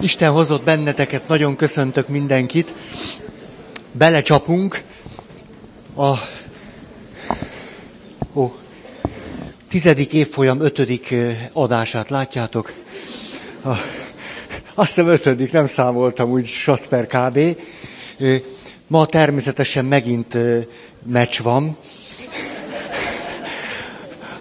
Isten 0.00 0.30
hozott 0.30 0.64
benneteket, 0.64 1.28
nagyon 1.28 1.56
köszöntök 1.56 2.08
mindenkit. 2.08 2.74
Belecsapunk 3.92 4.82
a 5.96 6.14
ó, 8.34 8.54
tizedik 9.68 10.12
évfolyam 10.12 10.60
ötödik 10.60 11.14
adását, 11.52 12.08
látjátok? 12.10 12.72
A, 13.64 13.68
azt 14.74 14.88
hiszem 14.88 15.06
ötödik, 15.08 15.52
nem 15.52 15.66
számoltam 15.66 16.30
úgy 16.30 16.46
Sacper 16.46 17.06
kb. 17.06 17.38
Ma 18.86 19.06
természetesen 19.06 19.84
megint 19.84 20.38
meccs 21.02 21.40
van. 21.40 21.76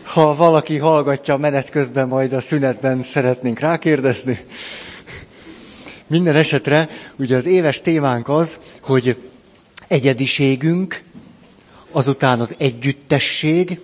Ha 0.03 0.35
valaki 0.35 0.77
hallgatja 0.77 1.33
a 1.33 1.37
menet 1.37 1.69
közben, 1.69 2.07
majd 2.07 2.33
a 2.33 2.41
szünetben 2.41 3.01
szeretnénk 3.03 3.59
rákérdezni. 3.59 4.45
Minden 6.07 6.35
esetre 6.35 6.89
ugye 7.15 7.35
az 7.35 7.45
éves 7.45 7.81
témánk 7.81 8.29
az, 8.29 8.57
hogy 8.81 9.17
egyediségünk, 9.87 11.03
azután 11.91 12.39
az 12.39 12.55
együttesség 12.57 13.79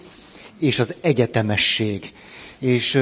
és 0.59 0.79
az 0.79 0.95
egyetemesség. 1.01 2.13
És 2.59 2.99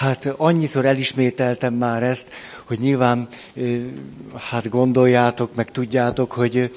hát 0.00 0.26
annyiszor 0.36 0.84
elismételtem 0.84 1.74
már 1.74 2.02
ezt, 2.02 2.28
hogy 2.64 2.78
nyilván 2.78 3.26
hát 4.50 4.68
gondoljátok, 4.68 5.54
meg 5.54 5.70
tudjátok, 5.70 6.32
hogy 6.32 6.74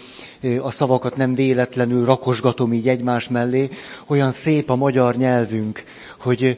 a 0.61 0.72
szavakat 0.72 1.16
nem 1.16 1.36
véletlenül 1.36 2.05
rakosgatom 2.05 2.73
így 2.73 2.88
egymás 2.88 3.27
mellé. 3.27 3.70
Olyan 4.05 4.31
szép 4.31 4.70
a 4.70 4.75
magyar 4.75 5.16
nyelvünk, 5.16 5.84
hogy 6.20 6.58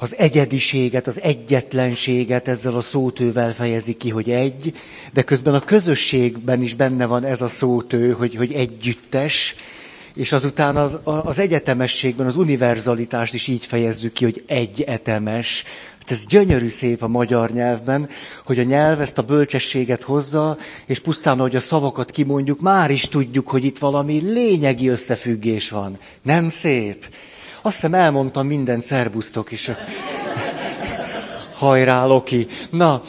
az 0.00 0.16
egyediséget, 0.18 1.06
az 1.06 1.20
egyetlenséget 1.20 2.48
ezzel 2.48 2.74
a 2.74 2.80
szótővel 2.80 3.52
fejezi 3.54 3.96
ki, 3.96 4.10
hogy 4.10 4.30
egy, 4.30 4.74
de 5.12 5.22
közben 5.22 5.54
a 5.54 5.60
közösségben 5.60 6.62
is 6.62 6.74
benne 6.74 7.06
van 7.06 7.24
ez 7.24 7.42
a 7.42 7.48
szótő, 7.48 8.12
hogy, 8.12 8.34
hogy 8.34 8.52
együttes, 8.52 9.54
és 10.14 10.32
azután 10.32 10.76
az, 10.76 10.98
az 11.04 11.38
egyetemességben 11.38 12.26
az 12.26 12.36
univerzalitást 12.36 13.34
is 13.34 13.46
így 13.46 13.66
fejezzük 13.66 14.12
ki, 14.12 14.24
hogy 14.24 14.44
egyetemes. 14.46 15.64
Hát 15.98 16.10
ez 16.10 16.26
gyönyörű 16.26 16.68
szép 16.68 17.02
a 17.02 17.08
magyar 17.08 17.50
nyelvben, 17.50 18.08
hogy 18.44 18.58
a 18.58 18.62
nyelv 18.62 19.00
ezt 19.00 19.18
a 19.18 19.22
bölcsességet 19.22 20.02
hozza, 20.02 20.58
és 20.86 20.98
pusztán, 20.98 21.38
ahogy 21.38 21.56
a 21.56 21.60
szavakat 21.60 22.10
kimondjuk, 22.10 22.60
már 22.60 22.90
is 22.90 23.08
tudjuk, 23.08 23.48
hogy 23.48 23.64
itt 23.64 23.78
valami 23.78 24.18
lényegi 24.18 24.88
összefüggés 24.88 25.70
van. 25.70 25.98
Nem 26.22 26.48
szép? 26.48 27.06
Azt 27.68 27.76
hiszem 27.76 27.94
elmondtam 27.94 28.46
minden 28.46 28.80
szerbusztok 28.80 29.52
is. 29.52 29.70
Hajrá, 31.54 32.04
Loki. 32.04 32.46
Na. 32.70 33.02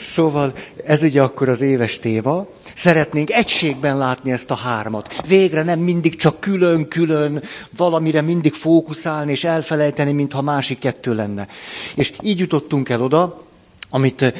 Szóval 0.00 0.52
ez 0.84 1.02
ugye 1.02 1.22
akkor 1.22 1.48
az 1.48 1.60
éves 1.60 1.98
téma. 1.98 2.46
Szeretnénk 2.74 3.30
egységben 3.30 3.98
látni 3.98 4.32
ezt 4.32 4.50
a 4.50 4.54
hármat. 4.54 5.26
Végre 5.26 5.62
nem 5.62 5.78
mindig 5.78 6.16
csak 6.16 6.40
külön-külön, 6.40 7.42
valamire 7.76 8.20
mindig 8.20 8.52
fókuszálni 8.52 9.30
és 9.30 9.44
elfelejteni, 9.44 10.12
mintha 10.12 10.42
másik 10.42 10.78
kettő 10.78 11.14
lenne. 11.14 11.48
És 11.94 12.12
így 12.20 12.38
jutottunk 12.38 12.88
el 12.88 13.02
oda, 13.02 13.42
amit 13.90 14.32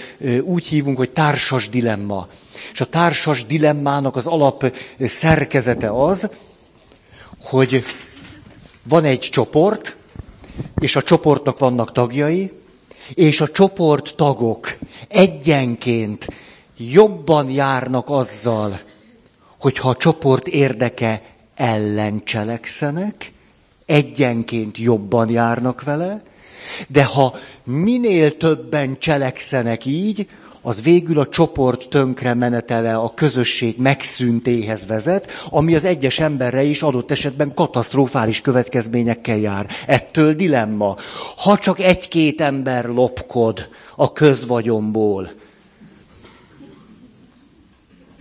úgy 0.43 0.67
hívunk, 0.67 0.97
hogy 0.97 1.11
társas 1.11 1.69
dilemma. 1.69 2.29
És 2.73 2.81
a 2.81 2.85
társas 2.87 3.47
dilemmának 3.47 4.17
az 4.17 4.27
alap 4.27 4.77
szerkezete 4.99 5.91
az, 6.03 6.31
hogy 7.43 7.85
van 8.83 9.05
egy 9.05 9.19
csoport, 9.19 9.97
és 10.81 10.97
a 10.97 11.03
csoportnak 11.03 11.59
vannak 11.59 11.93
tagjai, 11.93 12.53
és 13.15 13.41
a 13.41 13.49
csoport 13.49 14.15
tagok 14.17 14.79
egyenként 15.09 16.27
jobban 16.77 17.51
járnak 17.51 18.11
azzal, 18.11 18.81
hogyha 19.61 19.89
a 19.89 19.97
csoport 19.97 20.47
érdeke 20.47 21.23
ellen 21.55 22.25
cselekszenek, 22.25 23.33
egyenként 23.87 24.79
jobban 24.79 25.31
járnak 25.31 25.83
vele, 25.83 26.23
de 26.89 27.05
ha 27.05 27.35
minél 27.65 28.37
többen 28.37 28.99
cselekszenek 28.99 29.85
így, 29.85 30.29
az 30.63 30.83
végül 30.83 31.19
a 31.19 31.29
csoport 31.29 31.89
tönkre 31.89 32.35
menetele, 32.35 32.95
a 32.97 33.15
közösség 33.15 33.79
megszüntéhez 33.79 34.87
vezet, 34.87 35.31
ami 35.51 35.75
az 35.75 35.85
egyes 35.85 36.19
emberre 36.19 36.63
is 36.63 36.83
adott 36.83 37.11
esetben 37.11 37.55
katasztrofális 37.55 38.41
következményekkel 38.41 39.37
jár. 39.37 39.67
Ettől 39.87 40.35
dilemma. 40.35 40.97
Ha 41.37 41.59
csak 41.59 41.81
egy-két 41.81 42.41
ember 42.41 42.85
lopkod 42.85 43.69
a 43.97 44.13
közvagyomból, 44.13 45.31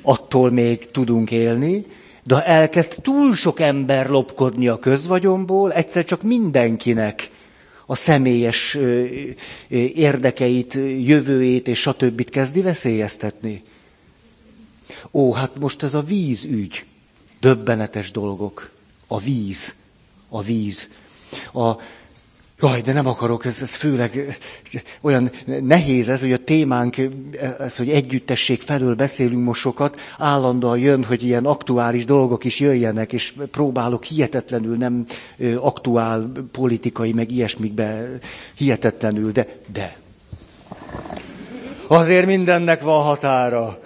attól 0.02 0.52
még 0.52 0.92
tudunk 0.92 1.32
élni, 1.32 1.86
de 2.24 2.36
ha 2.36 2.44
elkezd 2.44 3.02
túl 3.02 3.36
sok 3.36 3.60
ember 3.60 4.10
lopkodni 4.10 4.68
a 4.68 4.80
közvagyomból, 4.80 5.74
egyszer 5.74 6.06
csak 6.06 6.22
mindenkinek 6.22 7.32
a 7.92 7.96
személyes 7.96 8.78
érdekeit, 9.94 10.74
jövőjét 11.00 11.68
és 11.68 11.80
stb. 11.80 12.30
kezdi 12.30 12.62
veszélyeztetni. 12.62 13.62
Ó, 15.12 15.34
hát 15.34 15.60
most 15.60 15.84
ez 15.84 15.94
a 15.94 16.02
vízügy. 16.02 16.86
Döbbenetes 17.40 18.12
dolgok. 18.12 18.72
A 19.08 19.20
víz. 19.20 19.76
A 20.30 20.42
víz. 20.42 20.90
A, 21.54 21.72
Jaj, 22.62 22.82
de 22.82 22.94
nem 22.94 23.08
akarok, 23.08 23.46
ez, 23.46 23.62
ez 23.62 23.76
főleg 23.76 24.40
olyan 25.02 25.32
nehéz 25.62 26.10
ez, 26.10 26.22
hogy 26.22 26.32
a 26.32 26.44
témánk, 26.44 26.96
ez, 27.60 27.78
hogy 27.78 27.90
együttesség 27.90 28.62
felől 28.62 28.96
beszélünk 28.96 29.46
most 29.46 29.62
sokat, 29.62 30.00
állandóan 30.18 30.78
jön, 30.78 31.04
hogy 31.04 31.24
ilyen 31.24 31.46
aktuális 31.46 32.06
dolgok 32.06 32.44
is 32.44 32.60
jöjjenek, 32.60 33.14
és 33.14 33.34
próbálok 33.52 34.04
hihetetlenül 34.04 34.78
nem 34.78 35.06
aktuál 35.56 36.32
politikai, 36.52 37.14
meg 37.14 37.32
ilyesmikbe 37.32 38.10
hihetetlenül, 38.56 39.32
de, 39.32 39.48
de. 39.74 39.98
Azért 41.88 42.26
mindennek 42.26 42.82
van 42.82 43.04
határa. 43.04 43.80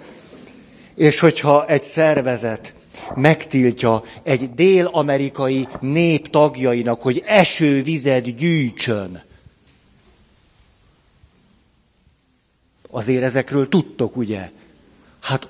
És 0.94 1.20
hogyha 1.20 1.66
egy 1.66 1.82
szervezet 1.82 2.73
megtiltja 3.14 4.02
egy 4.22 4.54
dél-amerikai 4.54 5.68
nép 5.80 6.30
tagjainak, 6.30 7.02
hogy 7.02 7.22
esővizet 7.26 8.36
gyűjtsön. 8.36 9.22
Azért 12.90 13.22
ezekről 13.22 13.68
tudtok, 13.68 14.16
ugye? 14.16 14.50
Hát 15.20 15.48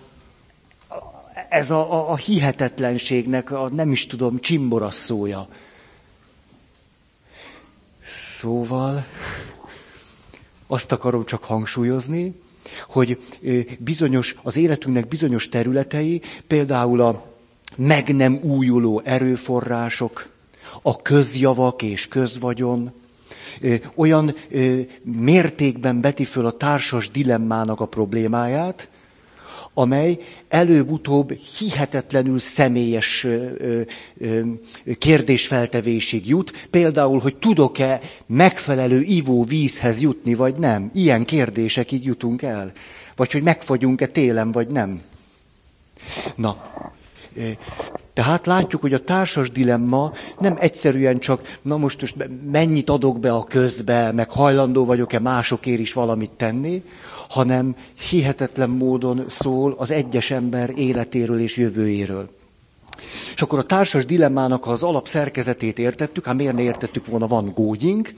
ez 1.49 1.71
a, 1.71 1.93
a, 1.93 2.11
a 2.11 2.17
hihetetlenségnek 2.17 3.51
a 3.51 3.69
nem 3.73 3.93
is 3.93 4.07
tudom 4.07 4.41
csimborasszója. 4.41 5.49
Szóval 8.07 9.07
azt 10.67 10.93
akarom 10.93 11.25
csak 11.25 11.45
hangsúlyozni, 11.45 12.35
hogy 12.89 13.19
bizonyos, 13.79 14.37
az 14.43 14.57
életünknek 14.57 15.09
bizonyos 15.09 15.49
területei, 15.49 16.23
például 16.47 17.01
a 17.01 17.34
meg 17.77 18.15
nem 18.15 18.41
újuló 18.43 19.03
erőforrások, 19.05 20.29
a 20.83 21.03
közjavak 21.03 21.83
és 21.83 22.09
közvagyon, 22.09 22.93
olyan 23.95 24.35
mértékben 25.03 26.01
beti 26.01 26.25
föl 26.25 26.47
a 26.47 26.57
társas 26.57 27.11
dilemmának 27.11 27.81
a 27.81 27.87
problémáját, 27.87 28.89
amely 29.75 30.19
előbb-utóbb 30.49 31.33
hihetetlenül 31.33 32.39
személyes 32.39 33.27
kérdésfeltevésig 34.99 36.29
jut, 36.29 36.67
például, 36.71 37.19
hogy 37.19 37.37
tudok-e 37.37 38.01
megfelelő 38.27 39.01
ivóvízhez 39.01 40.01
jutni, 40.01 40.35
vagy 40.35 40.57
nem. 40.57 40.91
Ilyen 40.95 41.25
kérdésekig 41.25 42.05
jutunk 42.05 42.43
el. 42.43 42.73
Vagy 43.17 43.33
hogy 43.33 43.43
megfagyunk-e 43.43 44.07
télen, 44.07 44.53
vagy 44.53 44.69
nem. 44.69 45.01
Na, 46.37 46.73
tehát 48.13 48.47
látjuk, 48.47 48.81
hogy 48.81 48.95
a 48.95 49.05
társas 49.05 49.51
dilemma 49.51 50.13
nem 50.39 50.57
egyszerűen 50.59 51.19
csak, 51.19 51.59
na 51.63 51.77
most, 51.77 52.01
most 52.01 52.17
mennyit 52.51 52.91
adok 52.91 53.21
be 53.21 53.33
a 53.33 53.45
közbe, 53.45 54.13
meg 54.13 54.31
hajlandó 54.31 54.85
vagyok-e 54.85 55.19
másokért 55.19 55.81
is 55.81 55.93
valamit 55.93 56.31
tenni, 56.31 56.83
hanem 57.29 57.77
hihetetlen 58.09 58.71
módon 58.71 59.25
szól 59.29 59.75
az 59.79 59.91
egyes 59.91 60.31
ember 60.31 60.73
életéről 60.77 61.41
és 61.41 61.57
jövőjéről. 61.57 62.31
És 63.35 63.43
akkor 63.43 63.59
a 63.59 63.65
társas 63.65 64.05
dilemmának, 64.05 64.65
ha 64.65 64.71
az 64.71 64.83
alapszerkezetét 64.83 65.79
értettük, 65.79 66.25
hát 66.25 66.35
miért 66.35 66.55
ne 66.55 66.63
értettük 66.63 67.07
volna, 67.07 67.27
van 67.27 67.53
gógyink, 67.55 68.15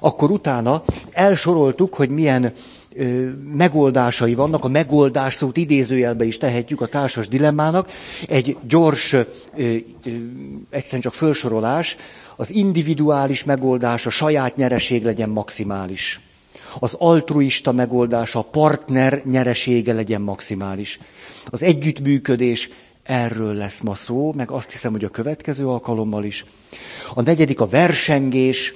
akkor 0.00 0.30
utána 0.30 0.82
elsoroltuk, 1.10 1.94
hogy 1.94 2.10
milyen 2.10 2.52
megoldásai 3.52 4.34
vannak, 4.34 4.64
a 4.64 4.68
megoldás 4.68 5.34
szót 5.34 5.56
idézőjelbe 5.56 6.24
is 6.24 6.38
tehetjük 6.38 6.80
a 6.80 6.86
társas 6.86 7.28
dilemmának, 7.28 7.90
egy 8.28 8.56
gyors, 8.68 9.16
egyszerűen 10.70 11.02
csak 11.02 11.14
felsorolás, 11.14 11.96
az 12.36 12.50
individuális 12.50 13.44
megoldás, 13.44 14.06
a 14.06 14.10
saját 14.10 14.56
nyereség 14.56 15.04
legyen 15.04 15.28
maximális. 15.28 16.20
Az 16.80 16.94
altruista 16.98 17.72
megoldása, 17.72 18.38
a 18.38 18.42
partner 18.42 19.22
nyeresége 19.24 19.92
legyen 19.92 20.20
maximális. 20.20 20.98
Az 21.50 21.62
együttműködés, 21.62 22.70
erről 23.02 23.54
lesz 23.54 23.80
ma 23.80 23.94
szó, 23.94 24.32
meg 24.32 24.50
azt 24.50 24.70
hiszem, 24.70 24.92
hogy 24.92 25.04
a 25.04 25.08
következő 25.08 25.66
alkalommal 25.66 26.24
is. 26.24 26.44
A 27.14 27.22
negyedik 27.22 27.60
a 27.60 27.68
versengés, 27.68 28.74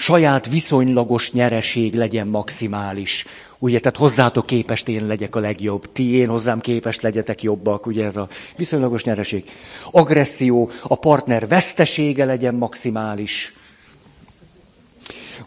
saját 0.00 0.46
viszonylagos 0.46 1.32
nyereség 1.32 1.94
legyen 1.94 2.26
maximális. 2.26 3.24
Ugye, 3.58 3.78
tehát 3.78 3.96
hozzátok 3.96 4.46
képest 4.46 4.88
én 4.88 5.06
legyek 5.06 5.34
a 5.34 5.40
legjobb, 5.40 5.92
ti 5.92 6.14
én 6.14 6.28
hozzám 6.28 6.60
képest 6.60 7.02
legyetek 7.02 7.42
jobbak, 7.42 7.86
ugye 7.86 8.04
ez 8.04 8.16
a 8.16 8.28
viszonylagos 8.56 9.04
nyereség. 9.04 9.44
Agresszió, 9.90 10.70
a 10.82 10.94
partner 10.94 11.48
vesztesége 11.48 12.24
legyen 12.24 12.54
maximális. 12.54 13.54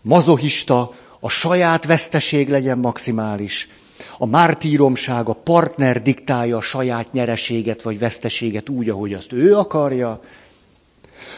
Mazohista, 0.02 0.94
a 1.20 1.30
saját 1.30 1.86
veszteség 1.86 2.50
legyen 2.50 2.78
maximális. 2.78 3.68
A 4.18 4.26
mártíromság, 4.26 5.30
a 5.30 5.34
partner 5.34 6.02
diktálja 6.02 6.58
a 6.58 6.62
saját 6.62 7.12
nyereséget 7.12 7.82
vagy 7.82 8.00
veszteséget 8.00 8.70
úgy, 8.70 8.90
ahogy 8.90 9.14
azt 9.14 9.34
ő 9.34 9.58
akarja. 9.58 10.22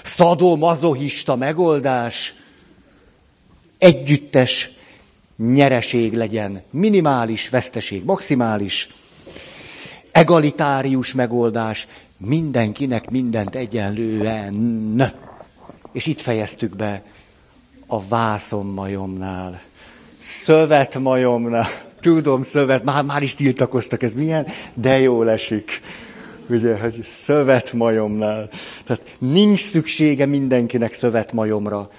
Szadó-mazohista 0.04 1.36
megoldás, 1.36 2.36
együttes 3.78 4.70
nyereség 5.38 6.14
legyen, 6.14 6.62
minimális 6.70 7.50
veszteség, 7.50 8.04
maximális, 8.04 8.88
egalitárius 10.12 11.14
megoldás, 11.14 11.88
mindenkinek 12.18 13.10
mindent 13.10 13.56
egyenlően. 13.56 15.14
És 15.92 16.06
itt 16.06 16.22
fejeztük 16.22 16.76
be 16.76 17.04
a 17.88 18.08
vászonmajomnál, 18.08 19.62
szövetmajomnál, 20.20 21.68
tudom, 22.00 22.44
szövet, 22.44 22.84
már, 22.84 23.04
már 23.04 23.22
is 23.22 23.36
tiltakoztak, 23.36 24.04
ez 24.04 24.14
milyen, 24.14 24.48
de 24.74 25.00
jól 25.00 25.30
esik. 25.30 25.82
Ugye, 26.50 26.80
hogy 26.80 27.04
szövetmajomnál. 27.04 28.50
Tehát 28.86 29.16
nincs 29.20 29.64
szüksége 29.64 30.26
mindenkinek 30.26 30.94
szövetmajomra. 30.94 31.90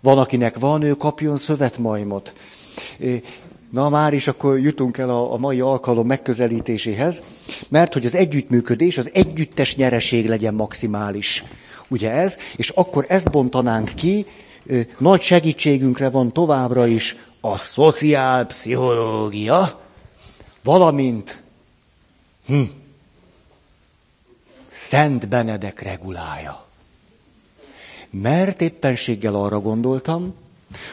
Van, 0.00 0.18
akinek 0.18 0.58
van, 0.58 0.82
ő 0.82 0.94
kapjon 0.94 1.36
szövetmajmot. 1.36 2.34
Na 3.70 3.88
már 3.88 4.12
is 4.12 4.28
akkor 4.28 4.58
jutunk 4.58 4.98
el 4.98 5.10
a, 5.10 5.36
mai 5.36 5.60
alkalom 5.60 6.06
megközelítéséhez, 6.06 7.22
mert 7.68 7.92
hogy 7.92 8.04
az 8.04 8.14
együttműködés, 8.14 8.98
az 8.98 9.10
együttes 9.12 9.76
nyereség 9.76 10.28
legyen 10.28 10.54
maximális. 10.54 11.44
Ugye 11.88 12.10
ez? 12.10 12.38
És 12.56 12.68
akkor 12.68 13.04
ezt 13.08 13.30
bontanánk 13.30 13.94
ki, 13.94 14.26
nagy 14.98 15.20
segítségünkre 15.20 16.10
van 16.10 16.32
továbbra 16.32 16.86
is 16.86 17.16
a 17.40 17.58
szociálpszichológia, 17.58 19.80
valamint 20.62 21.42
hm, 22.46 22.62
Szent 24.68 25.28
Benedek 25.28 25.82
regulája. 25.82 26.65
Mert 28.22 28.60
éppenséggel 28.60 29.34
arra 29.34 29.60
gondoltam, 29.60 30.34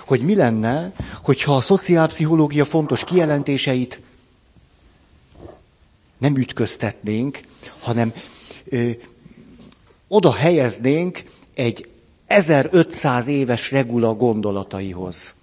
hogy 0.05 0.21
mi 0.21 0.35
lenne, 0.35 0.91
hogyha 1.23 1.55
a 1.55 1.61
szociálpszichológia 1.61 2.65
fontos 2.65 3.03
kijelentéseit 3.03 4.01
nem 6.17 6.37
ütköztetnénk, 6.37 7.39
hanem 7.79 8.13
ö, 8.65 8.89
oda 10.07 10.33
helyeznénk 10.33 11.23
egy 11.53 11.89
1500 12.27 13.27
éves 13.27 13.71
regula 13.71 14.13
gondolataihoz. 14.13 15.33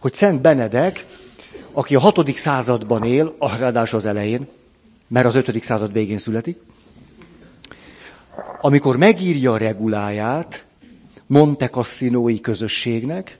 Hogy 0.00 0.14
Szent 0.14 0.40
Benedek, 0.40 1.06
aki 1.72 1.94
a 1.94 2.00
hatodik 2.00 2.36
században 2.36 3.04
él, 3.04 3.36
ráadásul 3.38 3.98
az 3.98 4.06
elején, 4.06 4.48
mert 5.08 5.26
az 5.26 5.34
ötödik 5.34 5.62
század 5.62 5.92
végén 5.92 6.18
születik, 6.18 6.58
amikor 8.64 8.96
megírja 8.96 9.52
a 9.52 9.56
reguláját 9.56 10.66
Monte 11.26 11.68
Cassinoi 11.68 12.40
közösségnek, 12.40 13.38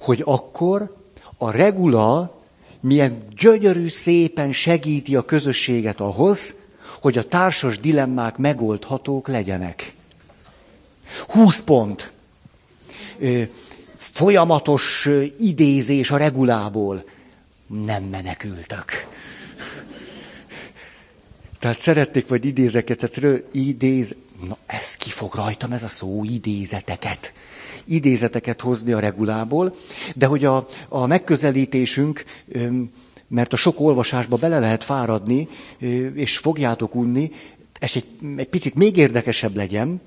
hogy 0.00 0.22
akkor 0.24 0.96
a 1.36 1.50
regula 1.50 2.40
milyen 2.80 3.18
gyönyörű 3.36 3.88
szépen 3.88 4.52
segíti 4.52 5.16
a 5.16 5.24
közösséget 5.24 6.00
ahhoz, 6.00 6.54
hogy 7.00 7.18
a 7.18 7.28
társas 7.28 7.78
dilemmák 7.78 8.36
megoldhatók 8.36 9.28
legyenek. 9.28 9.94
20 11.28 11.60
pont. 11.60 12.12
Folyamatos 13.96 15.08
idézés 15.38 16.10
a 16.10 16.16
regulából. 16.16 17.04
Nem 17.66 18.02
menekültök. 18.02 18.84
Tehát 21.58 21.78
szerették 21.78 22.28
vagy 22.28 22.44
idézeket, 22.44 23.20
idéz, 23.52 24.16
na 24.48 24.56
ez 24.66 24.96
ki 24.96 25.10
fog 25.10 25.34
rajtam 25.34 25.72
ez 25.72 25.82
a 25.82 25.88
szó, 25.88 26.24
idézeteket. 26.24 27.32
Idézeteket 27.84 28.60
hozni 28.60 28.92
a 28.92 28.98
regulából, 28.98 29.74
de 30.14 30.26
hogy 30.26 30.44
a, 30.44 30.68
a 30.88 31.06
megközelítésünk, 31.06 32.24
mert 33.28 33.52
a 33.52 33.56
sok 33.56 33.80
olvasásba 33.80 34.36
bele 34.36 34.58
lehet 34.58 34.84
fáradni, 34.84 35.48
és 36.14 36.38
fogjátok 36.38 36.94
unni, 36.94 37.32
ez 37.78 37.90
egy, 37.94 38.06
egy 38.36 38.48
picit 38.48 38.74
még 38.74 38.96
érdekesebb 38.96 39.56
legyen, 39.56 40.00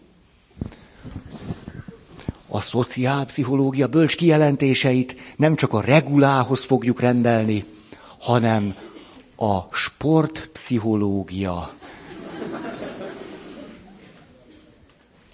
a 2.48 2.62
szociálpszichológia 2.62 3.88
bölcs 3.88 4.16
kijelentéseit 4.16 5.16
nem 5.36 5.56
csak 5.56 5.74
a 5.74 5.81
regulához 5.81 6.64
fogjuk 6.64 7.00
rendelni, 7.00 7.66
hanem 8.20 8.76
a 9.36 9.60
sportpszichológia 9.76 11.74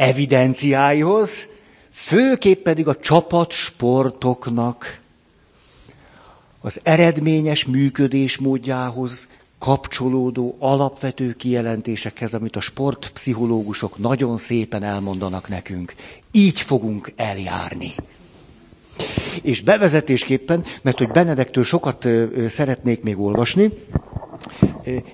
evidenciáihoz, 0.02 1.48
főképp 1.92 2.64
pedig 2.64 2.88
a 2.88 2.96
csapatsportoknak 2.96 5.00
az 6.62 6.80
eredményes 6.84 7.66
működés 7.66 8.38
módjához 8.38 9.30
kapcsolódó 9.60 10.56
alapvető 10.60 11.34
kijelentésekhez, 11.34 12.34
amit 12.34 12.56
a 12.56 12.60
sportpszichológusok 12.60 13.98
nagyon 13.98 14.38
szépen 14.38 14.84
elmondanak 14.84 15.48
nekünk. 15.48 15.96
Így 16.32 16.60
fogunk 16.60 17.12
eljárni. 17.16 17.94
És 19.42 19.62
bevezetésképpen, 19.62 20.64
mert 20.82 20.98
hogy 20.98 21.10
Benedektől 21.10 21.64
sokat 21.64 22.08
szeretnék 22.48 23.02
még 23.02 23.20
olvasni, 23.20 23.70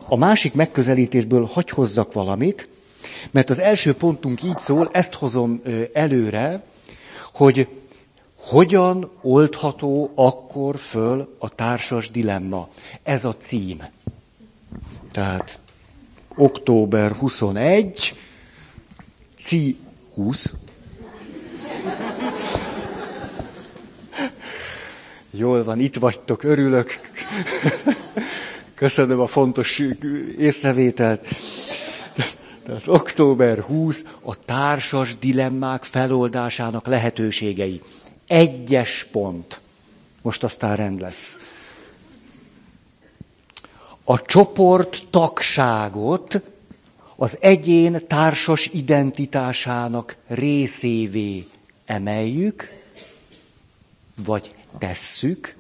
a 0.08 0.16
másik 0.16 0.54
megközelítésből 0.54 1.46
hagy 1.46 1.70
hozzak 1.70 2.14
valamit, 2.14 2.68
mert 3.32 3.50
az 3.50 3.60
első 3.60 3.94
pontunk 3.94 4.44
így 4.44 4.60
szól, 4.60 4.90
ezt 4.92 5.14
hozom 5.14 5.62
előre, 5.94 6.64
hogy 7.34 7.68
hogyan 8.38 9.12
oldható 9.22 10.12
akkor 10.16 10.78
föl 10.78 11.36
a 11.40 11.50
társas 11.50 12.12
dilemma. 12.12 12.70
Ez 13.04 13.26
a 13.26 13.36
cím. 13.36 13.84
Tehát 15.12 15.60
október 16.36 17.12
21, 17.12 18.16
ci 19.36 19.78
20. 20.14 20.54
Jól 25.32 25.64
van, 25.64 25.80
itt 25.80 25.96
vagytok, 25.96 26.44
örülök. 26.44 27.00
Köszönöm 28.76 29.20
a 29.20 29.28
fontos 29.28 29.82
észrevételt. 30.38 31.28
Tehát 32.68 32.88
október 32.88 33.60
20 33.60 34.04
a 34.22 34.40
társas 34.40 35.18
dilemmák 35.18 35.84
feloldásának 35.84 36.88
lehetőségei. 36.88 37.82
Egyes 38.28 39.08
pont. 39.12 39.62
Most 40.22 40.44
aztán 40.44 40.76
rend 40.76 41.02
lesz 41.02 41.38
a 44.04 44.22
csoport 44.22 45.06
tagságot 45.10 46.42
az 47.16 47.38
egyén 47.42 48.08
társas 48.08 48.66
identitásának 48.66 50.16
részévé 50.28 51.48
emeljük, 51.86 52.72
vagy 54.16 54.56
tesszük, 54.78 55.56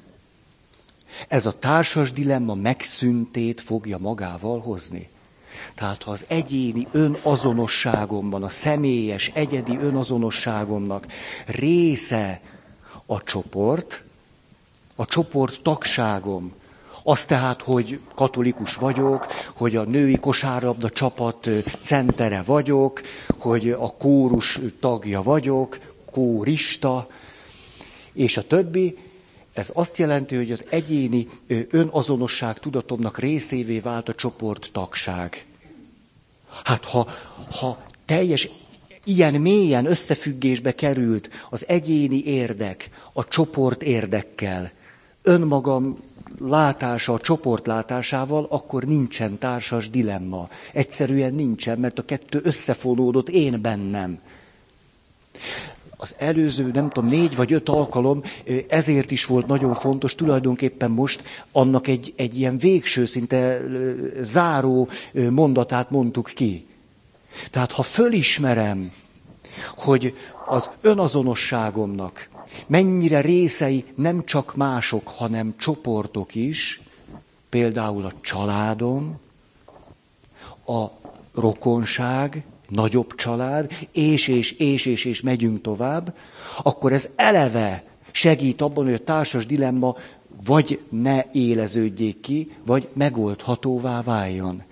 ez 1.27 1.45
a 1.45 1.59
társas 1.59 2.11
dilemma 2.11 2.53
megszüntét 2.53 3.61
fogja 3.61 3.97
magával 3.97 4.59
hozni. 4.59 5.09
Tehát 5.75 6.03
ha 6.03 6.11
az 6.11 6.25
egyéni 6.27 6.87
önazonosságomban, 6.91 8.43
a 8.43 8.49
személyes, 8.49 9.31
egyedi 9.33 9.77
önazonosságomnak 9.77 11.05
része 11.45 12.41
a 13.05 13.23
csoport, 13.23 14.03
a 14.95 15.05
csoport 15.05 15.61
tagságom, 15.61 16.53
az 17.03 17.25
tehát, 17.25 17.61
hogy 17.61 17.99
katolikus 18.15 18.75
vagyok, 18.75 19.27
hogy 19.53 19.75
a 19.75 19.83
női 19.83 20.15
kosárlabda 20.15 20.89
csapat 20.89 21.49
centere 21.81 22.41
vagyok, 22.41 23.01
hogy 23.39 23.69
a 23.69 23.93
kórus 23.97 24.59
tagja 24.79 25.21
vagyok, 25.21 25.79
kórista, 26.11 27.07
és 28.13 28.37
a 28.37 28.47
többi, 28.47 28.97
ez 29.57 29.71
azt 29.73 29.97
jelenti, 29.97 30.35
hogy 30.35 30.51
az 30.51 30.63
egyéni 30.69 31.27
önazonosság 31.69 32.59
tudatomnak 32.59 33.17
részévé 33.19 33.79
vált 33.79 34.09
a 34.09 34.13
csoport 34.13 34.69
tagság. 34.71 35.45
Hát 36.63 36.85
ha, 36.85 37.07
ha 37.51 37.83
teljes 38.05 38.49
ilyen 39.03 39.33
mélyen 39.33 39.85
összefüggésbe 39.85 40.75
került 40.75 41.29
az 41.49 41.67
egyéni 41.67 42.23
érdek 42.25 42.89
a 43.13 43.27
csoport 43.27 43.83
érdekkel, 43.83 44.71
önmagam 45.21 45.95
látása 46.39 47.13
a 47.13 47.19
csoport 47.19 47.67
látásával, 47.67 48.47
akkor 48.49 48.83
nincsen 48.83 49.37
társas 49.37 49.89
dilemma. 49.89 50.49
Egyszerűen 50.73 51.33
nincsen, 51.33 51.79
mert 51.79 51.99
a 51.99 52.05
kettő 52.05 52.39
összefonódott 52.43 53.29
én 53.29 53.61
bennem. 53.61 54.19
Az 55.97 56.15
előző, 56.17 56.71
nem 56.73 56.89
tudom, 56.89 57.09
négy 57.09 57.35
vagy 57.35 57.53
öt 57.53 57.69
alkalom 57.69 58.21
ezért 58.67 59.11
is 59.11 59.25
volt 59.25 59.47
nagyon 59.47 59.73
fontos, 59.73 60.15
tulajdonképpen 60.15 60.91
most 60.91 61.23
annak 61.51 61.87
egy, 61.87 62.13
egy 62.15 62.39
ilyen 62.39 62.57
végső, 62.57 63.05
szinte 63.05 63.61
záró 64.21 64.89
mondatát 65.29 65.89
mondtuk 65.89 66.31
ki. 66.35 66.65
Tehát 67.51 67.71
ha 67.71 67.83
fölismerem, 67.83 68.91
hogy 69.77 70.13
az 70.45 70.69
önazonosságomnak 70.81 72.29
mennyire 72.67 73.21
részei 73.21 73.85
nem 73.95 74.25
csak 74.25 74.55
mások, 74.55 75.07
hanem 75.07 75.53
csoportok 75.57 76.35
is, 76.35 76.81
például 77.49 78.05
a 78.05 78.11
családom, 78.21 79.19
a 80.67 80.85
rokonság, 81.33 82.43
nagyobb 82.69 83.15
család, 83.15 83.71
és, 83.91 84.27
és, 84.27 84.51
és, 84.51 84.85
és, 84.85 85.05
és 85.05 85.21
megyünk 85.21 85.61
tovább, 85.61 86.15
akkor 86.63 86.93
ez 86.93 87.09
eleve 87.15 87.83
segít 88.11 88.61
abban, 88.61 88.83
hogy 88.83 88.93
a 88.93 89.03
társas 89.03 89.45
dilemma 89.45 89.95
vagy 90.45 90.81
ne 90.89 91.23
éleződjék 91.31 92.19
ki, 92.19 92.51
vagy 92.65 92.87
megoldhatóvá 92.93 94.01
váljon. 94.01 94.63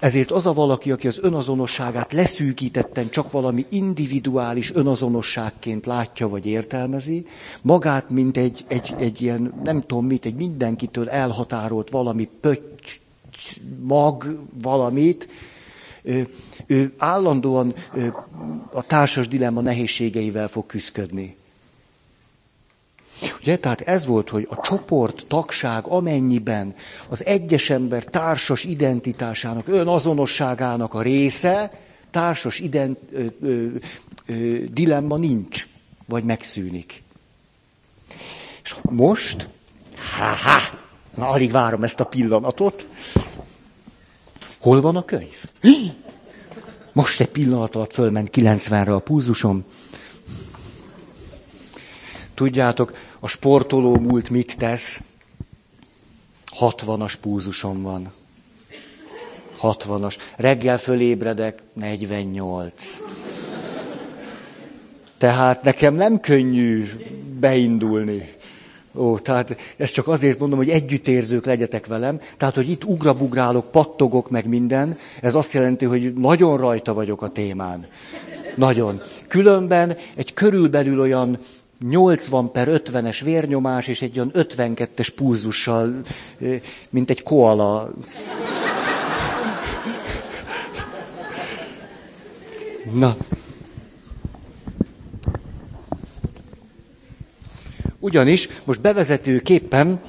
Ezért 0.00 0.30
az 0.30 0.46
a 0.46 0.52
valaki, 0.52 0.90
aki 0.90 1.06
az 1.06 1.18
önazonosságát 1.22 2.12
leszűkítetten 2.12 3.10
csak 3.10 3.30
valami 3.30 3.66
individuális 3.68 4.74
önazonosságként 4.74 5.86
látja 5.86 6.28
vagy 6.28 6.46
értelmezi, 6.46 7.26
magát, 7.62 8.10
mint 8.10 8.36
egy, 8.36 8.64
egy, 8.68 8.94
egy 8.98 9.22
ilyen, 9.22 9.54
nem 9.64 9.80
tudom 9.80 10.06
mit, 10.06 10.24
egy 10.24 10.34
mindenkitől 10.34 11.08
elhatárolt 11.08 11.90
valami 11.90 12.28
pötty, 12.40 13.00
mag, 13.82 14.38
valamit, 14.62 15.28
ő, 16.04 16.34
ő 16.66 16.94
állandóan 16.98 17.74
ő, 17.94 18.14
a 18.72 18.82
társas 18.82 19.28
dilemma 19.28 19.60
nehézségeivel 19.60 20.48
fog 20.48 20.66
küzdködni. 20.66 21.36
Ugye, 23.40 23.58
tehát 23.58 23.80
ez 23.80 24.06
volt, 24.06 24.28
hogy 24.28 24.46
a 24.50 24.60
csoport 24.60 25.24
tagság 25.28 25.86
amennyiben 25.86 26.74
az 27.08 27.24
egyes 27.24 27.70
ember 27.70 28.04
társas 28.04 28.64
identitásának, 28.64 29.68
önazonosságának 29.68 30.94
a 30.94 31.02
része, 31.02 31.80
társas 32.10 32.58
ident, 32.58 32.98
ö, 33.12 33.24
ö, 33.40 33.66
ö, 34.26 34.64
dilemma 34.72 35.16
nincs, 35.16 35.66
vagy 36.06 36.24
megszűnik. 36.24 37.02
És 38.62 38.74
most, 38.82 39.48
ha-ha, 40.16 40.78
na 41.14 41.28
alig 41.28 41.50
várom 41.50 41.82
ezt 41.82 42.00
a 42.00 42.04
pillanatot, 42.04 42.88
hol 44.64 44.80
van 44.80 44.96
a 44.96 45.04
könyv? 45.04 45.44
Most 46.92 47.20
egy 47.20 47.28
pillanat 47.28 47.74
alatt 47.74 47.92
fölment 47.92 48.30
90-re 48.32 48.94
a 48.94 48.98
pulzusom. 48.98 49.64
Tudjátok, 52.34 52.96
a 53.20 53.28
sportoló 53.28 53.96
múlt 53.96 54.30
mit 54.30 54.58
tesz? 54.58 55.02
60-as 56.58 57.14
púzusom 57.20 57.82
van. 57.82 58.12
60-as. 59.60 60.16
Reggel 60.36 60.78
fölébredek, 60.78 61.62
48. 61.72 63.00
Tehát 65.18 65.62
nekem 65.62 65.94
nem 65.94 66.20
könnyű 66.20 66.88
beindulni. 67.40 68.34
Ó, 68.96 69.18
tehát 69.18 69.56
ezt 69.76 69.92
csak 69.92 70.08
azért 70.08 70.38
mondom, 70.38 70.58
hogy 70.58 70.70
együttérzők 70.70 71.44
legyetek 71.44 71.86
velem. 71.86 72.20
Tehát, 72.36 72.54
hogy 72.54 72.70
itt 72.70 72.84
ugrabugrálok, 72.84 73.70
pattogok 73.70 74.30
meg 74.30 74.46
minden, 74.46 74.98
ez 75.20 75.34
azt 75.34 75.52
jelenti, 75.52 75.84
hogy 75.84 76.14
nagyon 76.14 76.56
rajta 76.56 76.94
vagyok 76.94 77.22
a 77.22 77.28
témán. 77.28 77.86
Nagyon. 78.56 79.02
Különben 79.28 79.96
egy 80.14 80.32
körülbelül 80.32 81.00
olyan 81.00 81.38
80 81.88 82.52
per 82.52 82.68
50-es 82.70 83.20
vérnyomás, 83.24 83.86
és 83.86 84.02
egy 84.02 84.18
olyan 84.18 84.30
52-es 84.34 85.08
púzussal, 85.16 86.00
mint 86.90 87.10
egy 87.10 87.22
koala. 87.22 87.92
Na. 92.92 93.16
Ugyanis 98.04 98.48
most 98.64 98.80
bevezetőképpen 98.80 100.00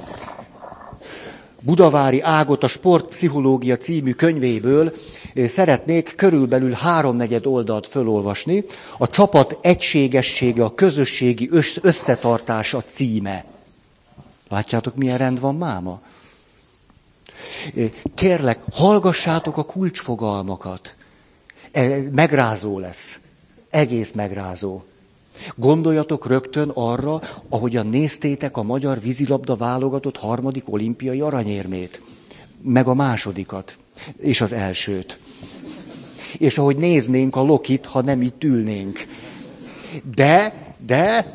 Budavári 1.61 2.21
Ágot 2.21 2.63
a 2.63 2.67
Sportpszichológia 2.67 3.77
című 3.77 4.11
könyvéből 4.11 4.93
szeretnék 5.47 6.13
körülbelül 6.15 6.71
háromnegyed 6.71 7.45
oldalt 7.45 7.87
fölolvasni. 7.87 8.65
A 8.97 9.09
csapat 9.09 9.57
egységessége, 9.61 10.63
a 10.63 10.73
közösségi 10.73 11.49
összetartás 11.81 12.73
a 12.73 12.81
címe. 12.81 13.45
Látjátok, 14.49 14.95
milyen 14.95 15.17
rend 15.17 15.39
van 15.39 15.55
máma? 15.55 16.01
Kérlek, 18.15 18.59
hallgassátok 18.71 19.57
a 19.57 19.63
kulcsfogalmakat. 19.63 20.95
E, 21.71 21.97
megrázó 22.11 22.79
lesz. 22.79 23.19
Egész 23.69 24.11
megrázó. 24.11 24.83
Gondoljatok 25.55 26.27
rögtön 26.27 26.69
arra, 26.73 27.21
ahogyan 27.49 27.87
néztétek 27.87 28.57
a 28.57 28.63
magyar 28.63 29.01
vízilabda 29.01 29.55
válogatott 29.55 30.17
harmadik 30.17 30.71
olimpiai 30.73 31.21
aranyérmét, 31.21 32.01
meg 32.61 32.87
a 32.87 32.93
másodikat, 32.93 33.77
és 34.17 34.41
az 34.41 34.53
elsőt. 34.53 35.19
És 36.37 36.57
ahogy 36.57 36.77
néznénk 36.77 37.35
a 37.35 37.41
Lokit, 37.41 37.85
ha 37.85 38.01
nem 38.01 38.21
itt 38.21 38.43
ülnénk. 38.43 39.05
De, 40.15 40.53
de, 40.85 41.33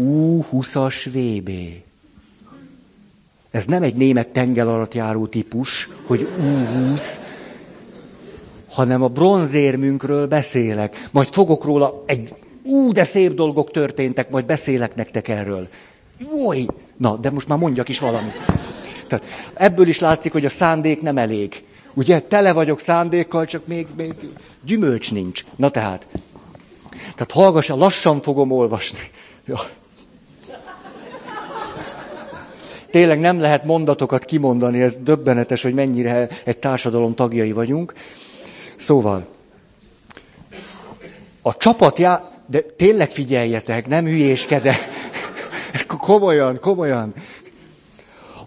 U20-as 0.00 1.08
VB. 1.12 1.50
Ez 3.50 3.66
nem 3.66 3.82
egy 3.82 3.94
német 3.94 4.28
tenger 4.28 4.66
alatt 4.66 4.94
járó 4.94 5.26
típus, 5.26 5.88
hogy 6.06 6.28
U20, 6.40 7.18
hanem 8.68 9.02
a 9.02 9.08
bronzérmünkről 9.08 10.26
beszélek. 10.26 11.08
Majd 11.12 11.26
fogok 11.26 11.64
róla 11.64 12.02
egy 12.06 12.34
ú, 12.68 12.92
de 12.92 13.04
szép 13.04 13.34
dolgok 13.34 13.70
történtek, 13.70 14.30
majd 14.30 14.44
beszélek 14.44 14.94
nektek 14.94 15.28
erről. 15.28 15.68
Jaj! 16.18 16.66
Na, 16.96 17.16
de 17.16 17.30
most 17.30 17.48
már 17.48 17.58
mondjak 17.58 17.88
is 17.88 17.98
valamit. 17.98 18.32
Tehát 19.06 19.24
ebből 19.54 19.88
is 19.88 19.98
látszik, 19.98 20.32
hogy 20.32 20.44
a 20.44 20.48
szándék 20.48 21.02
nem 21.02 21.18
elég. 21.18 21.62
Ugye, 21.94 22.20
tele 22.20 22.52
vagyok 22.52 22.80
szándékkal, 22.80 23.44
csak 23.44 23.66
még, 23.66 23.86
még 23.96 24.14
gyümölcs 24.64 25.12
nincs. 25.12 25.44
Na 25.56 25.68
tehát. 25.68 26.08
Tehát 26.90 27.30
hallgassa, 27.32 27.76
lassan 27.76 28.20
fogom 28.20 28.50
olvasni. 28.50 28.98
Ja. 29.46 29.58
Tényleg 32.90 33.20
nem 33.20 33.40
lehet 33.40 33.64
mondatokat 33.64 34.24
kimondani, 34.24 34.80
ez 34.80 34.96
döbbenetes, 34.96 35.62
hogy 35.62 35.74
mennyire 35.74 36.28
egy 36.44 36.58
társadalom 36.58 37.14
tagjai 37.14 37.52
vagyunk. 37.52 37.92
Szóval, 38.76 39.26
a 41.42 41.56
csapatjá 41.56 42.37
de 42.50 42.60
tényleg 42.60 43.10
figyeljetek, 43.10 43.88
nem 43.88 44.04
hülyéskedek. 44.04 44.78
komolyan, 45.86 46.58
komolyan. 46.60 47.14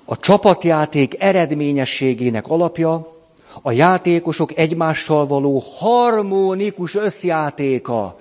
A 0.06 0.20
csapatjáték 0.20 1.16
eredményességének 1.20 2.48
alapja 2.48 3.16
a 3.62 3.72
játékosok 3.72 4.58
egymással 4.58 5.28
való 5.28 5.64
harmonikus 5.78 6.96
összjátéka. 6.96 8.20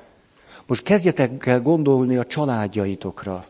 Most 0.67 0.83
kezdjetek 0.83 1.47
el 1.47 1.61
gondolni 1.61 2.17
a 2.17 2.25
családjaitokra, 2.25 3.47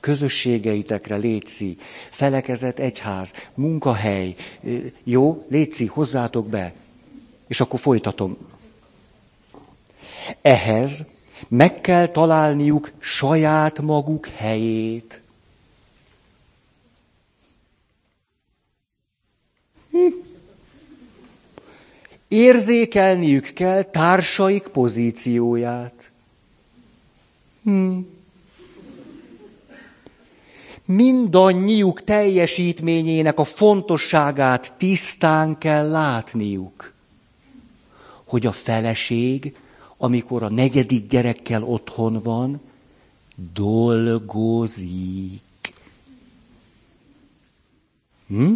közösségeitekre, 0.00 1.16
létszi, 1.16 1.78
felekezet 2.10 2.78
egyház, 2.78 3.32
munkahely, 3.54 4.34
jó, 5.04 5.46
létszi, 5.48 5.86
hozzátok 5.86 6.46
be. 6.46 6.72
És 7.48 7.60
akkor 7.60 7.80
folytatom. 7.80 8.36
Ehhez 10.42 11.06
meg 11.48 11.80
kell 11.80 12.06
találniuk 12.06 12.92
saját 12.98 13.80
maguk 13.80 14.26
helyét. 14.26 15.22
Hm. 19.90 19.98
Érzékelniük 22.28 23.52
kell 23.52 23.82
társaik 23.82 24.66
pozícióját. 24.66 26.10
Hm. 27.62 27.98
mindannyiuk 30.84 32.04
teljesítményének 32.04 33.38
a 33.38 33.44
fontosságát 33.44 34.74
tisztán 34.78 35.58
kell 35.58 35.90
látniuk. 35.90 36.92
Hogy 38.24 38.46
a 38.46 38.52
feleség, 38.52 39.56
amikor 39.98 40.42
a 40.42 40.48
negyedik 40.48 41.08
gyerekkel 41.08 41.62
otthon 41.62 42.18
van, 42.22 42.60
dolgozik. 43.52 45.40
Hm? 48.26 48.52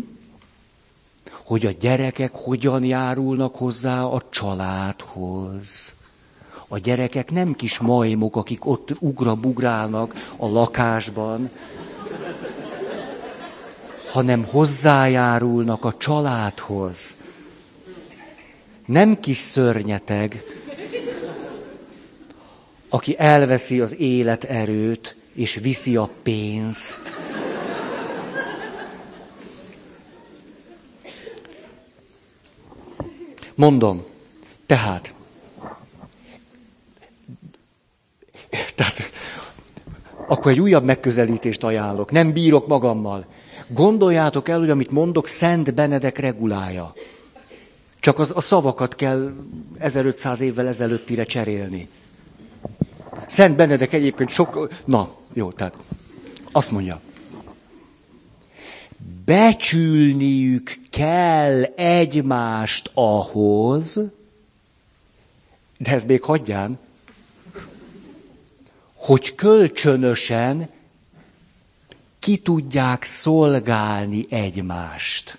Hogy 1.44 1.66
a 1.66 1.70
gyerekek 1.70 2.34
hogyan 2.34 2.84
járulnak 2.84 3.56
hozzá 3.56 4.04
a 4.04 4.22
családhoz. 4.30 5.94
A 6.68 6.78
gyerekek 6.78 7.30
nem 7.30 7.54
kis 7.54 7.78
majmok, 7.78 8.36
akik 8.36 8.66
ott 8.66 8.94
ugrabugrálnak 8.98 10.34
a 10.36 10.48
lakásban, 10.48 11.50
hanem 14.10 14.44
hozzájárulnak 14.44 15.84
a 15.84 15.96
családhoz. 15.96 17.16
Nem 18.86 19.20
kis 19.20 19.38
szörnyeteg, 19.38 20.44
aki 22.90 23.14
elveszi 23.18 23.80
az 23.80 23.96
életerőt 23.98 25.16
és 25.34 25.54
viszi 25.54 25.96
a 25.96 26.10
pénzt. 26.22 27.00
Mondom, 33.54 34.04
tehát, 34.66 35.14
tehát, 38.74 39.10
akkor 40.26 40.52
egy 40.52 40.60
újabb 40.60 40.84
megközelítést 40.84 41.64
ajánlok. 41.64 42.10
Nem 42.10 42.32
bírok 42.32 42.66
magammal. 42.66 43.26
Gondoljátok 43.68 44.48
el, 44.48 44.58
hogy 44.58 44.70
amit 44.70 44.90
mondok, 44.90 45.26
Szent 45.26 45.74
Benedek 45.74 46.18
regulája. 46.18 46.94
Csak 47.98 48.18
az, 48.18 48.32
a 48.34 48.40
szavakat 48.40 48.94
kell 48.94 49.32
1500 49.78 50.40
évvel 50.40 50.66
ezelőttire 50.66 51.24
cserélni. 51.24 51.88
Szent 53.40 53.56
Benedek 53.56 53.92
egyébként 53.92 54.30
sok... 54.30 54.68
Na, 54.84 55.16
jó, 55.32 55.52
tehát 55.52 55.74
azt 56.52 56.70
mondja. 56.70 57.00
Becsülniük 59.24 60.76
kell 60.90 61.62
egymást 61.62 62.90
ahhoz, 62.94 64.00
de 65.78 65.90
ez 65.90 66.04
még 66.04 66.22
hagyján, 66.22 66.78
hogy 68.94 69.34
kölcsönösen 69.34 70.70
ki 72.18 72.36
tudják 72.36 73.04
szolgálni 73.04 74.26
egymást. 74.30 75.38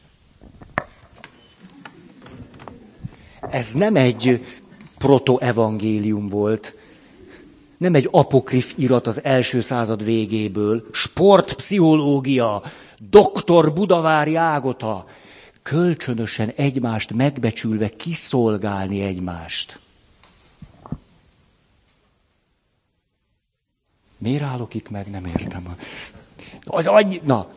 Ez 3.41 3.74
nem 3.74 3.96
egy 3.96 4.46
protoevangélium 4.98 6.27
volt, 6.27 6.79
nem 7.81 7.95
egy 7.95 8.07
apokrif 8.11 8.73
irat 8.77 9.07
az 9.07 9.23
első 9.23 9.61
század 9.61 10.03
végéből, 10.03 10.88
sportpszichológia, 10.91 12.63
doktor 13.09 13.73
Budavári 13.73 14.35
Ágota, 14.35 15.05
kölcsönösen 15.61 16.50
egymást 16.55 17.13
megbecsülve 17.13 17.89
kiszolgálni 17.89 19.01
egymást. 19.01 19.79
Miért 24.17 24.43
állok 24.43 24.73
itt 24.73 24.89
meg? 24.89 25.09
Nem 25.09 25.25
értem. 25.25 25.75
Na, 27.23 27.47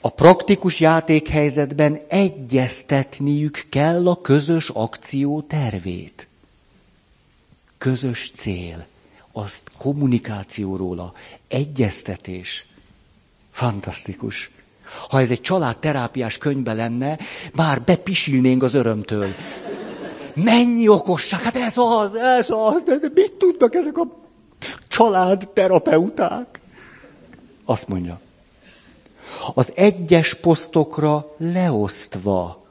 a 0.00 0.08
praktikus 0.08 0.80
játékhelyzetben 0.80 2.00
egyeztetniük 2.08 3.66
kell 3.68 4.08
a 4.08 4.20
közös 4.20 4.68
akció 4.68 5.40
tervét. 5.40 6.28
Közös 7.78 8.30
cél. 8.34 8.86
Azt 9.32 9.70
kommunikációról, 9.78 10.98
a 10.98 11.12
egyeztetés. 11.48 12.66
Fantasztikus. 13.50 14.50
Ha 15.08 15.20
ez 15.20 15.30
egy 15.30 15.40
családterápiás 15.40 16.38
könyvbe 16.38 16.72
lenne, 16.72 17.18
már 17.54 17.82
bepisilnénk 17.82 18.62
az 18.62 18.74
örömtől. 18.74 19.28
Mennyi 20.34 20.88
okosság, 20.88 21.40
hát 21.40 21.56
ez 21.56 21.76
az, 21.76 22.14
ez 22.14 22.50
az, 22.50 22.82
de 22.82 22.98
mit 23.14 23.32
tudnak 23.32 23.74
ezek 23.74 23.98
a 23.98 24.06
családterapeuták? 24.88 26.60
Azt 27.64 27.88
mondja 27.88 28.20
az 29.54 29.72
egyes 29.76 30.34
posztokra 30.34 31.34
leosztva 31.36 32.64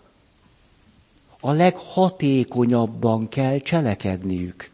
a 1.39 1.52
leghatékonyabban 1.52 3.28
kell 3.28 3.58
cselekedniük. 3.58 4.72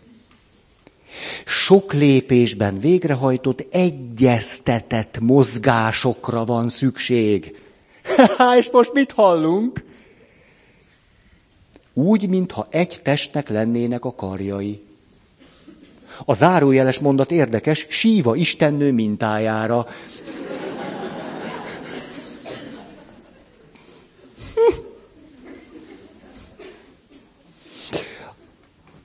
Sok 1.45 1.93
lépésben 1.93 2.79
végrehajtott 2.79 3.67
egyeztetett 3.71 5.19
mozgásokra 5.19 6.45
van 6.45 6.69
szükség. 6.69 7.59
És 8.59 8.69
most 8.71 8.93
mit 8.93 9.11
hallunk? 9.11 9.83
Úgy, 11.93 12.29
mintha 12.29 12.67
egy 12.69 12.99
testnek 13.03 13.49
lennének 13.49 14.05
a 14.05 14.15
karjai. 14.15 14.83
A 16.25 16.33
zárójeles 16.33 16.99
mondat 16.99 17.31
érdekes, 17.31 17.85
síva 17.89 18.35
istennő 18.35 18.91
mintájára. 18.91 19.87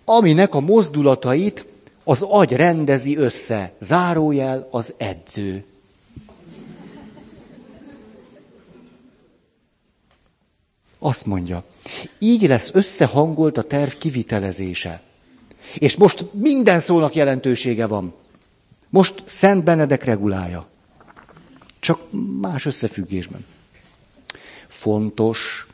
aminek 0.05 0.55
a 0.55 0.61
mozdulatait 0.61 1.67
az 2.05 2.23
agy 2.23 2.53
rendezi 2.53 3.17
össze. 3.17 3.73
Zárójel 3.79 4.69
az 4.71 4.95
edző. 4.97 5.65
Azt 10.99 11.27
mondja, 11.27 11.65
így 12.19 12.47
lesz 12.47 12.71
összehangolt 12.75 13.59
a 13.59 13.63
terv 13.63 13.93
kivitelezése. 13.93 15.03
És 15.79 15.97
most 15.97 16.27
minden 16.33 16.79
szónak 16.79 17.15
jelentősége 17.15 17.87
van. 17.87 18.15
Most 18.89 19.23
Szent 19.25 19.65
Benedek 19.65 20.05
regulája. 20.05 20.69
Csak 21.81 22.01
más 22.41 22.67
összefüggésben. 22.67 23.47
Fontos, 24.69 25.67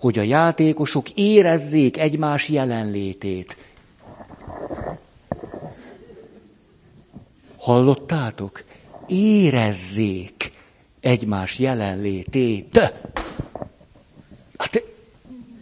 hogy 0.00 0.18
a 0.18 0.22
játékosok 0.22 1.10
érezzék 1.10 1.96
egymás 1.98 2.48
jelenlétét. 2.48 3.56
Hallottátok? 7.60 8.64
Érezzék 9.06 10.52
egymás 11.00 11.58
jelenlétét. 11.58 12.92
Hát 14.56 14.82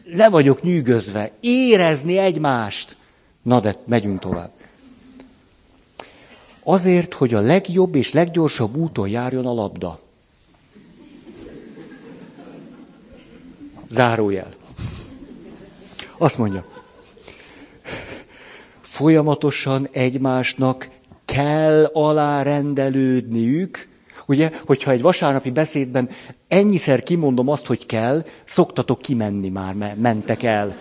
le 0.05 0.29
vagyok 0.29 0.63
nyűgözve. 0.63 1.33
Érezni 1.41 2.19
egymást. 2.19 2.97
Na 3.43 3.61
de 3.61 3.75
megyünk 3.87 4.21
tovább. 4.21 4.51
Azért, 6.63 7.15
hogy 7.15 7.35
a 7.35 7.41
legjobb 7.41 7.95
és 7.95 8.13
leggyorsabb 8.13 8.77
úton 8.77 9.09
járjon 9.09 9.47
a 9.47 9.53
labda. 9.53 10.01
Zárójel. 13.89 14.55
Azt 16.19 16.39
mondja, 16.39 16.67
folyamatosan 18.81 19.89
egymásnak 19.93 20.89
kell 21.33 21.85
alárendelődniük, 21.93 23.89
ugye, 24.27 24.51
hogyha 24.67 24.91
egy 24.91 25.03
vasárnapi 25.03 25.51
beszédben 25.51 26.09
ennyiszer 26.49 27.03
kimondom 27.03 27.49
azt, 27.49 27.67
hogy 27.67 27.87
kell, 27.87 28.25
szoktatok 28.45 29.01
kimenni 29.01 29.49
már, 29.49 29.75
mert 29.75 29.97
mentek 29.97 30.43
el. 30.43 30.77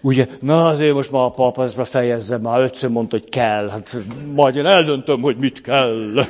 Ugye, 0.00 0.26
na 0.40 0.66
azért 0.66 0.94
most 0.94 1.10
már 1.10 1.22
a 1.22 1.30
papa 1.30 1.62
ezt 1.62 1.88
fejezze, 1.88 2.38
már 2.38 2.60
ötször 2.60 2.90
mondta, 2.90 3.18
hogy 3.18 3.28
kell, 3.28 3.68
hát 3.68 3.96
majd 4.34 4.56
én 4.56 4.66
eldöntöm, 4.66 5.20
hogy 5.20 5.36
mit 5.36 5.60
kell. 5.60 6.26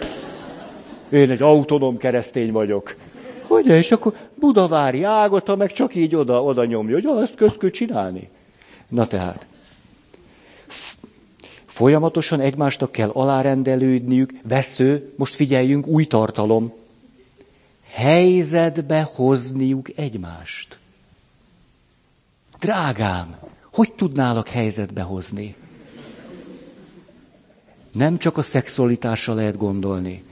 Én 1.11 1.31
egy 1.31 1.43
autonóm 1.43 1.97
keresztény 1.97 2.53
vagyok. 2.53 2.97
Hogy 3.43 3.67
és 3.67 3.93
akkor 3.93 4.15
Budavári 4.39 5.03
ágota 5.03 5.57
meg 5.57 5.73
csak 5.73 5.95
így 5.95 6.15
oda, 6.15 6.43
oda 6.43 6.65
nyomja, 6.65 6.95
hogy 6.95 7.07
azt 7.07 7.35
közkül 7.35 7.71
csinálni. 7.71 8.31
Na 8.89 9.07
tehát, 9.07 9.47
Folyamatosan 11.77 12.41
egymásnak 12.41 12.93
kell 12.93 13.09
alárendelődniük, 13.09 14.33
vesző, 14.43 15.13
most 15.17 15.35
figyeljünk, 15.35 15.87
új 15.87 16.05
tartalom. 16.05 16.73
Helyzetbe 17.89 19.03
hozniuk 19.15 19.89
egymást. 19.99 20.79
Drágám, 22.59 23.37
hogy 23.73 23.93
tudnálak 23.93 24.49
helyzetbe 24.49 25.03
hozni? 25.03 25.55
Nem 27.93 28.19
csak 28.19 28.37
a 28.37 28.43
szexualitásra 28.43 29.35
lehet 29.35 29.57
gondolni. 29.57 30.23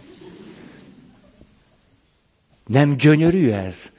Nem 2.67 2.97
gyönyörű 2.97 3.51
ez? 3.51 3.91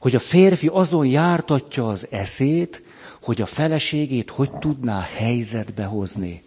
Hogy 0.00 0.14
a 0.14 0.20
férfi 0.20 0.66
azon 0.66 1.06
jártatja 1.06 1.88
az 1.88 2.06
eszét, 2.10 2.82
hogy 3.22 3.40
a 3.40 3.46
feleségét 3.46 4.30
hogy 4.30 4.50
tudná 4.52 5.00
helyzetbe 5.16 5.84
hozni. 5.84 6.44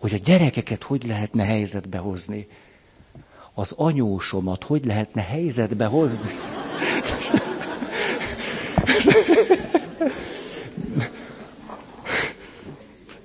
Hogy 0.00 0.14
a 0.14 0.18
gyerekeket 0.24 0.82
hogy 0.82 1.06
lehetne 1.06 1.44
helyzetbe 1.44 1.98
hozni. 1.98 2.46
Az 3.54 3.72
anyósomat 3.76 4.64
hogy 4.64 4.84
lehetne 4.84 5.22
helyzetbe 5.22 5.84
hozni. 5.84 6.30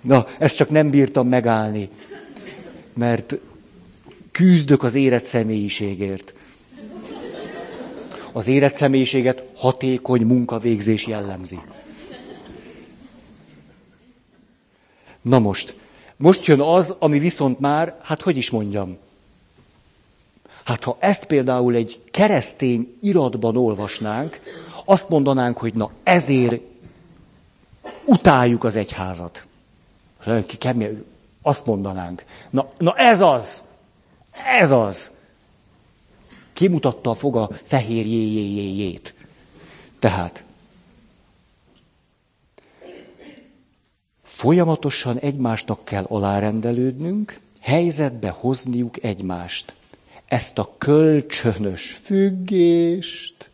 Na, 0.02 0.26
ezt 0.38 0.56
csak 0.56 0.70
nem 0.70 0.90
bírtam 0.90 1.28
megállni, 1.28 1.90
mert 2.94 3.36
küzdök 4.32 4.84
az 4.84 4.96
érett 4.96 5.24
személyiségért. 5.24 6.34
Az 8.32 8.48
érett 8.48 8.74
személyiséget 8.74 9.44
hatékony 9.56 10.22
munkavégzés 10.22 11.08
jellemzi. 11.08 11.60
Na 15.22 15.40
most, 15.40 15.76
most 16.18 16.46
jön 16.46 16.62
az, 16.62 16.96
ami 17.00 17.20
viszont 17.20 17.60
már, 17.60 18.00
hát 18.04 18.22
hogy 18.22 18.38
is 18.38 18.50
mondjam, 18.50 18.98
hát 20.64 20.84
ha 20.84 20.98
ezt 21.00 21.26
például 21.26 21.76
egy 21.76 22.02
keresztény 22.12 22.98
iratban 23.02 23.58
olvasnánk, 23.58 24.40
azt 24.86 25.10
mondanánk, 25.10 25.58
hogy 25.58 25.74
na 25.74 25.92
ezért 26.04 26.62
utáljuk 28.06 28.64
az 28.64 28.76
egyházat. 28.76 29.46
Azt 31.42 31.66
mondanánk. 31.66 32.26
Na, 32.50 32.70
na 32.78 32.94
ez 32.94 33.22
az! 33.22 33.64
Ez 34.60 34.72
az! 34.72 35.12
Kimutatta 36.54 37.10
a 37.10 37.14
foga 37.14 37.50
fehér 37.64 38.06
jéjéjéjét. 38.06 39.14
Tehát, 40.00 40.45
folyamatosan 44.36 45.20
egymásnak 45.20 45.86
kell 45.86 46.04
alárendelődnünk, 46.04 47.40
helyzetbe 47.60 48.30
hozniuk 48.30 49.04
egymást. 49.04 49.74
Ezt 50.26 50.58
a 50.58 50.74
kölcsönös 50.78 51.92
függést 51.92 53.50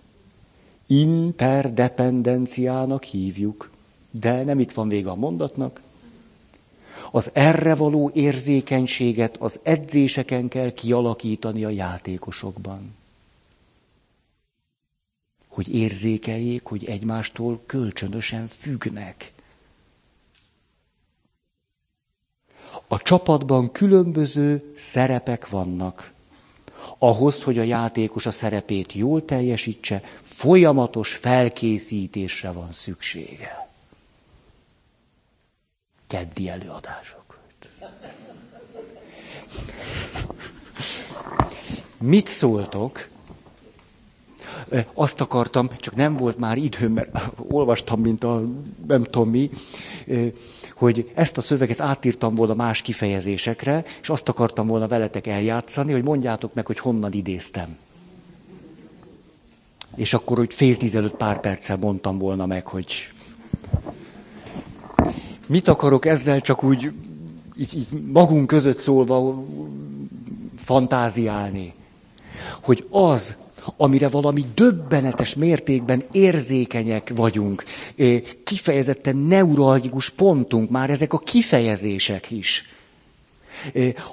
interdependenciának 0.88 3.04
hívjuk. 3.04 3.70
De 4.12 4.44
nem 4.44 4.60
itt 4.60 4.72
van 4.72 4.90
vége 4.90 5.10
a 5.10 5.16
mondatnak. 5.16 5.82
Az 7.12 7.30
erre 7.34 7.76
való 7.76 8.12
érzékenységet 8.14 9.38
az 9.38 9.60
edzéseken 9.64 10.48
kell 10.48 10.72
kialakítani 10.72 11.64
a 11.64 11.70
játékosokban. 11.70 12.96
Hogy 15.48 15.76
érzékeljék, 15.76 16.66
hogy 16.66 16.86
egymástól 16.86 17.62
kölcsönösen 17.66 18.48
függnek. 18.48 19.32
A 22.92 23.02
csapatban 23.02 23.72
különböző 23.72 24.74
szerepek 24.76 25.50
vannak. 25.50 26.12
Ahhoz, 26.98 27.44
hogy 27.44 27.58
a 27.58 27.64
játékos 27.64 28.26
a 28.26 28.32
szerepét 28.32 28.94
jól 28.94 29.26
teljesítse, 29.26 30.02
folyamatos 30.22 31.14
felkészítésre 31.16 32.52
van 32.52 32.72
szüksége 32.72 33.70
keddi 36.08 36.50
előadások. 36.50 37.40
Mit 41.98 42.28
szóltok? 42.28 43.08
Azt 44.94 45.22
akartam, 45.22 45.70
csak 45.80 45.96
nem 45.96 46.18
volt 46.18 46.38
már 46.38 46.58
időm, 46.58 46.94
mert 46.94 47.16
olvastam, 47.48 48.02
mint 48.02 48.24
a 48.24 48.44
nem 48.88 49.04
tudom 49.04 49.30
mi, 49.30 49.50
hogy 50.82 51.12
ezt 51.14 51.38
a 51.38 51.42
szöveget 51.42 51.82
átírtam 51.82 52.36
volna 52.36 52.54
más 52.54 52.82
kifejezésekre, 52.82 53.84
és 54.02 54.10
azt 54.10 54.30
akartam 54.30 54.68
volna 54.68 54.88
veletek 54.88 55.28
eljátszani, 55.28 55.92
hogy 55.92 56.04
mondjátok 56.04 56.54
meg, 56.54 56.66
hogy 56.66 56.80
honnan 56.80 57.12
idéztem. 57.14 57.78
És 59.96 60.14
akkor, 60.14 60.38
hogy 60.38 60.54
fél 60.54 60.78
tizenöt 60.78 61.16
pár 61.16 61.40
perccel 61.40 61.78
mondtam 61.78 62.18
volna 62.18 62.46
meg, 62.46 62.68
hogy 62.68 63.12
Mit 65.48 65.68
akarok 65.68 66.06
ezzel 66.06 66.42
csak 66.42 66.64
úgy 66.64 66.92
így, 67.56 67.76
így 67.76 68.02
magunk 68.12 68.48
között 68.48 68.80
szólva 68.80 69.44
fantáziálni? 70.56 71.74
Hogy 72.64 72.88
az, 72.90 73.36
amire 73.78 74.10
valami 74.10 74.46
döbbenetes 74.56 75.34
mértékben 75.34 76.04
érzékenyek 76.12 77.12
vagyunk, 77.16 77.64
kifejezetten 78.44 79.18
neuralgikus 79.18 80.10
pontunk, 80.10 80.70
már 80.70 80.90
ezek 80.90 81.14
a 81.14 81.18
kifejezések 81.18 82.32
is. 82.32 82.66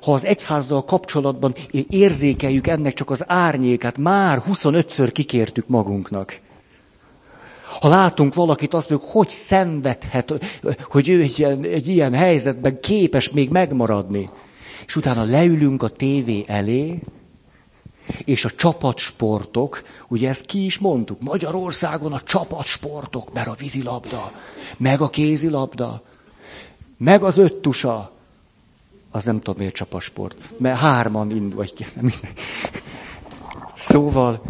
Ha 0.03 0.13
az 0.13 0.25
egyházzal 0.25 0.85
kapcsolatban 0.85 1.55
érzékeljük 1.89 2.67
ennek 2.67 2.95
csak 2.95 3.11
az 3.11 3.25
árnyékát, 3.27 3.99
már 3.99 4.43
25-ször 4.51 5.11
kikértük 5.13 5.69
magunknak. 5.69 6.39
Ha 7.81 7.89
látunk 7.89 8.35
valakit, 8.35 8.75
azt 8.75 8.91
mondjuk, 8.91 9.11
hogy 9.11 9.29
szenvedhet, 9.29 10.35
hogy 10.83 11.09
ő 11.09 11.21
egy 11.23 11.39
ilyen, 11.39 11.65
egy 11.65 11.89
ilyen 11.89 12.15
helyzetben 12.15 12.81
képes 12.81 13.31
még 13.31 13.51
megmaradni. 13.51 14.31
És 14.87 14.97
utána 14.97 15.25
leülünk 15.25 15.83
a 15.83 15.89
tévé 15.89 16.45
elé, 16.47 17.01
és 18.25 18.45
a 18.45 18.51
csapatsportok, 18.51 19.83
ugye 20.09 20.29
ezt 20.29 20.47
ki 20.47 20.65
is 20.65 20.79
mondtuk, 20.79 21.21
Magyarországon 21.21 22.13
a 22.13 22.21
csapatsportok, 22.21 23.33
mert 23.33 23.47
a 23.47 23.57
vízilabda, 23.59 24.33
meg 24.77 25.01
a 25.01 25.09
kézilabda, 25.09 26.03
meg 26.97 27.23
az 27.23 27.39
öttusa, 27.39 28.13
az 29.11 29.25
nem 29.25 29.39
tudom 29.39 29.55
miért 29.59 29.75
csapatsport, 29.75 30.37
mert 30.59 30.79
hárman 30.79 31.31
ind, 31.31 31.55
vagy 31.55 31.87
minden. 31.95 32.33
Szóval 33.77 34.43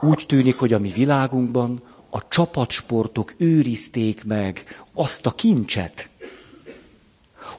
úgy 0.00 0.24
tűnik, 0.26 0.58
hogy 0.58 0.72
a 0.72 0.78
mi 0.78 0.88
világunkban 0.88 1.82
a 2.10 2.28
csapatsportok 2.28 3.34
őrizték 3.36 4.24
meg 4.24 4.84
azt 4.94 5.26
a 5.26 5.30
kincset, 5.30 6.10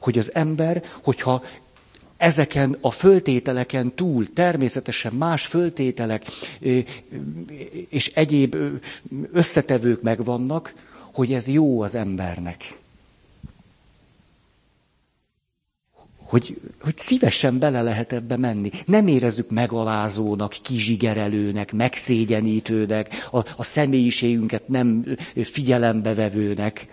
hogy 0.00 0.18
az 0.18 0.34
ember, 0.34 0.84
hogyha 1.02 1.42
ezeken 2.20 2.76
a 2.80 2.90
föltételeken 2.90 3.94
túl 3.94 4.32
természetesen 4.32 5.12
más 5.12 5.46
föltételek 5.46 6.24
és 7.88 8.10
egyéb 8.14 8.56
összetevők 9.32 10.02
megvannak, 10.02 10.74
hogy 11.12 11.32
ez 11.32 11.48
jó 11.48 11.80
az 11.82 11.94
embernek. 11.94 12.78
hogy, 16.24 16.60
hogy 16.80 16.98
szívesen 16.98 17.58
bele 17.58 17.82
lehet 17.82 18.12
ebbe 18.12 18.36
menni. 18.36 18.70
Nem 18.86 19.06
érezzük 19.06 19.50
megalázónak, 19.50 20.56
kizsigerelőnek, 20.62 21.72
megszégyenítőnek, 21.72 23.28
a, 23.30 23.38
a 23.56 23.62
személyiségünket 23.62 24.68
nem 24.68 25.04
figyelembe 25.44 26.14
vevőnek, 26.14 26.86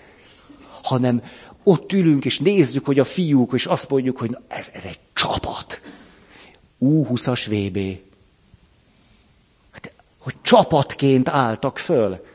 hanem 0.83 1.21
ott 1.67 1.93
ülünk 1.93 2.25
és 2.25 2.39
nézzük, 2.39 2.85
hogy 2.85 2.99
a 2.99 3.03
fiúk, 3.03 3.53
és 3.53 3.65
azt 3.65 3.89
mondjuk, 3.89 4.17
hogy 4.17 4.29
na, 4.29 4.41
ez, 4.47 4.71
ez 4.73 4.83
egy 4.83 4.99
csapat. 5.13 5.81
U20-as 6.81 7.45
VB. 7.47 7.99
Hát, 9.71 9.93
hogy 10.17 10.33
csapatként 10.41 11.29
álltak 11.29 11.77
föl. 11.77 12.25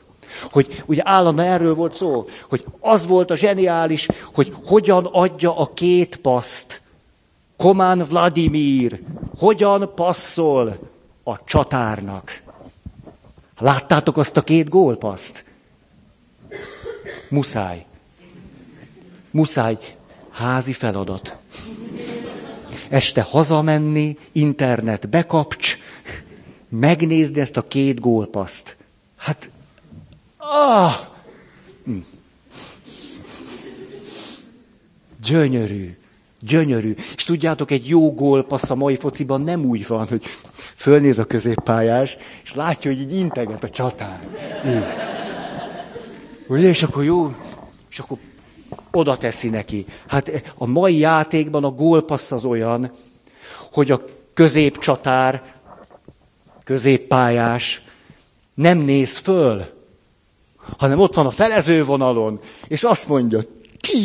Hogy 0.50 0.82
ugye 0.86 1.02
állandóan 1.04 1.48
erről 1.48 1.74
volt 1.74 1.94
szó, 1.94 2.26
hogy 2.48 2.64
az 2.80 3.06
volt 3.06 3.30
a 3.30 3.36
zseniális, 3.36 4.08
hogy 4.34 4.54
hogyan 4.64 5.06
adja 5.06 5.56
a 5.56 5.72
két 5.74 6.16
paszt 6.16 6.80
Komán 7.56 7.98
Vladimir 7.98 9.00
hogyan 9.38 9.94
passzol 9.94 10.78
a 11.22 11.44
csatárnak. 11.44 12.42
Láttátok 13.58 14.16
azt 14.16 14.36
a 14.36 14.42
két 14.42 14.68
gólpaszt? 14.68 15.44
Muszáj. 17.28 17.86
Muszáj. 19.32 19.78
Házi 20.30 20.72
feladat. 20.72 21.36
Este 22.88 23.22
hazamenni, 23.22 24.16
internet 24.32 25.08
bekapcs, 25.08 25.78
megnézni 26.68 27.40
ezt 27.40 27.56
a 27.56 27.68
két 27.68 28.00
gólpaszt. 28.00 28.76
Hát, 29.16 29.50
ah! 30.36 30.92
Hm. 31.84 31.96
Gyönyörű. 35.22 35.96
Gyönyörű. 36.40 36.94
És 37.16 37.24
tudjátok, 37.24 37.70
egy 37.70 37.88
jó 37.88 38.14
gólpassz 38.14 38.70
a 38.70 38.74
mai 38.74 38.96
fociban 38.96 39.40
nem 39.40 39.64
úgy 39.64 39.86
van, 39.86 40.08
hogy 40.08 40.22
fölnéz 40.74 41.18
a 41.18 41.24
középpályás, 41.24 42.16
és 42.44 42.54
látja, 42.54 42.90
hogy 42.90 43.00
így 43.00 43.12
integet 43.12 43.64
a 43.64 43.70
csatán. 43.70 44.20
Ugye, 46.46 46.68
és 46.68 46.82
akkor 46.82 47.04
jó, 47.04 47.34
és 47.90 47.98
akkor 47.98 48.18
oda 48.92 49.16
teszi 49.16 49.48
neki. 49.48 49.86
Hát 50.08 50.52
a 50.56 50.66
mai 50.66 50.98
játékban 50.98 51.64
a 51.64 51.70
gólpassz 51.70 52.32
az 52.32 52.44
olyan, 52.44 52.92
hogy 53.72 53.90
a 53.90 54.04
középcsatár 54.34 55.60
középpályás, 56.64 57.82
nem 58.54 58.78
néz 58.78 59.16
föl, 59.16 59.64
hanem 60.78 60.98
ott 60.98 61.14
van 61.14 61.26
a 61.26 61.30
felezővonalon, 61.30 62.40
és 62.68 62.84
azt 62.84 63.08
mondja, 63.08 63.42
ti, 63.80 63.98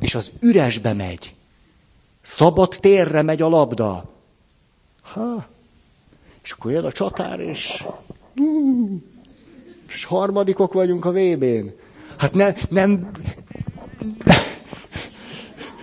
és 0.00 0.14
az 0.14 0.32
üresbe 0.40 0.92
megy. 0.92 1.34
Szabad 2.22 2.76
térre 2.80 3.22
megy 3.22 3.42
a 3.42 3.48
labda. 3.48 4.14
Ha, 5.02 5.46
és 6.42 6.50
akkor 6.50 6.70
jön 6.70 6.84
a 6.84 6.92
csatár, 6.92 7.40
és, 7.40 7.84
és 9.88 10.04
harmadikok 10.04 10.72
vagyunk 10.72 11.04
a 11.04 11.12
VB-n. 11.12 11.66
Hát 12.18 12.34
ne, 12.34 12.52
nem... 12.68 13.10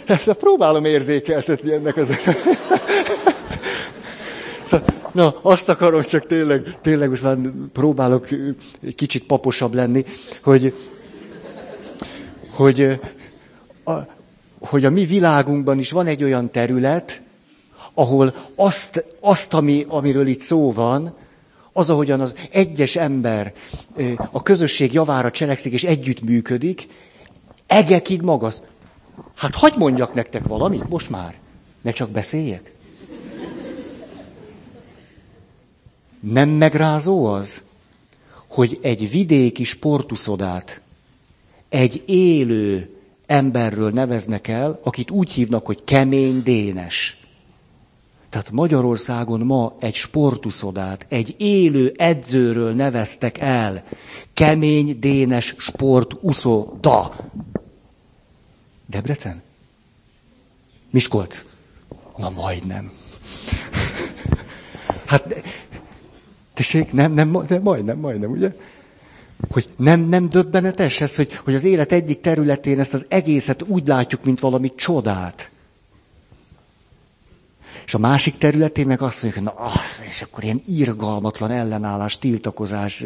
Ezt 0.05 0.33
próbálom 0.33 0.85
érzékeltetni 0.85 1.73
ennek 1.73 1.97
az... 1.97 2.09
Szóval, 4.63 4.87
na, 5.11 5.35
azt 5.41 5.69
akarom 5.69 6.01
csak 6.01 6.25
tényleg, 6.25 6.77
tényleg 6.81 7.09
most 7.09 7.21
már 7.21 7.37
próbálok 7.73 8.27
kicsit 8.95 9.25
paposabb 9.25 9.73
lenni, 9.73 10.05
hogy, 10.43 10.73
hogy, 12.49 12.99
a, 13.83 13.93
hogy 14.59 14.85
a 14.85 14.89
mi 14.89 15.05
világunkban 15.05 15.79
is 15.79 15.91
van 15.91 16.07
egy 16.07 16.23
olyan 16.23 16.51
terület, 16.51 17.21
ahol 17.93 18.35
azt, 18.55 19.05
azt 19.21 19.53
ami, 19.53 19.85
amiről 19.87 20.27
itt 20.27 20.41
szó 20.41 20.71
van, 20.71 21.15
az, 21.77 21.89
ahogyan 21.89 22.21
az 22.21 22.35
egyes 22.51 22.95
ember 22.95 23.53
a 24.31 24.41
közösség 24.41 24.93
javára 24.93 25.31
cselekszik 25.31 25.73
és 25.73 25.83
együttműködik, 25.83 26.87
egekig 27.67 28.21
magas. 28.21 28.55
Hát 29.35 29.55
hagyd 29.55 29.77
mondjak 29.77 30.13
nektek 30.13 30.47
valamit 30.47 30.89
most 30.89 31.09
már, 31.09 31.35
ne 31.81 31.91
csak 31.91 32.09
beszéljek. 32.09 32.73
Nem 36.19 36.49
megrázó 36.49 37.25
az, 37.25 37.61
hogy 38.47 38.79
egy 38.81 39.11
vidéki 39.11 39.63
sportuszodát 39.63 40.81
egy 41.69 42.03
élő 42.05 42.95
emberről 43.25 43.89
neveznek 43.89 44.47
el, 44.47 44.79
akit 44.83 45.11
úgy 45.11 45.31
hívnak, 45.31 45.65
hogy 45.65 45.83
kemény 45.83 46.43
Dénes. 46.43 47.24
Tehát 48.35 48.51
Magyarországon 48.51 49.39
ma 49.39 49.75
egy 49.79 49.93
sportuszodát, 49.93 51.05
egy 51.09 51.35
élő 51.37 51.93
edzőről 51.97 52.73
neveztek 52.73 53.37
el. 53.37 53.83
Kemény 54.33 54.99
Dénes 54.99 55.55
sportuszoda. 55.57 57.15
Debrecen? 58.85 59.41
Miskolc? 60.89 61.43
Na 62.17 62.29
majdnem. 62.29 62.91
Hát, 65.05 65.43
tessék, 66.53 66.91
nem, 66.91 67.13
nem, 67.13 67.37
nem, 67.47 67.61
majdnem, 67.61 67.97
majdnem, 67.97 68.31
ugye? 68.31 68.55
Hogy 69.49 69.69
nem, 69.77 69.99
nem 69.99 70.29
döbbenetes 70.29 71.01
ez, 71.01 71.15
hogy, 71.15 71.33
hogy 71.33 71.53
az 71.53 71.63
élet 71.63 71.91
egyik 71.91 72.19
területén 72.19 72.79
ezt 72.79 72.93
az 72.93 73.05
egészet 73.09 73.61
úgy 73.61 73.87
látjuk, 73.87 74.23
mint 74.23 74.39
valami 74.39 74.75
csodát. 74.75 75.51
És 77.85 77.93
a 77.93 77.97
másik 77.97 78.37
területén 78.37 78.87
meg 78.87 79.01
azt 79.01 79.23
mondjuk, 79.23 79.43
na, 79.43 79.51
ah, 79.51 79.73
és 80.09 80.21
akkor 80.21 80.43
ilyen 80.43 80.61
irgalmatlan 80.65 81.51
ellenállás, 81.51 82.17
tiltakozás. 82.17 83.05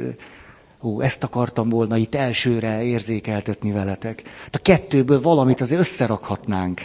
Ó, 0.82 1.02
ezt 1.02 1.24
akartam 1.24 1.70
volna 1.70 1.98
itt 1.98 2.16
elsőre 2.16 2.84
érzékeltetni 2.84 3.72
veletek. 3.72 4.24
Hát 4.44 4.56
a 4.56 4.60
kettőből 4.60 5.22
valamit 5.22 5.62
azért 5.62 5.82
összerakhatnánk. 5.82 6.82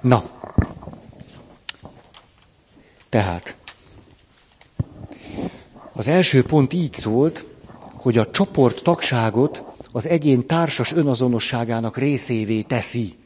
Na. 0.00 0.30
Tehát. 3.08 3.56
Az 5.92 6.06
első 6.08 6.42
pont 6.42 6.72
így 6.72 6.92
szólt, 6.92 7.44
hogy 7.92 8.18
a 8.18 8.30
csoport 8.30 8.82
tagságot 8.82 9.64
az 9.92 10.06
egyén 10.06 10.46
társas 10.46 10.92
önazonosságának 10.92 11.96
részévé 11.96 12.62
teszi. 12.62 13.17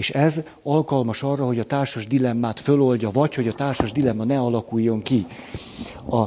És 0.00 0.10
ez 0.10 0.42
alkalmas 0.62 1.22
arra, 1.22 1.46
hogy 1.46 1.58
a 1.58 1.64
társas 1.64 2.06
dilemmát 2.06 2.60
föloldja, 2.60 3.10
vagy 3.10 3.34
hogy 3.34 3.48
a 3.48 3.54
társas 3.54 3.92
dilemma 3.92 4.24
ne 4.24 4.40
alakuljon 4.40 5.02
ki. 5.02 5.26
A, 6.10 6.22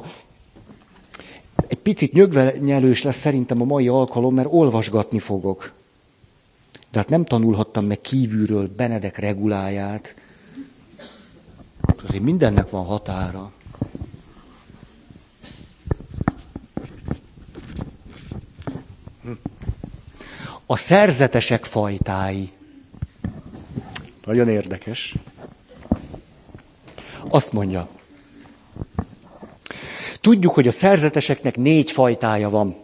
egy 1.67 1.77
picit 1.77 2.13
nyögvenyelős 2.13 3.03
lesz 3.03 3.17
szerintem 3.17 3.61
a 3.61 3.65
mai 3.65 3.87
alkalom, 3.87 4.33
mert 4.33 4.47
olvasgatni 4.51 5.19
fogok. 5.19 5.73
De 6.91 6.99
hát 6.99 7.09
nem 7.09 7.25
tanulhattam 7.25 7.85
meg 7.85 8.01
kívülről 8.01 8.69
Benedek 8.75 9.17
reguláját. 9.17 10.15
Azért 12.07 12.23
mindennek 12.23 12.69
van 12.69 12.85
határa. 12.85 13.51
Hm. 19.23 19.31
A 20.65 20.75
szerzetesek 20.75 21.65
fajtái. 21.65 22.51
Nagyon 24.25 24.49
érdekes. 24.49 25.15
Azt 27.29 27.53
mondja, 27.53 27.87
tudjuk, 30.21 30.53
hogy 30.53 30.67
a 30.67 30.71
szerzeteseknek 30.71 31.57
négy 31.57 31.91
fajtája 31.91 32.49
van. 32.49 32.75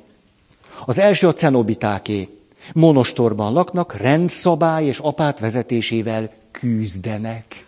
Az 0.86 0.98
első 0.98 1.28
a 1.28 1.34
cenobitáké. 1.34 2.30
Monostorban 2.74 3.54
laknak, 3.54 3.96
rendszabály 3.96 4.86
és 4.86 4.98
apát 4.98 5.40
vezetésével 5.40 6.32
küzdenek. 6.52 7.46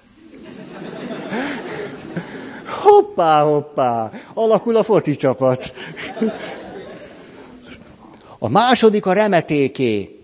Hoppá, 2.84 3.44
hoppá, 3.44 4.12
alakul 4.34 4.76
a 4.76 4.84
foci 4.84 5.16
csapat. 5.16 5.74
A 8.40 8.50
második 8.50 9.06
a 9.06 9.14
remetéké. 9.14 10.20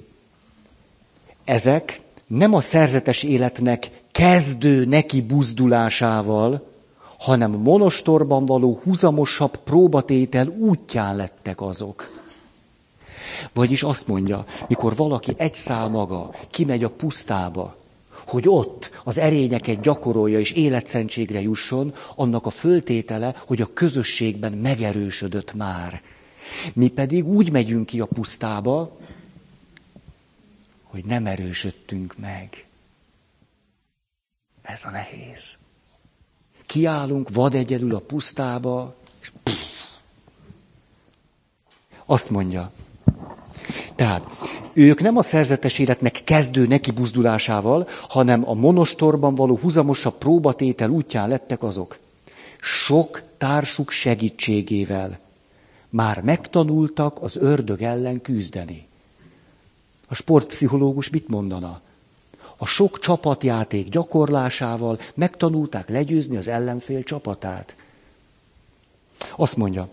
Ezek 1.46 2.02
nem 2.28 2.54
a 2.54 2.62
szerzetes 2.62 3.24
életnek 3.24 3.90
kezdő 4.12 4.86
neki 4.86 5.22
buzdulásával, 5.22 6.68
hanem 7.20 7.52
monostorban 7.52 8.46
való 8.46 8.80
huzamosabb 8.84 9.58
próbatétel 9.63 10.48
útján 10.48 11.16
lettek 11.16 11.62
azok. 11.62 12.16
Vagyis 13.54 13.84
azt 13.84 14.08
mondja, 14.08 14.46
mikor 14.68 14.96
valaki 14.96 15.34
egy 15.38 15.56
szál 15.56 15.88
maga 15.88 16.34
kimegy 16.50 16.84
a 16.84 16.90
pusztába, 16.90 17.76
hogy 18.28 18.44
ott 18.48 18.92
az 19.04 19.18
erényeket 19.18 19.82
gyakorolja 19.82 20.40
és 20.40 20.52
életszentségre 20.52 21.42
jusson, 21.42 21.94
annak 22.16 22.46
a 22.46 22.50
föltétele, 22.50 23.36
hogy 23.48 23.62
a 23.62 23.74
közösségben 23.74 24.54
megerősödött 24.54 25.54
már. 25.54 26.02
Mi 26.74 26.88
pedig 26.88 27.28
úgy 27.28 27.52
megyünk 27.52 27.86
ki 27.86 28.00
a 28.00 28.06
pusztába, 28.06 28.98
hogy 30.88 31.06
nem 31.06 31.26
erősödtünk 31.26 32.17
meg. 32.17 32.65
Ez 34.62 34.86
a 34.86 34.89
nehéz. 34.89 35.58
Kiállunk 36.65 37.30
vad 37.34 37.54
egyedül 37.54 37.95
a 37.95 38.00
pusztába, 38.00 38.95
és 39.19 39.32
pff. 39.43 39.84
azt 42.06 42.30
mondja. 42.30 42.71
Tehát 43.95 44.26
ők 44.73 45.02
nem 45.02 45.17
a 45.17 45.23
szerzetes 45.23 45.80
életnek 45.80 46.21
kezdő 46.23 46.67
neki 46.67 46.91
buzdulásával, 46.91 47.88
hanem 48.08 48.50
a 48.50 48.54
monostorban 48.54 49.36
való 49.36 49.58
huzamosabb 49.58 50.17
próbatétel 50.17 50.89
útján 50.89 51.30
lettek 51.30 51.63
azok. 51.63 52.00
Sok 52.60 53.23
társuk 53.38 53.91
segítségével 53.91 55.19
már 55.89 56.21
megtanultak 56.21 57.21
az 57.21 57.36
ördög 57.36 57.82
ellen 57.82 58.21
küzdeni. 58.21 58.88
A 60.08 60.15
sportpszichológus 60.15 61.10
mit 61.10 61.28
mondana? 61.28 61.82
A 62.58 62.65
sok 62.65 63.00
csapatjáték 63.00 63.89
gyakorlásával 63.89 65.00
megtanulták 65.15 65.89
legyőzni 65.89 66.38
az 66.38 66.48
ellenfél 66.48 67.04
csapatát. 67.04 67.76
Azt 69.36 69.58
mondja, 69.58 69.89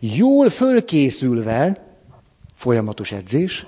jól 0.00 0.48
fölkészülve, 0.48 1.86
folyamatos 2.54 3.12
edzés, 3.12 3.66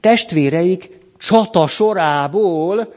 testvéreik 0.00 0.98
csata 1.18 1.66
sorából 1.66 2.94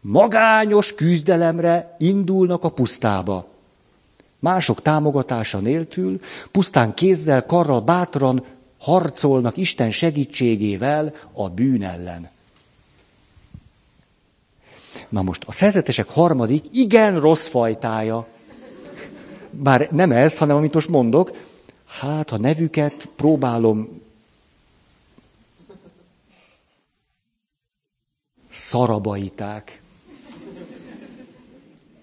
magányos 0.00 0.94
küzdelemre 0.94 1.96
indulnak 1.98 2.64
a 2.64 2.70
pusztába. 2.70 3.46
Mások 4.38 4.82
támogatása 4.82 5.58
nélkül, 5.58 6.20
pusztán 6.50 6.94
kézzel, 6.94 7.44
karral 7.46 7.80
bátran 7.80 8.44
harcolnak 8.84 9.56
Isten 9.56 9.90
segítségével 9.90 11.14
a 11.32 11.48
bűn 11.48 11.82
ellen. 11.82 12.30
Na 15.08 15.22
most 15.22 15.42
a 15.46 15.52
szerzetesek 15.52 16.08
harmadik, 16.08 16.64
igen 16.72 17.20
rossz 17.20 17.46
fajtája. 17.46 18.26
Bár 19.50 19.88
nem 19.90 20.12
ez, 20.12 20.38
hanem 20.38 20.56
amit 20.56 20.74
most 20.74 20.88
mondok, 20.88 21.30
hát 21.86 22.30
a 22.30 22.38
nevüket 22.38 23.08
próbálom 23.16 24.02
szarabaiták. 28.50 29.82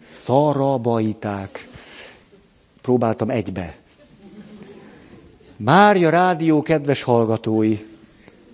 Szarabaiták. 0.04 1.70
Próbáltam 2.82 3.30
egybe. 3.30 3.81
Mária 5.63 6.10
Rádió 6.10 6.62
kedves 6.62 7.04
hallgatói, 7.04 7.78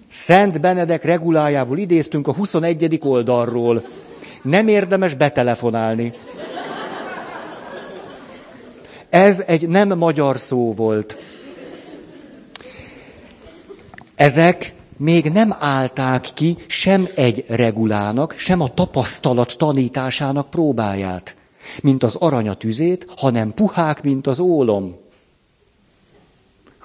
Szent 0.08 0.62
Benedek 0.62 1.04
regulájából 1.04 1.78
idéztünk 1.78 2.28
a 2.28 2.34
21. 2.34 3.00
oldalról. 3.04 3.86
Nem 4.41 4.67
érdemes 4.67 5.13
betelefonálni. 5.13 6.13
Ez 9.10 9.43
egy 9.48 9.67
nem 9.67 9.98
magyar 9.98 10.39
szó 10.39 10.72
volt. 10.72 11.17
Ezek 14.15 14.74
még 14.98 15.32
nem 15.32 15.56
állták 15.60 16.30
ki 16.34 16.58
sem 16.67 17.08
egy 17.15 17.46
regulának, 17.48 18.36
sem 18.38 18.62
a 18.62 18.67
tapasztalat 18.67 19.58
tanításának 19.58 20.50
próbáját, 20.50 21.36
mint 21.82 22.04
az 22.04 22.15
aranyatüzét, 22.15 23.08
hanem 23.17 23.54
puhák, 23.54 24.04
mint 24.04 24.28
az 24.28 24.39
ólom. 24.39 25.06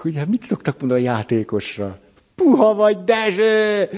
Ugye 0.03 0.25
mit 0.25 0.43
szoktak 0.43 0.79
mondani 0.79 1.01
a 1.01 1.03
játékosra? 1.03 1.99
Puha 2.35 2.75
vagy, 2.75 3.03
Dezső! 3.03 3.89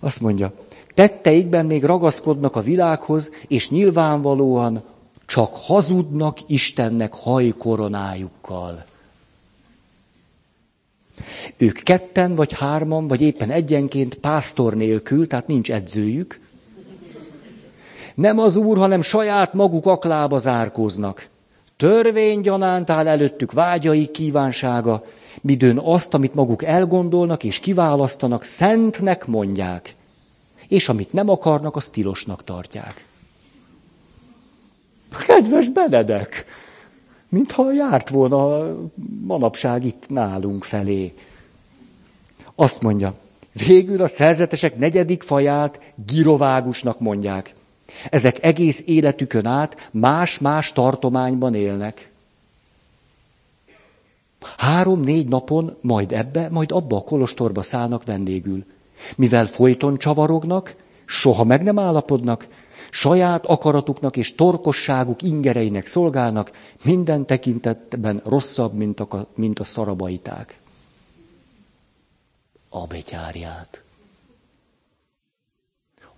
Azt 0.00 0.20
mondja, 0.20 0.52
tetteikben 0.94 1.66
még 1.66 1.84
ragaszkodnak 1.84 2.56
a 2.56 2.60
világhoz, 2.60 3.30
és 3.48 3.70
nyilvánvalóan 3.70 4.82
csak 5.26 5.56
hazudnak 5.56 6.38
Istennek 6.46 7.14
hajkoronájukkal. 7.14 8.84
Ők 11.56 11.78
ketten, 11.78 12.34
vagy 12.34 12.52
hárman, 12.52 13.08
vagy 13.08 13.20
éppen 13.20 13.50
egyenként 13.50 14.14
pásztor 14.14 14.74
nélkül, 14.74 15.26
tehát 15.26 15.46
nincs 15.46 15.70
edzőjük. 15.70 16.40
Nem 18.14 18.38
az 18.38 18.56
úr, 18.56 18.76
hanem 18.76 19.00
saját 19.00 19.54
maguk 19.54 19.86
aklába 19.86 20.38
zárkóznak. 20.38 21.28
Törvény 21.78 22.48
áll 22.86 23.08
előttük 23.08 23.52
vágyai 23.52 24.06
kívánsága, 24.06 25.04
midőn 25.40 25.78
azt, 25.78 26.14
amit 26.14 26.34
maguk 26.34 26.64
elgondolnak 26.64 27.44
és 27.44 27.58
kiválasztanak, 27.58 28.44
szentnek 28.44 29.26
mondják, 29.26 29.94
és 30.68 30.88
amit 30.88 31.12
nem 31.12 31.28
akarnak, 31.28 31.76
azt 31.76 31.92
tilosnak 31.92 32.44
tartják. 32.44 33.04
Kedves 35.26 35.68
Benedek! 35.68 36.44
Mintha 37.28 37.72
járt 37.72 38.08
volna 38.08 38.66
manapság 39.20 39.84
itt 39.84 40.08
nálunk 40.08 40.64
felé. 40.64 41.14
Azt 42.54 42.82
mondja, 42.82 43.14
végül 43.66 44.02
a 44.02 44.08
szerzetesek 44.08 44.78
negyedik 44.78 45.22
faját 45.22 45.80
girovágusnak 46.06 47.00
mondják. 47.00 47.54
Ezek 48.10 48.44
egész 48.44 48.82
életükön 48.86 49.46
át 49.46 49.88
más-más 49.92 50.72
tartományban 50.72 51.54
élnek. 51.54 52.10
Három-négy 54.56 55.28
napon 55.28 55.76
majd 55.80 56.12
ebbe, 56.12 56.48
majd 56.50 56.72
abba 56.72 56.96
a 56.96 57.02
kolostorba 57.02 57.62
szállnak 57.62 58.04
vendégül. 58.04 58.64
Mivel 59.16 59.46
folyton 59.46 59.98
csavarognak, 59.98 60.74
soha 61.04 61.44
meg 61.44 61.62
nem 61.62 61.78
állapodnak, 61.78 62.46
saját 62.90 63.46
akaratuknak 63.46 64.16
és 64.16 64.34
torkosságuk 64.34 65.22
ingereinek 65.22 65.86
szolgálnak, 65.86 66.50
minden 66.84 67.26
tekintetben 67.26 68.22
rosszabb, 68.24 68.74
mint 68.74 69.00
a, 69.00 69.28
mint 69.34 69.58
a 69.58 69.64
szarabaiták. 69.64 70.60
A 72.68 72.86
betyárját. 72.86 73.82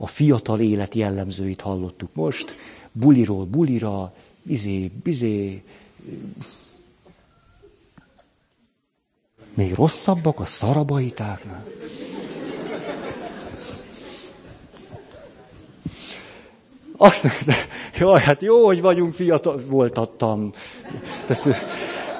A 0.03 0.07
fiatal 0.07 0.61
élet 0.61 0.95
jellemzőit 0.95 1.61
hallottuk 1.61 2.15
most, 2.15 2.57
buliról 2.93 3.45
bulira, 3.45 4.13
izé, 4.43 4.91
bizé, 5.03 5.63
még 9.55 9.75
rosszabbak 9.75 10.41
a 10.41 10.45
szarabaitáknál. 10.45 11.67
Azt 16.97 17.23
mondta, 17.23 17.53
jaj, 17.99 18.21
hát 18.21 18.43
jó, 18.43 18.67
hogy 18.67 18.81
vagyunk 18.81 19.15
fiatal, 19.15 19.61
voltattam. 19.67 20.53
Tehát, 21.27 21.49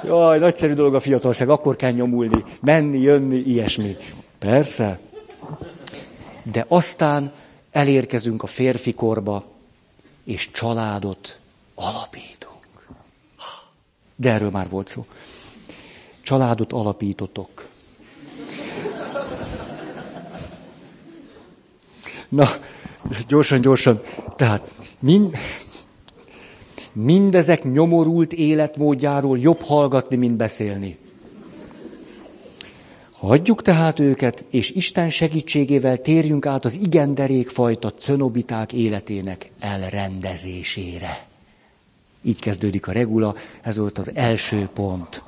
jaj, 0.05 0.39
nagyszerű 0.39 0.73
dolog 0.73 0.95
a 0.95 0.99
fiatalság, 0.99 1.49
akkor 1.49 1.75
kell 1.75 1.91
nyomulni, 1.91 2.43
menni, 2.61 2.99
jönni, 2.99 3.37
ilyesmi. 3.37 3.97
Persze. 4.39 4.99
De 6.43 6.65
aztán 6.67 7.31
elérkezünk 7.71 8.43
a 8.43 8.47
férfi 8.47 8.93
korba, 8.93 9.45
és 10.23 10.51
családot 10.51 11.39
alapítunk. 11.75 12.87
De 14.15 14.31
erről 14.31 14.49
már 14.49 14.69
volt 14.69 14.87
szó. 14.87 15.05
Családot 16.21 16.73
alapítotok. 16.73 17.69
Na, 22.29 22.47
gyorsan, 23.27 23.61
gyorsan. 23.61 24.01
Tehát 24.35 24.71
mind, 24.99 25.37
mindezek 26.93 27.63
nyomorult 27.63 28.33
életmódjáról 28.33 29.39
jobb 29.39 29.61
hallgatni, 29.61 30.15
mint 30.15 30.35
beszélni. 30.35 30.97
Hagyjuk 33.21 33.61
tehát 33.61 33.99
őket, 33.99 34.45
és 34.49 34.71
Isten 34.71 35.09
segítségével 35.09 35.97
térjünk 35.97 36.45
át 36.45 36.65
az 36.65 36.79
igen 36.81 37.13
derékfajta 37.13 37.91
cönobiták 37.91 38.73
életének 38.73 39.51
elrendezésére. 39.59 41.25
Így 42.21 42.39
kezdődik 42.39 42.87
a 42.87 42.91
regula, 42.91 43.35
ez 43.61 43.77
volt 43.77 43.97
az 43.97 44.11
első 44.13 44.69
pont. 44.73 45.23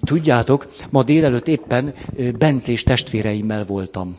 Tudjátok, 0.00 0.72
ma 0.90 1.02
délelőtt 1.02 1.48
éppen 1.48 1.94
Bencés 2.38 2.82
testvéreimmel 2.82 3.64
voltam. 3.64 4.18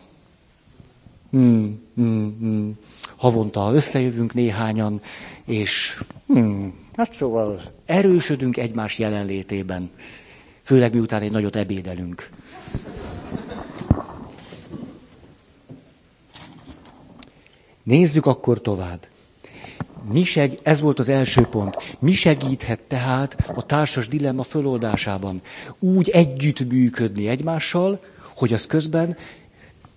Hmm, 1.29 1.81
hmm, 1.95 2.37
hmm. 2.39 2.77
Havonta 3.15 3.73
összejövünk 3.73 4.33
néhányan, 4.33 5.01
és 5.45 6.01
hmm, 6.27 6.73
hát 6.95 7.13
szóval 7.13 7.61
erősödünk 7.85 8.57
egymás 8.57 8.99
jelenlétében. 8.99 9.91
Főleg 10.69 10.93
miután 10.93 11.21
egy 11.21 11.31
nagyot 11.31 11.55
ebédelünk. 11.55 12.29
Nézzük 17.83 18.25
akkor 18.25 18.61
tovább. 18.61 19.07
Mi 20.11 20.23
seg, 20.23 20.57
ez 20.63 20.79
volt 20.79 20.99
az 20.99 21.09
első 21.09 21.41
pont. 21.41 21.97
Mi 21.99 22.11
segíthet 22.11 22.81
tehát 22.81 23.51
a 23.55 23.65
társas 23.65 24.07
dilemma 24.07 24.43
föloldásában? 24.43 25.41
Úgy 25.79 26.09
együtt 26.09 26.59
egymással, 27.15 27.99
hogy 28.35 28.53
az 28.53 28.65
közben 28.65 29.17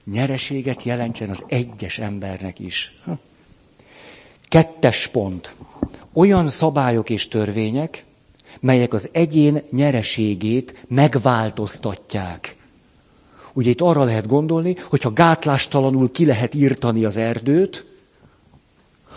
nyereséget 0.04 0.82
jelentsen 0.82 1.28
az 1.28 1.44
egyes 1.48 1.98
embernek 1.98 2.58
is. 2.58 3.00
Kettes 4.48 5.06
pont. 5.06 5.54
Olyan 6.12 6.48
szabályok 6.48 7.10
és 7.10 7.28
törvények, 7.28 8.04
melyek 8.60 8.92
az 8.92 9.08
egyén 9.12 9.62
nyereségét 9.70 10.84
megváltoztatják. 10.88 12.56
Ugye 13.52 13.70
itt 13.70 13.80
arra 13.80 14.04
lehet 14.04 14.26
gondolni, 14.26 14.76
hogyha 14.88 15.12
gátlástalanul 15.12 16.10
ki 16.10 16.26
lehet 16.26 16.54
írtani 16.54 17.04
az 17.04 17.16
erdőt, 17.16 17.86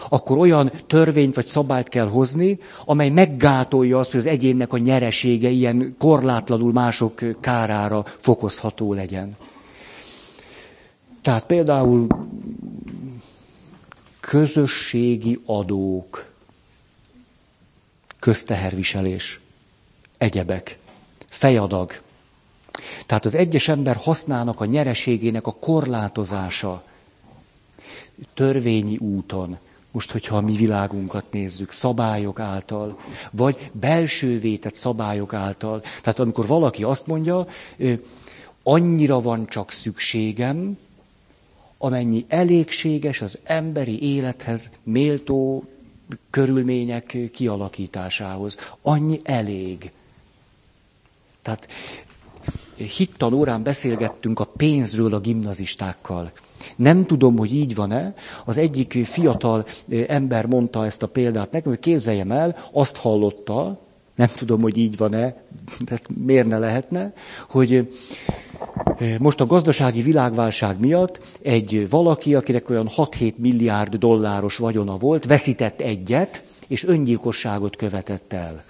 akkor 0.09 0.37
olyan 0.37 0.71
törvényt 0.87 1.35
vagy 1.35 1.45
szabályt 1.45 1.87
kell 1.89 2.07
hozni, 2.07 2.57
amely 2.85 3.09
meggátolja 3.09 3.99
azt, 3.99 4.11
hogy 4.11 4.19
az 4.19 4.25
egyénnek 4.25 4.73
a 4.73 4.77
nyeresége 4.77 5.49
ilyen 5.49 5.95
korlátlanul 5.99 6.71
mások 6.71 7.21
kárára 7.39 8.05
fokozható 8.17 8.93
legyen. 8.93 9.35
Tehát 11.21 11.45
például 11.45 12.07
közösségi 14.19 15.39
adók, 15.45 16.33
közteherviselés, 18.25 19.39
egyebek, 20.17 20.77
fejadag. 21.29 22.01
Tehát 23.05 23.25
az 23.25 23.35
egyes 23.35 23.67
ember 23.67 23.95
hasznának 23.95 24.61
a 24.61 24.65
nyereségének 24.65 25.47
a 25.47 25.51
korlátozása 25.51 26.83
törvényi 28.33 28.97
úton, 28.97 29.57
most, 29.91 30.11
hogyha 30.11 30.37
a 30.37 30.41
mi 30.41 30.55
világunkat 30.55 31.25
nézzük, 31.31 31.71
szabályok 31.71 32.39
által, 32.39 32.99
vagy 33.31 33.69
belső 33.71 34.39
vétett 34.39 34.75
szabályok 34.75 35.33
által. 35.33 35.81
Tehát 36.01 36.19
amikor 36.19 36.47
valaki 36.47 36.83
azt 36.83 37.07
mondja, 37.07 37.47
annyira 38.63 39.21
van 39.21 39.45
csak 39.45 39.71
szükségem, 39.71 40.77
amennyi 41.77 42.25
elégséges 42.27 43.21
az 43.21 43.39
emberi 43.43 44.15
élethez 44.15 44.71
méltó 44.83 45.63
körülmények 46.29 47.17
kialakításához. 47.31 48.57
Annyi 48.81 49.19
elég. 49.23 49.91
Tehát 51.41 51.67
hittanórán 52.75 53.63
beszélgettünk 53.63 54.39
a 54.39 54.45
pénzről 54.45 55.13
a 55.13 55.19
gimnazistákkal. 55.19 56.31
Nem 56.75 57.05
tudom, 57.05 57.37
hogy 57.37 57.53
így 57.53 57.75
van-e. 57.75 58.13
Az 58.45 58.57
egyik 58.57 59.05
fiatal 59.05 59.65
ember 60.07 60.45
mondta 60.45 60.85
ezt 60.85 61.03
a 61.03 61.07
példát 61.07 61.51
nekem, 61.51 61.71
hogy 61.71 61.81
képzeljem 61.81 62.31
el, 62.31 62.57
azt 62.71 62.97
hallotta, 62.97 63.79
nem 64.15 64.27
tudom, 64.35 64.61
hogy 64.61 64.77
így 64.77 64.97
van-e, 64.97 65.43
de 65.79 65.99
miért 66.25 66.47
ne 66.47 66.57
lehetne, 66.57 67.13
hogy 67.49 67.93
most 69.19 69.41
a 69.41 69.45
gazdasági 69.45 70.01
világválság 70.01 70.79
miatt 70.79 71.19
egy 71.41 71.89
valaki, 71.89 72.35
akinek 72.35 72.69
olyan 72.69 72.89
6-7 72.95 73.35
milliárd 73.35 73.95
dolláros 73.95 74.57
vagyona 74.57 74.97
volt, 74.97 75.25
veszített 75.25 75.81
egyet, 75.81 76.43
és 76.67 76.83
öngyilkosságot 76.83 77.75
követett 77.75 78.33
el. 78.33 78.63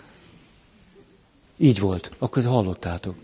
Így 1.58 1.80
volt. 1.80 2.12
Akkor 2.18 2.44
hallottátok. 2.44 3.16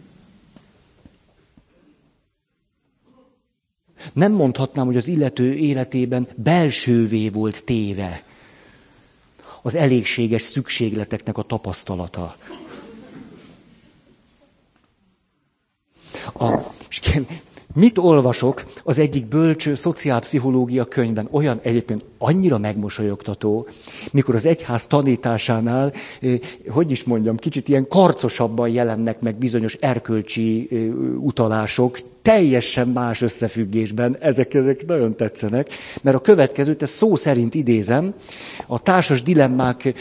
Nem 4.13 4.31
mondhatnám, 4.31 4.85
hogy 4.85 4.97
az 4.97 5.07
illető 5.07 5.53
életében 5.53 6.27
belsővé 6.35 7.29
volt 7.29 7.65
téve 7.65 8.23
az 9.61 9.75
elégséges 9.75 10.41
szükségleteknek 10.41 11.37
a 11.37 11.41
tapasztalata. 11.41 12.35
A, 16.33 16.59
és 16.89 16.99
mit 17.73 17.97
olvasok? 17.97 18.63
Az 18.83 18.97
egyik 18.99 19.25
bölcső 19.25 19.75
szociálpszichológia 19.75 20.85
könyvben? 20.85 21.27
Olyan 21.31 21.59
egyébként 21.63 22.03
annyira 22.17 22.57
megmosolyogtató, 22.57 23.67
mikor 24.11 24.35
az 24.35 24.45
egyház 24.45 24.87
tanításánál, 24.87 25.93
hogy 26.67 26.91
is 26.91 27.03
mondjam, 27.03 27.37
kicsit 27.37 27.67
ilyen 27.67 27.87
karcosabban 27.87 28.69
jelennek 28.69 29.19
meg 29.19 29.35
bizonyos 29.35 29.73
erkölcsi 29.73 30.67
utalások, 31.17 31.99
teljesen 32.21 32.87
más 32.87 33.21
összefüggésben, 33.21 34.17
ezek, 34.19 34.53
ezek 34.53 34.85
nagyon 34.85 35.15
tetszenek, 35.15 35.69
mert 36.01 36.15
a 36.15 36.21
következőt, 36.21 36.81
ezt 36.81 36.93
szó 36.93 37.15
szerint 37.15 37.53
idézem, 37.53 38.13
a 38.67 38.81
társas 38.81 39.23
dilemmák 39.23 39.93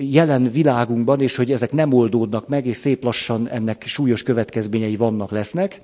jelen 0.00 0.50
világunkban, 0.50 1.20
és 1.20 1.36
hogy 1.36 1.52
ezek 1.52 1.72
nem 1.72 1.92
oldódnak 1.92 2.48
meg, 2.48 2.66
és 2.66 2.76
szép 2.76 3.04
lassan 3.04 3.48
ennek 3.48 3.82
súlyos 3.86 4.22
következményei 4.22 4.96
vannak, 4.96 5.30
lesznek, 5.30 5.80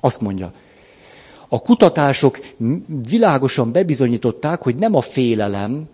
azt 0.00 0.20
mondja, 0.20 0.52
a 1.48 1.60
kutatások 1.60 2.38
világosan 3.08 3.72
bebizonyították, 3.72 4.62
hogy 4.62 4.76
nem 4.76 4.94
a 4.94 5.00
félelem, 5.00 5.88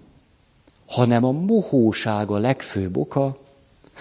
hanem 0.86 1.24
a 1.24 1.30
mohóság 1.32 2.30
a 2.30 2.38
legfőbb 2.38 2.96
oka, 2.96 3.38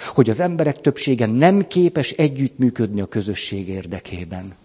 hogy 0.07 0.29
az 0.29 0.39
emberek 0.39 0.81
többsége 0.81 1.25
nem 1.25 1.67
képes 1.67 2.11
együttműködni 2.11 3.01
a 3.01 3.05
közösség 3.05 3.67
érdekében. 3.69 4.55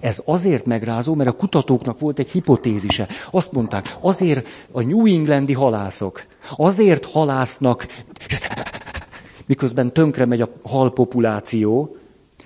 Ez 0.00 0.22
azért 0.24 0.66
megrázó, 0.66 1.14
mert 1.14 1.28
a 1.28 1.32
kutatóknak 1.36 1.98
volt 1.98 2.18
egy 2.18 2.30
hipotézise. 2.30 3.08
Azt 3.30 3.52
mondták, 3.52 3.96
azért 4.00 4.46
a 4.70 4.82
New 4.82 5.06
Englandi 5.06 5.52
halászok, 5.52 6.26
azért 6.56 7.04
halásznak, 7.04 7.86
miközben 9.46 9.92
tönkre 9.92 10.24
megy 10.24 10.40
a 10.40 10.52
halpopuláció, 10.62 11.96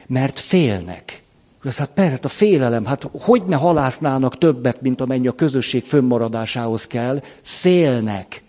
mert 0.07 0.39
félnek. 0.39 1.23
Az 1.65 1.77
hát 1.77 1.91
persze, 1.91 2.19
a 2.23 2.29
félelem, 2.29 2.85
hát 2.85 3.11
hogy 3.13 3.45
ne 3.45 3.57
halásznának 3.57 4.39
többet, 4.39 4.81
mint 4.81 5.01
amennyi 5.01 5.27
a 5.27 5.33
közösség 5.33 5.85
fönnmaradásához 5.85 6.87
kell, 6.87 7.23
félnek. 7.43 8.43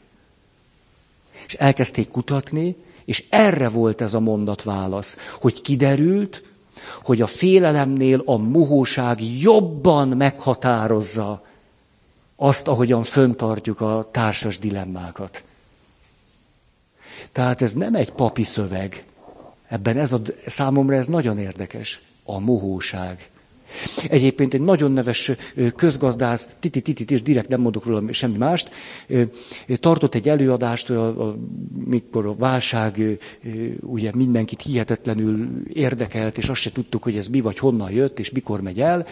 És 1.48 1.54
elkezdték 1.54 2.08
kutatni, 2.08 2.76
és 3.06 3.26
erre 3.30 3.70
volt 3.70 4.02
ez 4.02 4.14
a 4.14 4.20
mondat 4.20 4.64
válasz, 4.64 5.18
hogy 5.40 5.62
kiderült, 5.62 6.44
hogy 7.04 7.22
a 7.22 7.28
félelemnél 7.28 8.22
a 8.26 8.38
muhóság 8.38 9.22
jobban 9.40 10.08
meghatározza 10.08 11.46
azt, 12.36 12.68
ahogyan 12.68 13.04
föntartjuk 13.04 13.82
a 13.82 14.10
társas 14.12 14.60
dilemmákat. 14.60 15.44
Tehát 17.32 17.62
ez 17.62 17.74
nem 17.74 17.96
egy 17.96 18.12
papi 18.12 18.44
szöveg. 18.44 19.06
Ebben 19.68 19.98
ez 19.98 20.12
a, 20.12 20.22
számomra 20.46 20.96
ez 20.96 21.08
nagyon 21.08 21.38
érdekes 21.38 22.02
a 22.36 22.40
mohóság. 22.40 23.30
Egyébként 24.10 24.54
egy 24.54 24.62
nagyon 24.62 24.92
neves 24.92 25.32
közgazdász, 25.76 26.50
titi 26.60 26.82
titi 26.82 27.14
és 27.14 27.22
direkt 27.22 27.50
nem 27.50 27.62
mondok 27.62 27.86
róla 27.86 28.14
semmi 28.14 28.38
mást, 28.38 28.72
tartott 29.80 30.16
egy 30.16 30.30
előadást, 30.30 30.90
a, 30.90 31.36
mikor 31.86 32.26
a 32.26 32.36
válság 32.36 33.20
ugye 33.82 34.12
mindenkit 34.16 34.62
hihetetlenül 34.62 35.48
érdekelt, 35.74 36.38
és 36.38 36.50
azt 36.50 36.62
se 36.62 36.72
tudtuk, 36.72 37.04
hogy 37.04 37.18
ez 37.18 37.28
mi 37.28 37.42
vagy 37.42 37.58
honnan 37.58 37.92
jött, 37.92 38.20
és 38.20 38.30
mikor 38.30 38.62
megy 38.62 38.82
el. 38.82 39.08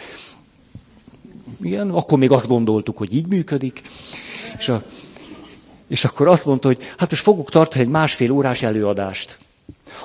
Igen, 1.62 1.90
akkor 1.90 2.18
még 2.18 2.30
azt 2.30 2.48
gondoltuk, 2.48 2.96
hogy 2.96 3.14
így 3.14 3.26
működik. 3.26 3.82
És, 4.58 4.68
a, 4.68 4.82
és 5.88 6.04
akkor 6.04 6.28
azt 6.28 6.44
mondta, 6.44 6.66
hogy 6.68 6.78
hát 6.96 7.10
most 7.10 7.22
fogok 7.22 7.50
tartani 7.50 7.84
egy 7.84 7.90
másfél 7.90 8.30
órás 8.30 8.62
előadást. 8.62 9.38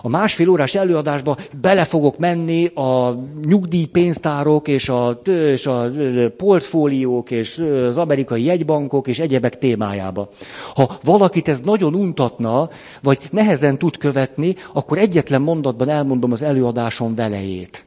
A 0.02 0.10
másfél 0.10 0.50
órás 0.50 0.76
előadásba 0.76 1.38
bele 1.62 1.86
fogok 1.86 2.18
menni 2.18 2.66
a 2.66 3.16
nyugdíjpénztárok 3.46 4.68
és 4.68 4.90
a, 4.90 5.22
és 5.26 5.66
a 5.66 5.90
portfóliók 6.38 7.32
és 7.32 7.58
az 7.88 7.98
amerikai 7.98 8.44
jegybankok 8.44 9.08
és 9.08 9.20
egyebek 9.20 9.58
témájába. 9.58 10.30
Ha 10.76 10.98
valakit 11.04 11.48
ez 11.48 11.62
nagyon 11.62 11.96
untatna, 11.96 12.70
vagy 13.02 13.20
nehezen 13.32 13.78
tud 13.78 13.98
követni, 13.98 14.56
akkor 14.74 14.98
egyetlen 14.98 15.42
mondatban 15.42 15.90
elmondom 15.90 16.32
az 16.32 16.42
előadásom 16.42 17.16
velejét. 17.16 17.86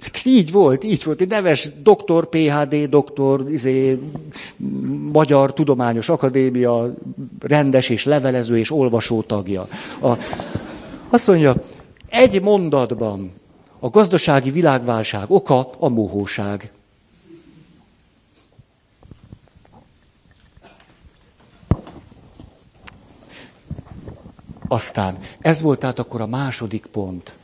Hát 0.00 0.20
így 0.24 0.50
volt, 0.52 0.84
így 0.84 1.04
volt. 1.04 1.20
Egy 1.20 1.28
neves 1.28 1.70
doktor, 1.82 2.28
PHD, 2.28 2.88
doktor, 2.88 3.50
izé, 3.50 3.98
Magyar 5.12 5.52
Tudományos 5.52 6.08
Akadémia, 6.08 6.94
rendes 7.40 7.88
és 7.88 8.04
levelező 8.04 8.58
és 8.58 8.70
olvasó 8.70 9.22
tagja. 9.22 9.68
A, 10.00 10.12
azt 11.08 11.26
mondja, 11.26 11.62
egy 12.08 12.42
mondatban 12.42 13.32
a 13.78 13.88
gazdasági 13.88 14.50
világválság 14.50 15.30
oka 15.30 15.70
a 15.78 15.88
mohóság. 15.88 16.72
Aztán 24.68 25.18
ez 25.40 25.62
volt 25.62 25.78
tehát 25.78 25.98
akkor 25.98 26.20
a 26.20 26.26
második 26.26 26.86
pont 26.86 27.36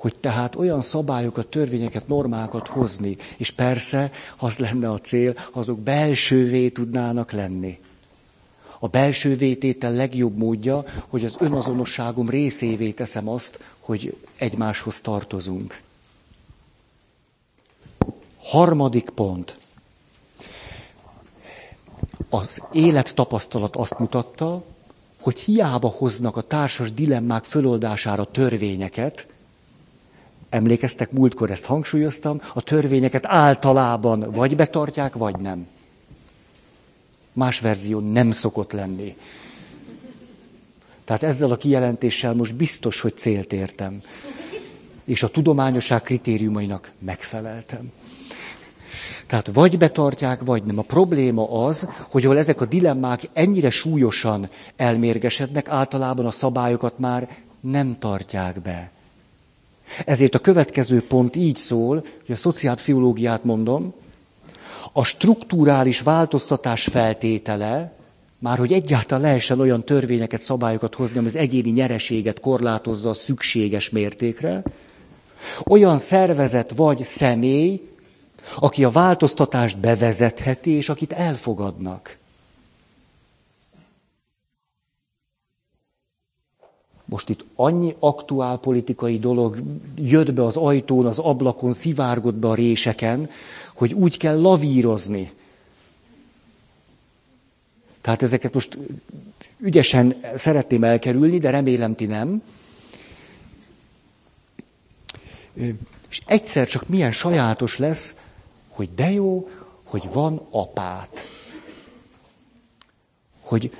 hogy 0.00 0.18
tehát 0.20 0.56
olyan 0.56 0.80
szabályokat, 0.80 1.46
törvényeket, 1.46 2.08
normákat 2.08 2.68
hozni, 2.68 3.16
és 3.36 3.50
persze, 3.50 4.10
az 4.36 4.58
lenne 4.58 4.90
a 4.90 4.98
cél, 4.98 5.34
azok 5.52 5.78
belsővé 5.78 6.68
tudnának 6.68 7.32
lenni. 7.32 7.78
A 8.78 8.88
belső 8.88 9.36
vététel 9.36 9.92
legjobb 9.92 10.36
módja, 10.36 10.84
hogy 11.08 11.24
az 11.24 11.36
önazonosságom 11.40 12.28
részévé 12.30 12.90
teszem 12.90 13.28
azt, 13.28 13.60
hogy 13.78 14.16
egymáshoz 14.36 15.00
tartozunk. 15.00 15.80
Harmadik 18.42 19.10
pont. 19.10 19.56
Az 22.28 22.62
élettapasztalat 22.72 23.76
azt 23.76 23.98
mutatta, 23.98 24.62
hogy 25.20 25.38
hiába 25.38 25.88
hoznak 25.88 26.36
a 26.36 26.42
társas 26.42 26.92
dilemmák 26.92 27.44
föloldására 27.44 28.24
törvényeket, 28.24 29.26
emlékeztek, 30.50 31.10
múltkor 31.10 31.50
ezt 31.50 31.64
hangsúlyoztam, 31.64 32.40
a 32.54 32.60
törvényeket 32.60 33.26
általában 33.26 34.30
vagy 34.30 34.56
betartják, 34.56 35.14
vagy 35.14 35.36
nem. 35.36 35.66
Más 37.32 37.60
verzió 37.60 37.98
nem 37.98 38.30
szokott 38.30 38.72
lenni. 38.72 39.16
Tehát 41.04 41.22
ezzel 41.22 41.50
a 41.50 41.56
kijelentéssel 41.56 42.34
most 42.34 42.56
biztos, 42.56 43.00
hogy 43.00 43.16
célt 43.16 43.52
értem. 43.52 44.00
És 45.04 45.22
a 45.22 45.28
tudományosság 45.28 46.02
kritériumainak 46.02 46.92
megfeleltem. 46.98 47.92
Tehát 49.26 49.50
vagy 49.52 49.78
betartják, 49.78 50.40
vagy 50.44 50.64
nem. 50.64 50.78
A 50.78 50.82
probléma 50.82 51.64
az, 51.64 51.88
hogy 52.10 52.24
ahol 52.24 52.38
ezek 52.38 52.60
a 52.60 52.66
dilemmák 52.66 53.28
ennyire 53.32 53.70
súlyosan 53.70 54.48
elmérgesednek, 54.76 55.68
általában 55.68 56.26
a 56.26 56.30
szabályokat 56.30 56.98
már 56.98 57.28
nem 57.60 57.96
tartják 57.98 58.60
be. 58.60 58.90
Ezért 60.04 60.34
a 60.34 60.38
következő 60.38 61.02
pont 61.06 61.36
így 61.36 61.56
szól, 61.56 62.04
hogy 62.26 62.34
a 62.34 62.38
szociálpszichológiát 62.38 63.44
mondom, 63.44 63.94
a 64.92 65.04
strukturális 65.04 66.00
változtatás 66.00 66.84
feltétele, 66.84 67.92
már 68.38 68.58
hogy 68.58 68.72
egyáltalán 68.72 69.22
lehessen 69.22 69.60
olyan 69.60 69.84
törvényeket, 69.84 70.40
szabályokat 70.40 70.94
hozni, 70.94 71.18
ami 71.18 71.26
az 71.26 71.36
egyéni 71.36 71.70
nyereséget 71.70 72.40
korlátozza 72.40 73.10
a 73.10 73.14
szükséges 73.14 73.90
mértékre, 73.90 74.62
olyan 75.66 75.98
szervezet 75.98 76.72
vagy 76.76 77.04
személy, 77.04 77.80
aki 78.56 78.84
a 78.84 78.90
változtatást 78.90 79.78
bevezetheti, 79.78 80.70
és 80.70 80.88
akit 80.88 81.12
elfogadnak. 81.12 82.18
Most 87.10 87.28
itt 87.28 87.44
annyi 87.54 87.94
aktuál 87.98 88.58
politikai 88.58 89.18
dolog 89.18 89.62
jött 89.96 90.32
be 90.32 90.44
az 90.44 90.56
ajtón, 90.56 91.06
az 91.06 91.18
ablakon, 91.18 91.72
szivárgott 91.72 92.34
be 92.34 92.48
a 92.48 92.54
réseken, 92.54 93.30
hogy 93.74 93.92
úgy 93.92 94.16
kell 94.16 94.40
lavírozni. 94.40 95.32
Tehát 98.00 98.22
ezeket 98.22 98.54
most 98.54 98.78
ügyesen 99.58 100.14
szeretném 100.34 100.84
elkerülni, 100.84 101.38
de 101.38 101.50
remélem 101.50 101.94
ti 101.94 102.06
nem. 102.06 102.42
És 106.10 106.20
egyszer 106.26 106.68
csak 106.68 106.88
milyen 106.88 107.12
sajátos 107.12 107.78
lesz, 107.78 108.14
hogy 108.68 108.88
de 108.94 109.10
jó, 109.10 109.48
hogy 109.84 110.08
van 110.12 110.46
apát. 110.50 111.28
Hogy, 113.40 113.70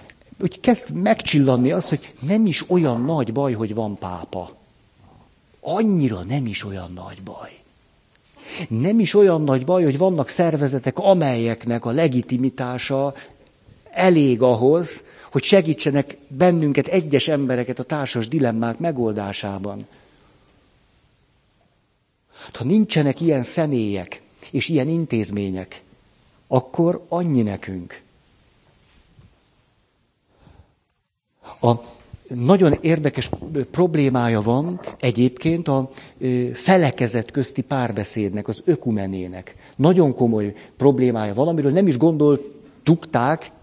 hogy 0.41 0.61
kezd 0.61 0.91
megcsillanni 0.91 1.73
az, 1.73 1.89
hogy 1.89 2.15
nem 2.21 2.47
is 2.47 2.71
olyan 2.71 3.05
nagy 3.05 3.33
baj, 3.33 3.53
hogy 3.53 3.75
van 3.75 3.99
pápa. 3.99 4.57
Annyira 5.61 6.23
nem 6.23 6.47
is 6.47 6.65
olyan 6.65 6.93
nagy 6.93 7.23
baj. 7.23 7.51
Nem 8.69 9.01
is 9.01 9.15
olyan 9.15 9.43
nagy 9.43 9.65
baj, 9.65 9.85
hogy 9.85 9.99
vannak 9.99 10.29
szervezetek, 10.29 10.99
amelyeknek 10.99 11.85
a 11.85 11.91
legitimitása 11.91 13.15
elég 13.91 14.43
ahhoz, 14.43 15.05
hogy 15.31 15.43
segítsenek 15.43 16.17
bennünket, 16.29 16.89
egyes 16.89 17.29
embereket 17.29 17.79
a 17.79 17.83
társas 17.83 18.29
dilemmák 18.29 18.79
megoldásában. 18.79 19.87
Ha 22.53 22.65
nincsenek 22.65 23.21
ilyen 23.21 23.43
személyek 23.43 24.23
és 24.51 24.69
ilyen 24.69 24.89
intézmények, 24.89 25.83
akkor 26.47 27.05
annyi 27.09 27.43
nekünk. 27.43 28.03
A 31.61 31.75
nagyon 32.35 32.73
érdekes 32.81 33.31
problémája 33.71 34.41
van 34.41 34.81
egyébként 35.01 35.69
a 35.69 35.91
felekezet 36.53 37.31
közti 37.31 37.61
párbeszédnek, 37.61 38.49
az 38.49 38.63
ökumenének. 38.65 39.55
Nagyon 39.77 40.15
komoly 40.15 40.55
problémája 40.77 41.35
van, 41.35 41.49
amiről 41.49 41.73
nem 41.73 41.87
is 41.87 41.97
gondoltuk, 41.97 43.11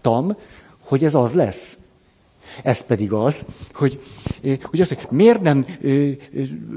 tam, 0.00 0.36
hogy 0.78 1.04
ez 1.04 1.14
az 1.14 1.34
lesz. 1.34 1.78
Ez 2.62 2.80
pedig 2.80 3.12
az, 3.12 3.44
hogy, 3.72 4.00
hogy, 4.62 4.80
az, 4.80 4.88
hogy 4.88 5.06
miért 5.10 5.40
nem 5.40 5.66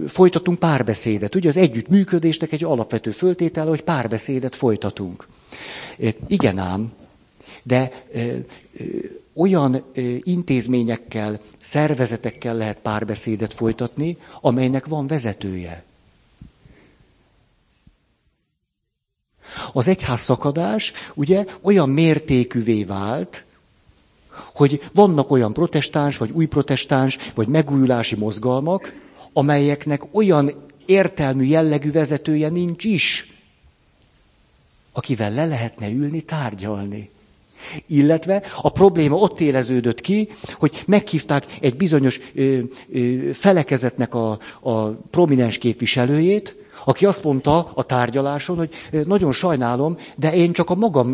folytatunk 0.07 0.59
párbeszédet. 0.59 1.36
Ugye 1.36 1.47
az 1.47 1.57
együttműködésnek 1.57 2.51
egy 2.51 2.64
alapvető 2.64 3.12
föltétele, 3.12 3.70
hogy 3.70 3.82
párbeszédet 3.82 4.55
folytatunk. 4.55 5.28
Igen 6.28 6.57
ám, 6.57 6.91
de 7.64 8.05
olyan 9.34 9.84
intézményekkel, 10.24 11.39
szervezetekkel 11.62 12.55
lehet 12.55 12.78
párbeszédet 12.78 13.53
folytatni, 13.53 14.18
amelynek 14.41 14.86
van 14.86 15.07
vezetője. 15.07 15.84
Az 19.74 19.88
egyház 19.88 20.22
szakadás 20.22 20.93
ugye 21.14 21.45
olyan 21.62 21.89
mértékűvé 21.89 22.84
vált, 22.84 23.45
hogy 24.55 24.89
vannak 24.93 25.32
olyan 25.32 25.53
protestáns, 25.53 26.18
vagy 26.18 26.32
új 26.32 26.45
protestáns, 26.45 27.18
vagy 27.34 27.47
megújulási 27.47 28.16
mozgalmak, 28.16 28.93
amelyeknek 29.34 30.01
olyan 30.12 30.68
értelmű 30.86 31.43
jellegű 31.43 31.91
vezetője 31.91 32.49
nincs 32.49 32.84
is, 32.84 33.34
akivel 34.91 35.32
le 35.32 35.45
lehetne 35.45 35.89
ülni, 35.89 36.22
tárgyalni. 36.22 37.09
Illetve 37.88 38.43
a 38.62 38.70
probléma 38.72 39.16
ott 39.16 39.39
éleződött 39.39 40.01
ki, 40.01 40.30
hogy 40.53 40.84
meghívták 40.88 41.45
egy 41.62 41.76
bizonyos 41.76 42.20
ö, 42.36 42.57
ö, 42.93 42.99
felekezetnek 43.34 44.14
a, 44.16 44.39
a 44.62 44.88
prominens 44.89 45.57
képviselőjét, 45.57 46.55
aki 46.86 47.05
azt 47.05 47.24
mondta 47.24 47.72
a 47.74 47.84
tárgyaláson, 47.84 48.57
hogy 48.57 48.70
nagyon 49.05 49.32
sajnálom, 49.32 49.97
de 50.16 50.34
én 50.34 50.51
csak 50.51 50.70
a 50.70 50.76
magam 50.76 51.09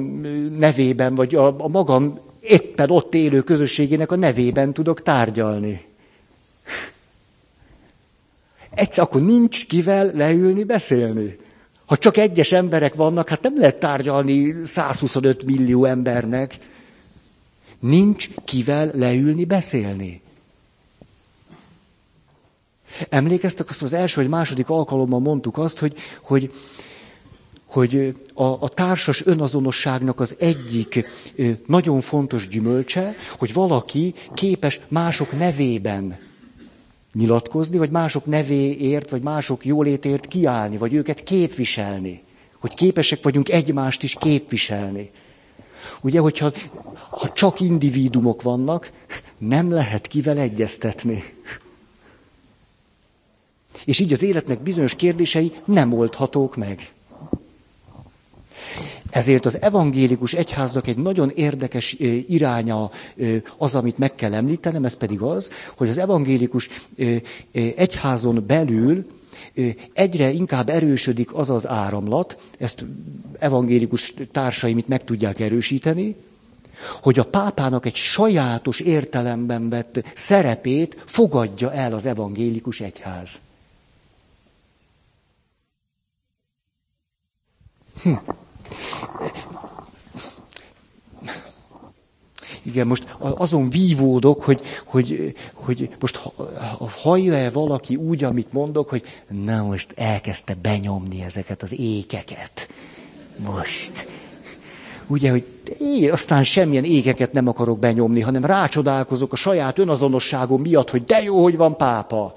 nevében, 0.60 1.16
vagy 1.16 1.36
a, 1.36 1.48
a 1.58 1.68
magam 1.68 2.20
éppen 2.42 2.90
ott 2.90 3.14
élő 3.14 3.42
közösségének 3.42 4.12
a 4.12 4.16
nevében 4.16 4.74
tudok 4.74 5.02
tárgyalni. 5.02 5.86
Egyszer 8.70 9.04
akkor 9.04 9.22
nincs 9.22 9.66
kivel 9.66 10.12
leülni, 10.14 10.64
beszélni. 10.64 11.38
Ha 11.88 11.98
csak 11.98 12.18
egyes 12.18 12.52
emberek 12.52 12.94
vannak, 12.94 13.30
hát 13.30 13.42
nem 13.42 13.58
lehet 13.58 13.80
tárgyalni 13.80 14.54
125 14.66 15.44
millió 15.44 15.86
embernek. 15.86 16.58
Nincs 17.80 18.30
kivel 18.46 18.92
leülni, 18.94 19.46
beszélni. 19.46 20.22
Emlékeztek 23.10 23.70
azt 23.70 23.82
az 23.82 23.94
első 23.94 24.22
vagy 24.22 24.30
második 24.30 24.70
alkalommal 24.70 25.20
mondtuk 25.20 25.58
azt, 25.58 25.80
hogy, 25.80 25.96
hogy, 26.24 26.54
hogy 27.66 28.16
a, 28.34 28.44
a 28.44 28.68
társas 28.68 29.26
önazonosságnak 29.26 30.20
az 30.20 30.36
egyik 30.40 31.06
nagyon 31.66 32.02
fontos 32.02 32.48
gyümölcse, 32.48 33.14
hogy 33.38 33.54
valaki 33.54 34.14
képes 34.34 34.80
mások 34.88 35.38
nevében 35.38 36.27
nyilatkozni, 37.14 37.78
vagy 37.78 37.90
mások 37.90 38.26
nevéért, 38.26 39.10
vagy 39.10 39.22
mások 39.22 39.66
jólétért 39.66 40.28
kiállni, 40.28 40.78
vagy 40.78 40.94
őket 40.94 41.24
képviselni. 41.24 42.24
Hogy 42.60 42.74
képesek 42.74 43.24
vagyunk 43.24 43.50
egymást 43.50 44.04
is 44.04 44.16
képviselni. 44.20 45.12
Ugye, 46.02 46.20
hogyha 46.20 46.52
ha 47.10 47.32
csak 47.32 47.60
individumok 47.60 48.42
vannak, 48.42 48.92
nem 49.38 49.72
lehet 49.72 50.08
kivel 50.08 50.38
egyeztetni. 50.38 51.24
És 53.86 54.00
így 54.00 54.14
az 54.14 54.24
életnek 54.24 54.60
bizonyos 54.60 54.96
kérdései 54.96 55.52
nem 55.66 55.94
oldhatók 55.94 56.56
meg. 56.56 56.92
Ezért 59.10 59.46
az 59.46 59.62
evangélikus 59.62 60.34
egyháznak 60.34 60.88
egy 60.88 60.98
nagyon 60.98 61.32
érdekes 61.36 61.94
iránya 62.28 62.92
az, 63.58 63.76
amit 63.76 63.98
meg 63.98 64.16
kell 64.16 64.34
említenem, 64.34 64.86
ez 64.86 64.96
pedig 64.96 65.22
az, 65.22 65.50
hogy 65.76 65.90
az 65.90 65.98
evangélikus 65.98 66.70
egyházon 67.76 68.44
belül 68.48 69.06
egyre 69.94 70.32
inkább 70.32 70.70
erősödik 70.70 71.34
az 71.34 71.50
az 71.50 71.68
áramlat, 71.68 72.38
ezt 72.60 72.86
evangélikus 73.40 74.14
társaim 74.32 74.78
itt 74.78 74.88
meg 74.88 75.04
tudják 75.04 75.40
erősíteni, 75.40 76.16
hogy 77.02 77.20
a 77.20 77.26
pápának 77.26 77.86
egy 77.86 77.96
sajátos 77.96 78.80
értelemben 78.80 79.70
vett 79.70 80.04
szerepét 80.16 81.04
fogadja 81.06 81.74
el 81.74 81.94
az 81.94 82.06
evangélikus 82.06 82.82
egyház. 82.82 83.42
Hm. 88.02 88.14
Igen, 92.68 92.88
most 92.88 93.16
azon 93.20 93.70
vívódok, 93.70 94.44
hogy, 94.44 94.62
hogy, 94.86 95.34
hogy 95.54 95.90
most 96.00 96.22
hallja-e 97.02 97.50
valaki 97.50 97.96
úgy, 97.96 98.24
amit 98.24 98.54
mondok, 98.54 98.90
hogy 98.90 99.04
na 99.28 99.64
most 99.64 99.94
elkezdte 99.96 100.56
benyomni 100.62 101.22
ezeket 101.22 101.64
az 101.64 101.80
ékeket. 101.80 102.68
Most. 103.38 104.08
Ugye, 105.08 105.32
hogy 105.32 105.46
én 105.80 106.12
aztán 106.12 106.44
semmilyen 106.44 106.84
ékeket 106.84 107.34
nem 107.34 107.48
akarok 107.48 107.80
benyomni, 107.80 108.22
hanem 108.22 108.46
rácsodálkozok 108.46 109.34
a 109.34 109.36
saját 109.36 109.80
önazonosságom 109.80 110.62
miatt, 110.62 110.90
hogy 110.90 111.04
de 111.04 111.22
jó, 111.22 111.44
hogy 111.44 111.58
van 111.58 111.78
pápa. 111.78 112.36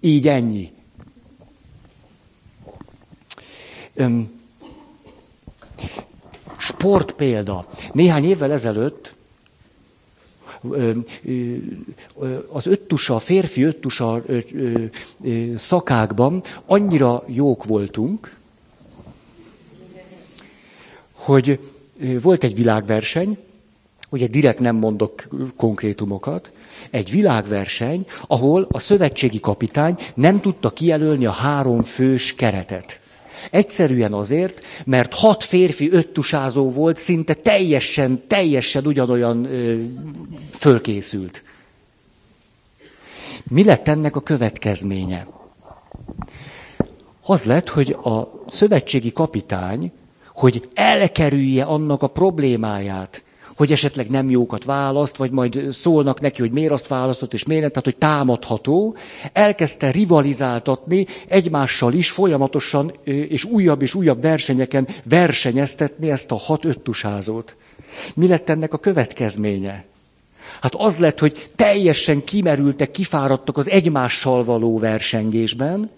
Így 0.00 0.28
ennyi. 0.28 0.70
Öm, 3.94 4.37
Sport 6.56 7.12
példa. 7.12 7.68
Néhány 7.92 8.24
évvel 8.24 8.52
ezelőtt 8.52 9.14
az 12.52 12.66
öttusa, 12.66 13.14
a 13.14 13.18
férfi 13.18 13.62
öttusa 13.62 14.22
szakákban 15.56 16.42
annyira 16.66 17.22
jók 17.26 17.64
voltunk, 17.64 18.36
hogy 21.12 21.58
volt 22.22 22.44
egy 22.44 22.54
világverseny, 22.54 23.38
ugye 24.10 24.26
direkt 24.26 24.58
nem 24.58 24.76
mondok 24.76 25.28
konkrétumokat, 25.56 26.50
egy 26.90 27.10
világverseny, 27.10 28.06
ahol 28.26 28.66
a 28.70 28.78
szövetségi 28.78 29.40
kapitány 29.40 29.98
nem 30.14 30.40
tudta 30.40 30.70
kijelölni 30.70 31.26
a 31.26 31.30
három 31.30 31.82
fős 31.82 32.34
keretet. 32.34 33.00
Egyszerűen 33.50 34.12
azért, 34.12 34.62
mert 34.84 35.14
hat 35.14 35.42
férfi 35.44 35.90
öttusázó 35.92 36.70
volt, 36.70 36.96
szinte 36.96 37.34
teljesen, 37.34 38.22
teljesen 38.26 38.86
ugyanolyan 38.86 39.44
ö, 39.44 39.82
fölkészült. 40.52 41.42
Mi 43.50 43.64
lett 43.64 43.88
ennek 43.88 44.16
a 44.16 44.20
következménye? 44.20 45.26
Az 47.22 47.44
lett, 47.44 47.68
hogy 47.68 47.90
a 47.90 48.42
szövetségi 48.46 49.12
kapitány, 49.12 49.92
hogy 50.34 50.68
elkerülje 50.74 51.64
annak 51.64 52.02
a 52.02 52.06
problémáját, 52.06 53.22
hogy 53.58 53.72
esetleg 53.72 54.08
nem 54.10 54.30
jókat 54.30 54.64
választ, 54.64 55.16
vagy 55.16 55.30
majd 55.30 55.66
szólnak 55.70 56.20
neki, 56.20 56.40
hogy 56.40 56.50
miért 56.50 56.72
azt 56.72 56.86
választott, 56.86 57.34
és 57.34 57.44
miért 57.44 57.62
nem, 57.62 57.70
tehát 57.70 57.84
hogy 57.84 57.96
támadható, 57.96 58.96
elkezdte 59.32 59.90
rivalizáltatni 59.90 61.06
egymással 61.28 61.92
is 61.92 62.10
folyamatosan, 62.10 62.92
és 63.04 63.44
újabb 63.44 63.82
és 63.82 63.94
újabb 63.94 64.22
versenyeken 64.22 64.88
versenyeztetni 65.04 66.10
ezt 66.10 66.30
a 66.30 66.36
hat 66.36 66.64
öttusázót. 66.64 67.56
Mi 68.14 68.26
lett 68.26 68.48
ennek 68.48 68.72
a 68.72 68.78
következménye? 68.78 69.84
Hát 70.60 70.74
az 70.74 70.98
lett, 70.98 71.18
hogy 71.18 71.50
teljesen 71.56 72.24
kimerültek, 72.24 72.90
kifáradtak 72.90 73.56
az 73.56 73.68
egymással 73.70 74.44
való 74.44 74.78
versengésben, 74.78 75.90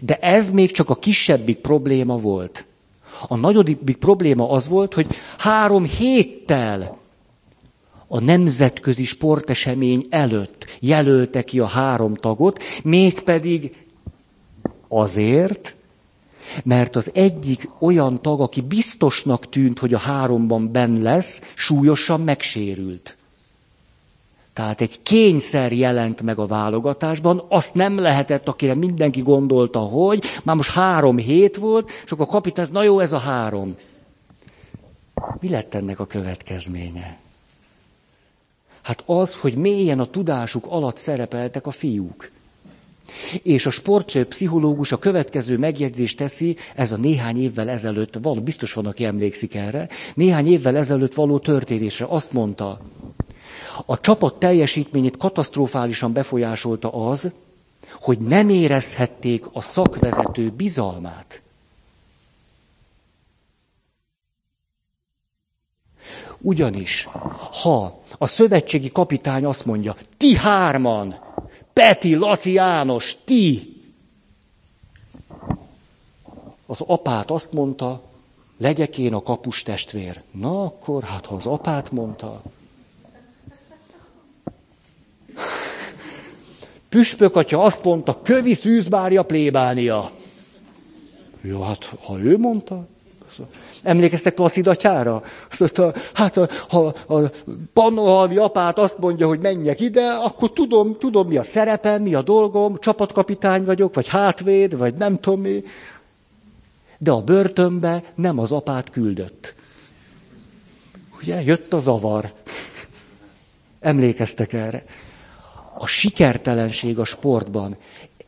de 0.00 0.16
ez 0.16 0.50
még 0.50 0.70
csak 0.70 0.90
a 0.90 0.94
kisebbik 0.94 1.58
probléma 1.58 2.16
volt. 2.16 2.66
A 3.28 3.36
nagyobbik 3.36 3.96
probléma 3.96 4.50
az 4.50 4.68
volt, 4.68 4.94
hogy 4.94 5.06
három 5.38 5.84
héttel 5.84 6.98
a 8.08 8.20
nemzetközi 8.20 9.04
sportesemény 9.04 10.06
előtt 10.10 10.66
jelölte 10.80 11.42
ki 11.42 11.58
a 11.60 11.66
három 11.66 12.14
tagot, 12.14 12.62
mégpedig 12.84 13.84
azért, 14.88 15.76
mert 16.64 16.96
az 16.96 17.10
egyik 17.14 17.68
olyan 17.78 18.22
tag, 18.22 18.40
aki 18.40 18.60
biztosnak 18.60 19.48
tűnt, 19.48 19.78
hogy 19.78 19.94
a 19.94 19.98
háromban 19.98 20.72
benn 20.72 21.02
lesz, 21.02 21.42
súlyosan 21.54 22.20
megsérült. 22.20 23.15
Tehát 24.56 24.80
egy 24.80 25.02
kényszer 25.02 25.72
jelent 25.72 26.22
meg 26.22 26.38
a 26.38 26.46
válogatásban, 26.46 27.44
azt 27.48 27.74
nem 27.74 27.98
lehetett, 27.98 28.48
akire 28.48 28.74
mindenki 28.74 29.20
gondolta, 29.20 29.78
hogy 29.78 30.24
már 30.44 30.56
most 30.56 30.70
három 30.70 31.18
hét 31.18 31.56
volt, 31.56 31.90
és 32.04 32.12
akkor 32.12 32.26
a 32.26 32.30
kapitány, 32.30 32.66
na 32.70 32.82
jó, 32.82 32.98
ez 32.98 33.12
a 33.12 33.18
három. 33.18 33.76
Mi 35.40 35.48
lett 35.48 35.74
ennek 35.74 36.00
a 36.00 36.06
következménye? 36.06 37.18
Hát 38.82 39.02
az, 39.06 39.34
hogy 39.34 39.54
mélyen 39.54 40.00
a 40.00 40.06
tudásuk 40.06 40.66
alatt 40.68 40.98
szerepeltek 40.98 41.66
a 41.66 41.70
fiúk. 41.70 42.30
És 43.42 43.66
a 43.66 43.70
sportpszichológus 43.70 44.92
a 44.92 44.98
következő 44.98 45.58
megjegyzést 45.58 46.16
teszi, 46.16 46.56
ez 46.74 46.92
a 46.92 46.96
néhány 46.96 47.42
évvel 47.42 47.68
ezelőtt, 47.68 48.14
való, 48.22 48.40
biztos 48.40 48.72
van, 48.72 48.86
aki 48.86 49.04
emlékszik 49.04 49.54
erre, 49.54 49.88
néhány 50.14 50.46
évvel 50.46 50.76
ezelőtt 50.76 51.14
való 51.14 51.38
történésre 51.38 52.06
azt 52.08 52.32
mondta, 52.32 52.80
a 53.84 54.00
csapat 54.00 54.34
teljesítményét 54.34 55.16
katasztrofálisan 55.16 56.12
befolyásolta 56.12 56.92
az, 57.08 57.30
hogy 58.00 58.18
nem 58.18 58.48
érezhették 58.48 59.44
a 59.52 59.60
szakvezető 59.60 60.50
bizalmát. 60.50 61.42
Ugyanis, 66.38 67.08
ha 67.62 68.00
a 68.18 68.26
szövetségi 68.26 68.90
kapitány 68.90 69.44
azt 69.44 69.64
mondja, 69.64 69.96
ti 70.16 70.36
hárman, 70.36 71.24
Peti, 71.72 72.14
Laci 72.14 72.52
János, 72.52 73.16
ti, 73.24 73.76
az 76.66 76.80
apát 76.80 77.30
azt 77.30 77.52
mondta, 77.52 78.02
legyek 78.58 78.98
én 78.98 79.14
a 79.14 79.22
kapus 79.22 79.62
testvér. 79.62 80.22
Na 80.30 80.64
akkor, 80.64 81.02
hát 81.02 81.26
ha 81.26 81.34
az 81.34 81.46
apát 81.46 81.90
mondta, 81.90 82.42
Püspök 86.88 87.36
atya 87.36 87.62
azt 87.62 87.84
mondta, 87.84 88.20
kövi 88.22 88.54
szűzbárja 88.54 89.22
plébánia. 89.22 90.10
Jó, 91.40 91.62
hát 91.62 91.84
ha 92.04 92.18
ő 92.18 92.38
mondta, 92.38 92.86
Emlékeztek 93.82 94.34
Placid 94.34 94.66
atyára? 94.66 95.22
Azt 95.50 95.82
hát 96.12 96.34
ha 96.68 96.86
a 96.86 97.30
Pannohalmi 97.72 98.36
apát 98.36 98.78
azt 98.78 98.98
mondja, 98.98 99.26
hogy 99.26 99.38
menjek 99.38 99.80
ide, 99.80 100.06
akkor 100.06 100.52
tudom, 100.52 100.98
tudom 100.98 101.28
mi 101.28 101.36
a 101.36 101.42
szerepem, 101.42 102.02
mi 102.02 102.14
a 102.14 102.22
dolgom, 102.22 102.78
csapatkapitány 102.78 103.64
vagyok, 103.64 103.94
vagy 103.94 104.08
hátvéd, 104.08 104.76
vagy 104.76 104.94
nem 104.94 105.20
tudom 105.20 105.40
mi. 105.40 105.62
De 106.98 107.10
a 107.10 107.20
börtönbe 107.20 108.02
nem 108.14 108.38
az 108.38 108.52
apát 108.52 108.90
küldött. 108.90 109.54
Ugye, 111.20 111.42
jött 111.42 111.72
a 111.72 111.78
zavar. 111.78 112.32
Emlékeztek 113.80 114.52
erre 114.52 114.84
a 115.78 115.86
sikertelenség 115.86 116.98
a 116.98 117.04
sportban 117.04 117.76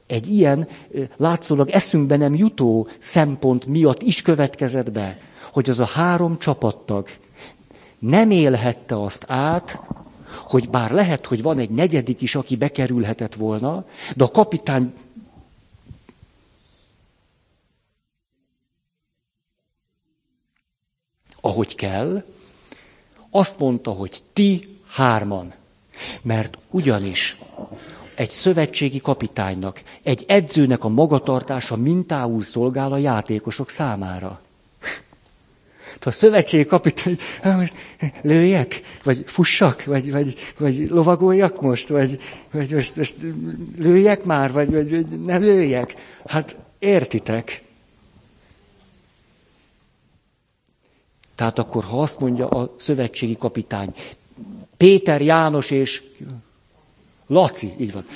egy 0.07 0.33
ilyen 0.33 0.69
látszólag 1.17 1.69
eszünkbe 1.69 2.17
nem 2.17 2.35
jutó 2.35 2.89
szempont 2.99 3.67
miatt 3.67 4.03
is 4.03 4.23
következett 4.23 4.93
be, 4.93 5.19
hogy 5.53 5.69
az 5.69 5.81
a 5.81 5.85
három 5.87 6.39
csapattag 6.39 7.09
nem 7.99 8.31
élhette 8.31 9.03
azt 9.03 9.25
át, 9.29 9.81
hogy 10.47 10.69
bár 10.69 10.91
lehet, 10.91 11.27
hogy 11.27 11.43
van 11.43 11.59
egy 11.59 11.71
negyedik 11.71 12.21
is, 12.23 12.35
aki 12.35 12.57
bekerülhetett 12.57 13.35
volna, 13.35 13.85
de 14.17 14.25
a 14.25 14.31
kapitány 14.31 14.93
ahogy 21.41 21.75
kell, 21.75 22.25
azt 23.31 23.59
mondta, 23.59 23.91
hogy 23.91 24.23
ti 24.33 24.79
hárman. 24.89 25.55
Mert 26.23 26.59
ugyanis 26.71 27.39
egy 28.15 28.31
szövetségi 28.31 28.99
kapitánynak, 28.99 29.83
egy 30.03 30.25
edzőnek 30.29 30.85
a 30.85 30.89
magatartása 30.89 31.77
mintául 31.77 32.43
szolgál 32.43 32.93
a 32.93 32.99
játékosok 32.99 33.71
számára. 33.71 34.41
A 36.01 36.11
szövetségi 36.11 36.65
kapitány, 36.65 37.19
most 37.43 37.75
lőjek, 38.23 38.81
vagy 39.03 39.23
fussak, 39.27 39.85
vagy, 39.85 40.13
vagy, 40.13 40.35
vagy 40.59 40.89
lovagoljak 40.89 41.61
most, 41.61 41.89
vagy, 41.89 42.21
vagy 42.51 42.73
most, 42.73 42.97
most 42.97 43.17
lőjek 43.79 44.25
már, 44.25 44.53
vagy, 44.53 44.71
vagy, 44.71 44.91
vagy 44.91 45.25
nem 45.25 45.43
lőjek. 45.43 45.95
Hát 46.27 46.57
értitek. 46.79 47.63
Tehát 51.35 51.59
akkor, 51.59 51.85
ha 51.85 52.03
azt 52.03 52.21
mondja 52.21 52.49
a 52.49 52.75
szövetségi 52.77 53.37
kapitány, 53.37 53.95
Péter, 54.79 55.21
János 55.21 55.71
és 55.71 56.03
Laci, 57.27 57.73
így 57.79 57.93
van. 57.93 58.07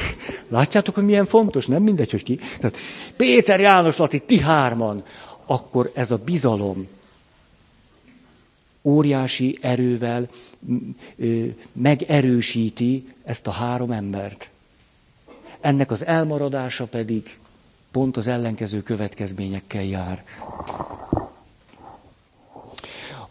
Látjátok, 0.48 0.94
hogy 0.94 1.04
milyen 1.04 1.26
fontos? 1.26 1.66
Nem 1.66 1.82
mindegy, 1.82 2.10
hogy 2.10 2.22
ki. 2.22 2.36
Tehát 2.36 2.76
Péter, 3.16 3.60
János, 3.60 3.96
Laci, 3.96 4.18
ti 4.18 4.40
hárman. 4.40 5.04
Akkor 5.46 5.90
ez 5.94 6.10
a 6.10 6.16
bizalom 6.16 6.88
óriási 8.82 9.56
erővel 9.60 10.28
megerősíti 11.72 13.06
ezt 13.24 13.46
a 13.46 13.50
három 13.50 13.90
embert. 13.90 14.50
Ennek 15.60 15.90
az 15.90 16.06
elmaradása 16.06 16.86
pedig 16.86 17.38
pont 17.90 18.16
az 18.16 18.26
ellenkező 18.26 18.82
következményekkel 18.82 19.82
jár. 19.82 20.24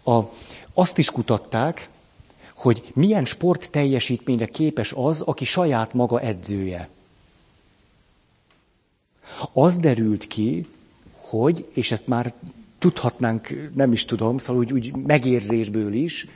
A, 0.03 0.21
azt 0.73 0.97
is 0.97 1.11
kutatták, 1.11 1.89
hogy 2.63 2.91
milyen 2.93 3.25
sport 3.25 3.71
teljesítményre 3.71 4.45
képes 4.45 4.93
az, 4.95 5.21
aki 5.21 5.45
saját 5.45 5.93
maga 5.93 6.19
edzője. 6.19 6.89
Az 9.53 9.77
derült 9.77 10.27
ki, 10.27 10.65
hogy, 11.17 11.65
és 11.73 11.91
ezt 11.91 12.07
már 12.07 12.33
tudhatnánk, 12.79 13.71
nem 13.75 13.91
is 13.91 14.05
tudom, 14.05 14.37
szóval 14.37 14.61
úgy, 14.61 14.73
úgy 14.73 14.95
megérzésből 14.95 15.93
is, 15.93 16.27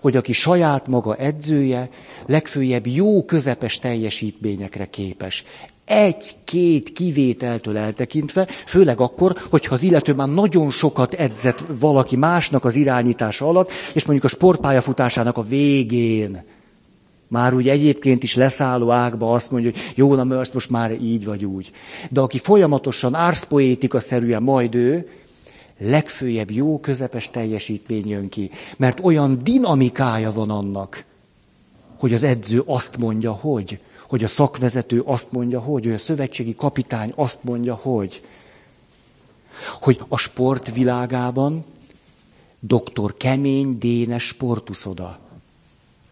hogy 0.00 0.16
aki 0.16 0.32
saját 0.32 0.86
maga 0.86 1.16
edzője, 1.16 1.90
legfőjebb 2.26 2.86
jó 2.86 3.24
közepes 3.24 3.78
teljesítményekre 3.78 4.86
képes 4.86 5.44
egy-két 5.90 6.92
kivételtől 6.92 7.76
eltekintve, 7.76 8.44
főleg 8.44 9.00
akkor, 9.00 9.36
hogyha 9.50 9.74
az 9.74 9.82
illető 9.82 10.14
már 10.14 10.28
nagyon 10.28 10.70
sokat 10.70 11.14
edzett 11.14 11.64
valaki 11.80 12.16
másnak 12.16 12.64
az 12.64 12.74
irányítása 12.74 13.48
alatt, 13.48 13.70
és 13.92 14.04
mondjuk 14.04 14.32
a 14.32 14.34
sportpályafutásának 14.34 15.36
a 15.36 15.42
végén 15.42 16.44
már 17.28 17.54
úgy 17.54 17.68
egyébként 17.68 18.22
is 18.22 18.34
leszálló 18.34 18.90
ágba 18.90 19.32
azt 19.32 19.50
mondja, 19.50 19.70
hogy 19.70 19.80
jó, 19.94 20.14
na 20.14 20.24
mert 20.24 20.54
most 20.54 20.70
már 20.70 20.92
így 20.92 21.24
vagy 21.24 21.44
úgy. 21.44 21.70
De 22.10 22.20
aki 22.20 22.38
folyamatosan 22.38 23.14
árszpoétika 23.14 24.00
szerűen 24.00 24.42
majd 24.42 24.74
ő, 24.74 25.08
legfőjebb 25.78 26.50
jó 26.50 26.80
közepes 26.80 27.30
teljesítmény 27.30 28.08
jön 28.08 28.28
ki. 28.28 28.50
Mert 28.76 29.00
olyan 29.02 29.38
dinamikája 29.42 30.32
van 30.32 30.50
annak, 30.50 31.04
hogy 31.98 32.12
az 32.12 32.22
edző 32.22 32.62
azt 32.66 32.98
mondja, 32.98 33.32
hogy 33.32 33.78
hogy 34.10 34.24
a 34.24 34.28
szakvezető 34.28 35.00
azt 35.00 35.32
mondja, 35.32 35.60
hogy, 35.60 35.84
hogy 35.84 35.92
a 35.92 35.98
szövetségi 35.98 36.54
kapitány 36.54 37.12
azt 37.16 37.44
mondja, 37.44 37.74
hogy. 37.74 38.22
Hogy 39.80 40.00
a 40.08 40.16
sport 40.16 40.74
világában 40.74 41.64
doktor 42.60 43.16
kemény, 43.16 43.78
dénes 43.78 44.26
sportuszoda. 44.26 45.18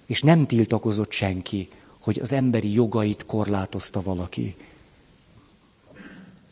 És 0.06 0.22
nem 0.22 0.46
tiltakozott 0.46 1.10
senki, 1.10 1.68
hogy 2.00 2.18
az 2.18 2.32
emberi 2.32 2.72
jogait 2.72 3.26
korlátozta 3.26 4.02
valaki. 4.02 4.56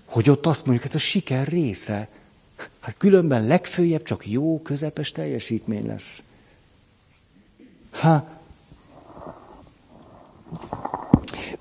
Hogy 0.04 0.30
ott 0.30 0.46
azt 0.46 0.66
mondjuk, 0.66 0.86
hogy 0.86 0.96
a 0.96 1.04
siker 1.04 1.48
része. 1.48 2.08
Hát 2.80 2.96
különben 2.96 3.46
legfőjebb 3.46 4.02
csak 4.02 4.26
jó, 4.26 4.62
közepes 4.62 5.12
teljesítmény 5.12 5.86
lesz. 5.86 6.22
Ha, 7.90 8.36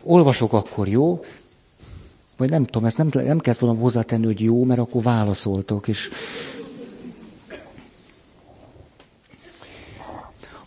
olvasok 0.06 0.54
akkor, 0.54 0.88
jó? 0.88 1.24
Vagy 2.38 2.50
nem 2.50 2.66
tudom, 2.66 2.86
ezt 2.86 2.98
nem, 2.98 3.10
nem 3.14 3.40
kellett 3.40 3.60
volna 3.60 3.80
hozzátenni, 3.80 4.26
hogy 4.26 4.40
jó, 4.40 4.64
mert 4.64 4.80
akkor 4.80 5.02
válaszoltok, 5.02 5.88
és... 5.88 6.10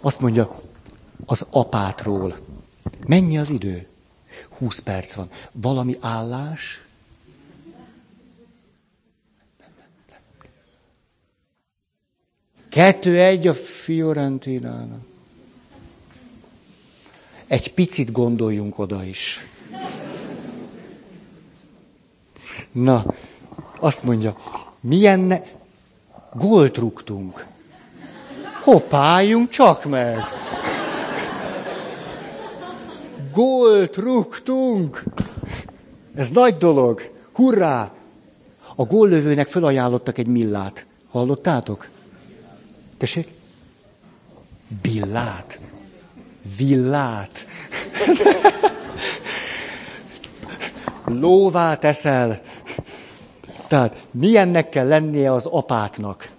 Azt 0.00 0.20
mondja, 0.20 0.60
az 1.26 1.46
apátról. 1.50 2.38
Mennyi 3.06 3.38
az 3.38 3.50
idő? 3.50 3.86
20 4.58 4.78
perc 4.78 5.14
van. 5.14 5.30
Valami 5.52 5.96
állás? 6.00 6.82
Kettő 12.68 13.20
egy 13.20 13.46
a 13.46 13.54
Fiorentinának. 13.54 15.07
Egy 17.48 17.74
picit 17.74 18.12
gondoljunk 18.12 18.78
oda 18.78 19.04
is. 19.04 19.46
Na, 22.72 23.14
azt 23.80 24.02
mondja, 24.02 24.36
milyen 24.80 25.20
ne... 25.20 25.40
gólt 26.32 26.76
rúgtunk. 26.76 27.46
Hoppáljunk 28.62 29.48
csak 29.48 29.84
meg! 29.84 30.18
Gólt 33.32 33.96
rúgtunk! 33.96 35.02
Ez 36.14 36.30
nagy 36.30 36.56
dolog. 36.56 37.10
Hurrá! 37.32 37.92
A 38.74 38.84
góllövőnek 38.84 39.48
felajánlottak 39.48 40.18
egy 40.18 40.26
millát. 40.26 40.86
Hallottátok? 41.10 41.88
Tessék? 42.96 43.28
Billát. 44.82 45.60
Villát. 46.56 47.46
Lóvá 51.04 51.76
teszel. 51.76 52.42
Tehát 53.66 54.06
milyennek 54.10 54.68
kell 54.68 54.86
lennie 54.86 55.32
az 55.32 55.46
apátnak? 55.46 56.30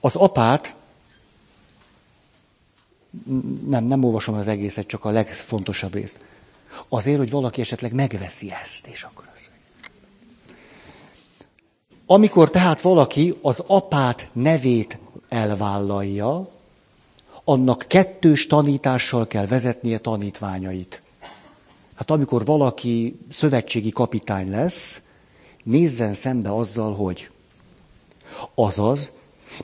Az 0.00 0.16
apát, 0.16 0.74
nem, 3.66 3.84
nem 3.84 4.04
olvasom 4.04 4.34
az 4.34 4.48
egészet, 4.48 4.86
csak 4.86 5.04
a 5.04 5.10
legfontosabb 5.10 5.94
részt. 5.94 6.20
Azért, 6.88 7.18
hogy 7.18 7.30
valaki 7.30 7.60
esetleg 7.60 7.92
megveszi 7.92 8.52
ezt, 8.62 8.86
és 8.86 9.02
akkor 9.02 9.28
az. 9.34 9.50
Amikor 12.06 12.50
tehát 12.50 12.80
valaki 12.80 13.38
az 13.42 13.64
apát 13.66 14.28
nevét 14.32 14.98
elvállalja, 15.28 16.50
annak 17.48 17.84
kettős 17.88 18.46
tanítással 18.46 19.26
kell 19.26 19.46
vezetnie 19.46 19.98
tanítványait. 19.98 21.02
Hát 21.94 22.10
amikor 22.10 22.44
valaki 22.44 23.18
szövetségi 23.28 23.90
kapitány 23.90 24.50
lesz, 24.50 25.00
nézzen 25.62 26.14
szembe 26.14 26.54
azzal, 26.54 26.94
hogy 26.94 27.30
azaz, 28.54 29.10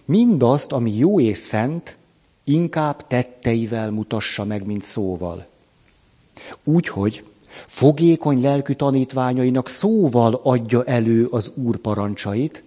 mindazt, 0.05 0.73
ami 0.73 0.97
jó 0.97 1.21
és 1.21 1.39
szent, 1.39 1.97
inkább 2.45 3.07
tetteivel 3.07 3.91
mutassa 3.91 4.45
meg, 4.45 4.67
mint 4.67 4.83
szóval. 4.83 5.47
Úgyhogy 6.65 7.25
fogékony 7.67 8.41
lelkű 8.41 8.73
tanítványainak 8.73 9.69
szóval 9.69 10.41
adja 10.43 10.85
elő 10.85 11.27
az 11.27 11.53
Úr 11.55 11.77
parancsait, 11.77 12.65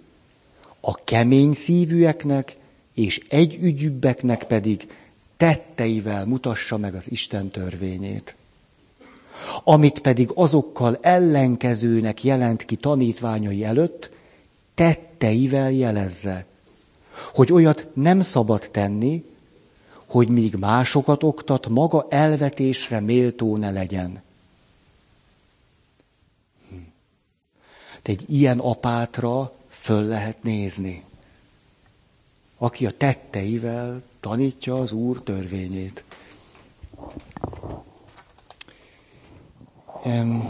a 0.81 0.95
kemény 1.03 1.51
szívűeknek 1.51 2.57
és 2.93 3.21
együgyűbbeknek 3.29 4.43
pedig 4.43 4.87
tetteivel 5.37 6.25
mutassa 6.25 6.77
meg 6.77 6.95
az 6.95 7.11
Isten 7.11 7.49
törvényét. 7.49 8.35
Amit 9.63 9.99
pedig 9.99 10.31
azokkal 10.33 10.97
ellenkezőnek 11.01 12.23
jelent 12.23 12.65
ki 12.65 12.75
tanítványai 12.75 13.63
előtt, 13.63 14.11
tetteivel 14.75 15.71
jelezze, 15.71 16.45
hogy 17.33 17.51
olyat 17.51 17.87
nem 17.93 18.21
szabad 18.21 18.69
tenni, 18.71 19.23
hogy 20.05 20.27
míg 20.27 20.55
másokat 20.55 21.23
oktat, 21.23 21.67
maga 21.67 22.05
elvetésre 22.09 22.99
méltó 22.99 23.57
ne 23.57 23.71
legyen. 23.71 24.21
De 28.01 28.11
egy 28.11 28.23
ilyen 28.27 28.59
apátra 28.59 29.53
föl 29.69 30.03
lehet 30.03 30.43
nézni, 30.43 31.03
aki 32.57 32.85
a 32.85 32.91
tetteivel 32.91 34.01
tanítja 34.19 34.75
az 34.75 34.91
Úr 34.91 35.21
törvényét. 35.21 36.03
Um, 40.05 40.45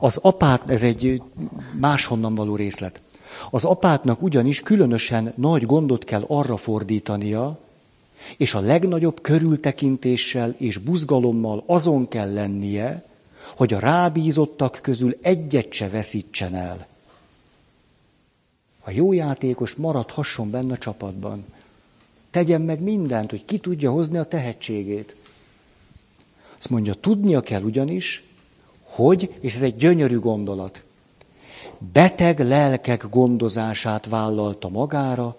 Az 0.00 0.16
apát, 0.16 0.70
ez 0.70 0.82
egy 0.82 1.22
máshonnan 1.80 2.34
való 2.34 2.56
részlet. 2.56 3.00
Az 3.50 3.64
apátnak 3.64 4.22
ugyanis 4.22 4.60
különösen 4.60 5.32
nagy 5.36 5.66
gondot 5.66 6.04
kell 6.04 6.24
arra 6.28 6.56
fordítania, 6.56 7.58
és 8.36 8.54
a 8.54 8.60
legnagyobb 8.60 9.20
körültekintéssel 9.20 10.54
és 10.58 10.78
buzgalommal 10.78 11.62
azon 11.66 12.08
kell 12.08 12.32
lennie, 12.32 13.04
hogy 13.56 13.74
a 13.74 13.78
rábízottak 13.78 14.78
közül 14.82 15.18
egyet 15.22 15.72
se 15.72 15.88
veszítsen 15.88 16.54
el. 16.54 16.86
A 18.80 18.90
jó 18.90 19.12
játékos 19.12 19.74
maradhasson 19.74 20.50
benne 20.50 20.72
a 20.72 20.78
csapatban. 20.78 21.44
Tegyen 22.30 22.60
meg 22.60 22.80
mindent, 22.80 23.30
hogy 23.30 23.44
ki 23.44 23.58
tudja 23.58 23.90
hozni 23.90 24.18
a 24.18 24.24
tehetségét. 24.24 25.16
Azt 26.58 26.70
mondja, 26.70 26.94
tudnia 26.94 27.40
kell 27.40 27.62
ugyanis, 27.62 28.24
hogy, 28.82 29.34
és 29.40 29.54
ez 29.54 29.62
egy 29.62 29.76
gyönyörű 29.76 30.18
gondolat, 30.18 30.82
beteg 31.92 32.40
lelkek 32.40 33.08
gondozását 33.10 34.06
vállalta 34.06 34.68
magára, 34.68 35.36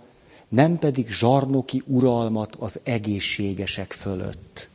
nem 0.50 0.78
pedig 0.80 1.10
zsarnoki 1.10 1.84
uralmat 1.86 2.56
az 2.56 2.80
egészségesek 2.84 3.91
fölött. 3.91 4.70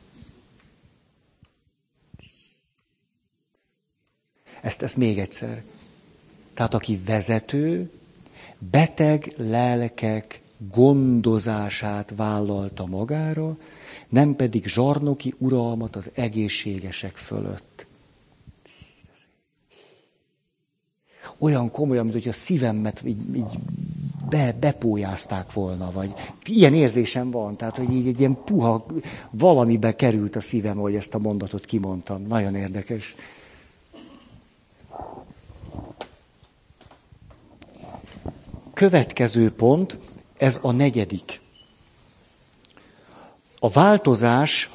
Ezt, 4.63 4.83
ezt 4.83 4.97
még 4.97 5.19
egyszer. 5.19 5.63
Tehát 6.55 6.75
aki 6.75 7.01
vezető, 7.07 7.91
beteg 8.59 9.33
lelkek 9.37 10.41
gondozását 10.71 12.13
vállalta 12.17 12.87
magára, 12.87 13.57
nem 14.09 14.37
pedig 14.37 14.67
zsarnoki 14.67 15.35
uralmat 15.39 15.97
az 15.97 16.11
egészségesek 16.15 17.17
fölött. 17.17 17.84
Olyan 21.45 21.71
komolyan, 21.71 22.07
mint 22.07 22.27
a 22.27 22.33
szívemet 22.33 23.03
így, 23.05 23.37
így 23.37 23.59
be, 24.29 24.57
bepójázták 24.61 25.53
volna, 25.53 25.91
vagy 25.93 26.15
ilyen 26.45 26.75
érzésem 26.75 27.31
van, 27.31 27.57
tehát, 27.57 27.77
hogy 27.77 27.93
így 27.93 28.07
egy 28.07 28.19
ilyen 28.19 28.39
puha 28.45 28.87
valamibe 29.31 29.95
került 29.95 30.37
a 30.37 30.41
szívem, 30.41 30.77
hogy 30.77 30.95
ezt 30.95 31.15
a 31.15 31.19
mondatot 31.19 31.65
kimondtam. 31.65 32.23
Nagyon 32.27 32.55
érdekes. 32.55 33.15
Következő 38.75 39.51
pont, 39.51 39.99
ez 40.37 40.59
a 40.63 40.73
negyedik. 40.73 41.41
A 43.59 43.69
változás, 43.69 44.71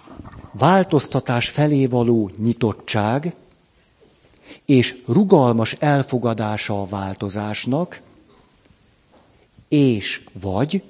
változtatás 0.52 1.50
felé 1.50 1.86
való 1.86 2.30
nyitottság, 2.38 3.36
és 4.66 4.98
rugalmas 5.06 5.74
elfogadása 5.74 6.82
a 6.82 6.88
változásnak, 6.88 8.02
és 9.68 10.24
vagy, 10.32 10.84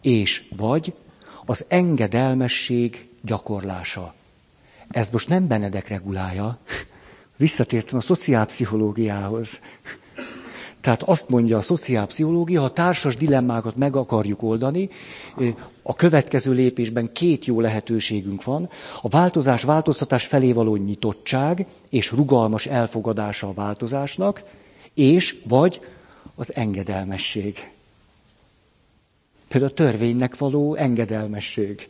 és 0.00 0.48
vagy 0.56 0.92
az 1.44 1.64
engedelmesség 1.68 3.08
gyakorlása. 3.22 4.14
Ez 4.88 5.10
most 5.10 5.28
nem 5.28 5.46
Benedek 5.46 5.88
regulája, 5.88 6.58
visszatértem 7.36 7.96
a 7.98 8.00
szociálpszichológiához. 8.00 9.60
Tehát 10.80 11.02
azt 11.02 11.28
mondja 11.28 11.56
a 11.56 11.62
szociálpszichológia, 11.62 12.60
ha 12.60 12.72
társas 12.72 13.16
dilemmákat 13.16 13.76
meg 13.76 13.96
akarjuk 13.96 14.42
oldani, 14.42 14.88
a 15.82 15.94
következő 15.94 16.52
lépésben 16.52 17.12
két 17.12 17.44
jó 17.44 17.60
lehetőségünk 17.60 18.44
van. 18.44 18.68
A 19.02 19.08
változás, 19.08 19.62
változtatás 19.62 20.26
felé 20.26 20.52
való 20.52 20.76
nyitottság 20.76 21.66
és 21.88 22.10
rugalmas 22.10 22.66
elfogadása 22.66 23.48
a 23.48 23.52
változásnak, 23.52 24.42
és 24.94 25.36
vagy 25.48 25.80
az 26.34 26.54
engedelmesség. 26.54 27.70
Például 29.48 29.72
a 29.72 29.74
törvénynek 29.74 30.38
való 30.38 30.74
engedelmesség. 30.74 31.88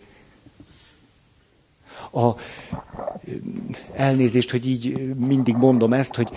A, 2.13 2.29
elnézést, 3.95 4.51
hogy 4.51 4.69
így 4.69 5.15
mindig 5.17 5.57
mondom 5.57 5.93
ezt, 5.93 6.15
hogy, 6.15 6.29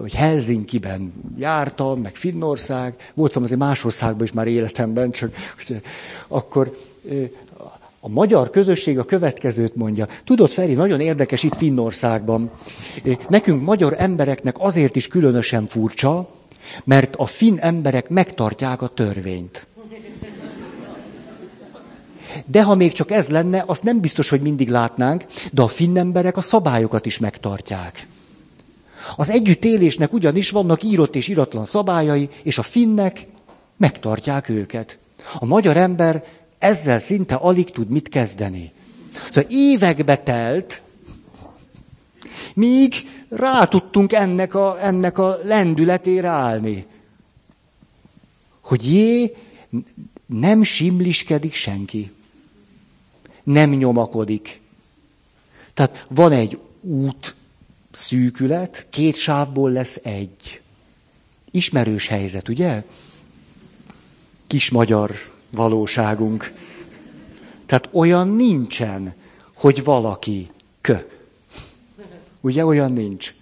hogy 0.00 0.14
Helsinki-ben 0.14 1.12
jártam, 1.38 2.00
meg 2.00 2.14
Finnország, 2.14 3.12
voltam 3.14 3.42
azért 3.42 3.60
más 3.60 3.84
országban 3.84 4.24
is 4.24 4.32
már 4.32 4.46
életemben, 4.46 5.10
csak 5.10 5.34
hogy 5.56 5.80
akkor 6.28 6.76
a 8.00 8.08
magyar 8.08 8.50
közösség 8.50 8.98
a 8.98 9.04
következőt 9.04 9.76
mondja. 9.76 10.08
Tudod, 10.24 10.50
Feri, 10.50 10.72
nagyon 10.72 11.00
érdekes 11.00 11.42
itt 11.42 11.56
Finnországban. 11.56 12.50
Nekünk 13.28 13.62
magyar 13.62 13.94
embereknek 13.98 14.56
azért 14.58 14.96
is 14.96 15.06
különösen 15.06 15.66
furcsa, 15.66 16.28
mert 16.84 17.16
a 17.16 17.26
finn 17.26 17.58
emberek 17.58 18.08
megtartják 18.08 18.82
a 18.82 18.88
törvényt. 18.88 19.66
De 22.46 22.62
ha 22.62 22.74
még 22.74 22.92
csak 22.92 23.10
ez 23.10 23.28
lenne, 23.28 23.64
azt 23.66 23.82
nem 23.82 24.00
biztos, 24.00 24.28
hogy 24.28 24.40
mindig 24.40 24.68
látnánk, 24.68 25.24
de 25.52 25.62
a 25.62 25.68
finn 25.68 25.98
emberek 25.98 26.36
a 26.36 26.40
szabályokat 26.40 27.06
is 27.06 27.18
megtartják. 27.18 28.06
Az 29.16 29.30
együttélésnek 29.30 30.12
ugyanis 30.12 30.50
vannak 30.50 30.82
írott 30.82 31.16
és 31.16 31.28
iratlan 31.28 31.64
szabályai, 31.64 32.28
és 32.42 32.58
a 32.58 32.62
finnek 32.62 33.26
megtartják 33.76 34.48
őket. 34.48 34.98
A 35.38 35.44
magyar 35.44 35.76
ember 35.76 36.24
ezzel 36.58 36.98
szinte 36.98 37.34
alig 37.34 37.70
tud 37.70 37.88
mit 37.88 38.08
kezdeni. 38.08 38.72
Szóval 39.30 39.50
évekbe 39.50 40.16
telt, 40.16 40.82
míg 42.54 42.94
rá 43.28 43.64
tudtunk 43.64 44.12
ennek 44.12 44.54
a, 44.54 44.76
ennek 44.80 45.18
a 45.18 45.38
lendületére 45.44 46.28
állni. 46.28 46.86
Hogy 48.60 48.92
jé, 48.92 49.36
nem 50.26 50.62
simliskedik 50.62 51.54
senki. 51.54 52.12
Nem 53.48 53.70
nyomakodik. 53.70 54.60
Tehát 55.74 56.06
van 56.08 56.32
egy 56.32 56.58
út 56.80 57.34
szűkület, 57.90 58.86
két 58.90 59.16
sávból 59.16 59.70
lesz 59.70 60.00
egy. 60.02 60.60
Ismerős 61.50 62.06
helyzet, 62.06 62.48
ugye? 62.48 62.84
Kis 64.46 64.70
magyar 64.70 65.14
valóságunk. 65.50 66.52
Tehát 67.66 67.88
olyan 67.92 68.28
nincsen, 68.28 69.14
hogy 69.54 69.84
valaki 69.84 70.50
kö. 70.80 70.96
Ugye 72.40 72.64
olyan 72.64 72.92
nincs. 72.92 73.34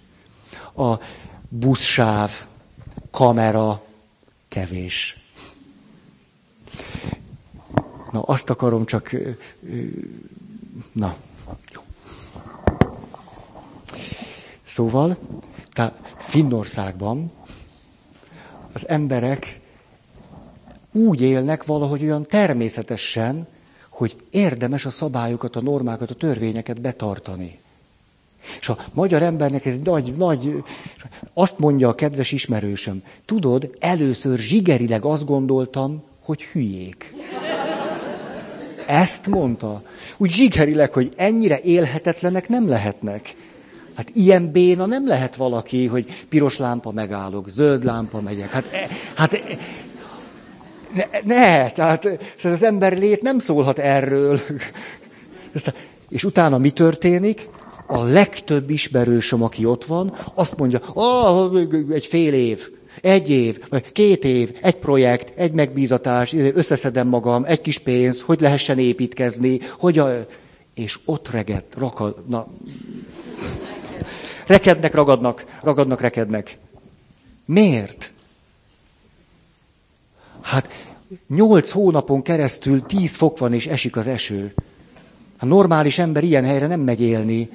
A 0.75 0.95
buszsáv, 1.49 2.31
kamera, 3.11 3.85
kevés. 4.47 5.17
Na, 8.17 8.23
azt 8.23 8.49
akarom 8.49 8.85
csak... 8.85 9.15
Na. 10.91 11.15
Szóval, 14.63 15.17
tehát 15.71 16.15
Finnországban 16.17 17.31
az 18.73 18.87
emberek 18.87 19.59
úgy 20.91 21.21
élnek 21.21 21.65
valahogy 21.65 22.03
olyan 22.03 22.23
természetesen, 22.23 23.47
hogy 23.89 24.15
érdemes 24.29 24.85
a 24.85 24.89
szabályokat, 24.89 25.55
a 25.55 25.61
normákat, 25.61 26.09
a 26.09 26.15
törvényeket 26.15 26.81
betartani. 26.81 27.59
És 28.59 28.69
a 28.69 28.77
magyar 28.93 29.21
embernek 29.21 29.65
ez 29.65 29.79
nagy, 29.83 30.13
nagy, 30.15 30.63
azt 31.33 31.59
mondja 31.59 31.87
a 31.89 31.95
kedves 31.95 32.31
ismerősöm, 32.31 33.03
tudod, 33.25 33.75
először 33.79 34.39
zsigerileg 34.39 35.05
azt 35.05 35.25
gondoltam, 35.25 36.03
hogy 36.27 36.43
hülyék. 36.43 37.13
Ezt 38.87 39.27
mondta. 39.27 39.81
Úgy 40.17 40.31
zsigerileg, 40.31 40.93
hogy 40.93 41.11
ennyire 41.15 41.59
élhetetlenek 41.59 42.49
nem 42.49 42.67
lehetnek. 42.67 43.35
Hát 43.95 44.09
ilyen 44.13 44.51
béna 44.51 44.85
nem 44.85 45.07
lehet 45.07 45.35
valaki, 45.35 45.85
hogy 45.85 46.25
piros 46.29 46.57
lámpa 46.57 46.91
megállok, 46.91 47.49
zöld 47.49 47.83
lámpa 47.83 48.21
megyek. 48.21 48.49
Hát, 48.49 48.69
e, 48.73 48.87
hát 49.15 49.33
e, 49.33 49.39
ne, 50.93 51.05
ne, 51.23 51.71
tehát 51.71 52.19
az 52.43 52.63
ember 52.63 52.97
lét 52.97 53.21
nem 53.21 53.39
szólhat 53.39 53.79
erről. 53.79 54.39
És 56.09 56.23
utána 56.23 56.57
mi 56.57 56.69
történik? 56.69 57.49
A 57.87 58.03
legtöbb 58.03 58.69
ismerősöm, 58.69 59.43
aki 59.43 59.65
ott 59.65 59.85
van, 59.85 60.13
azt 60.33 60.57
mondja, 60.57 60.79
oh, 60.93 61.59
egy 61.91 62.05
fél 62.05 62.33
év, 62.33 62.69
egy 63.01 63.29
év, 63.29 63.59
vagy 63.69 63.91
két 63.91 64.23
év, 64.25 64.57
egy 64.61 64.75
projekt, 64.75 65.39
egy 65.39 65.51
megbízatás, 65.51 66.33
összeszedem 66.33 67.07
magam, 67.07 67.43
egy 67.45 67.61
kis 67.61 67.77
pénz, 67.77 68.21
hogy 68.21 68.41
lehessen 68.41 68.79
építkezni, 68.79 69.59
hogy 69.79 69.97
a... 69.97 70.25
És 70.73 70.99
ott 71.05 71.29
reged, 71.29 71.63
rakad, 71.75 72.27
na, 72.27 72.47
rekednek, 74.47 74.93
ragadnak, 74.93 75.45
ragadnak, 75.61 76.01
rekednek. 76.01 76.57
Miért? 77.45 78.11
Hát 80.41 80.69
nyolc 81.27 81.69
hónapon 81.69 82.21
keresztül 82.21 82.85
tíz 82.85 83.15
fok 83.15 83.37
van 83.37 83.53
és 83.53 83.67
esik 83.67 83.95
az 83.95 84.07
eső. 84.07 84.53
A 85.39 85.45
normális 85.45 85.99
ember 85.99 86.23
ilyen 86.23 86.43
helyre 86.43 86.67
nem 86.67 86.79
megy 86.79 87.01
élni. 87.01 87.49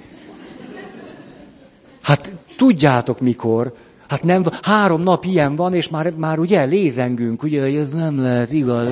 Hát 2.01 2.32
tudjátok 2.57 3.20
mikor. 3.20 3.74
Hát 4.13 4.23
nem, 4.23 4.45
három 4.63 5.03
nap 5.03 5.25
ilyen 5.25 5.57
van, 5.57 5.75
és 5.75 5.89
már, 5.89 6.13
már 6.17 6.39
ugye 6.39 6.65
lézengünk, 6.65 7.43
ugye, 7.43 7.63
hogy 7.63 7.75
ez 7.75 7.91
nem 7.91 8.21
lehet 8.21 8.53
igaz. 8.53 8.89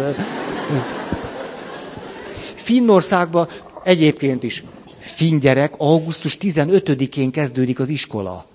Finnországban 2.55 3.49
egyébként 3.85 4.43
is 4.43 4.65
finn 4.99 5.39
gyerek, 5.39 5.75
augusztus 5.79 6.37
15-én 6.41 7.31
kezdődik 7.31 7.81
az 7.81 7.89
iskola. 7.89 8.47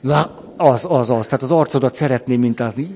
Na, 0.00 0.44
az, 0.56 0.86
az, 0.88 1.10
az. 1.10 1.26
Tehát 1.26 1.42
az 1.42 1.52
arcodat 1.52 1.94
szeretném 1.94 2.40
mintázni. 2.40 2.94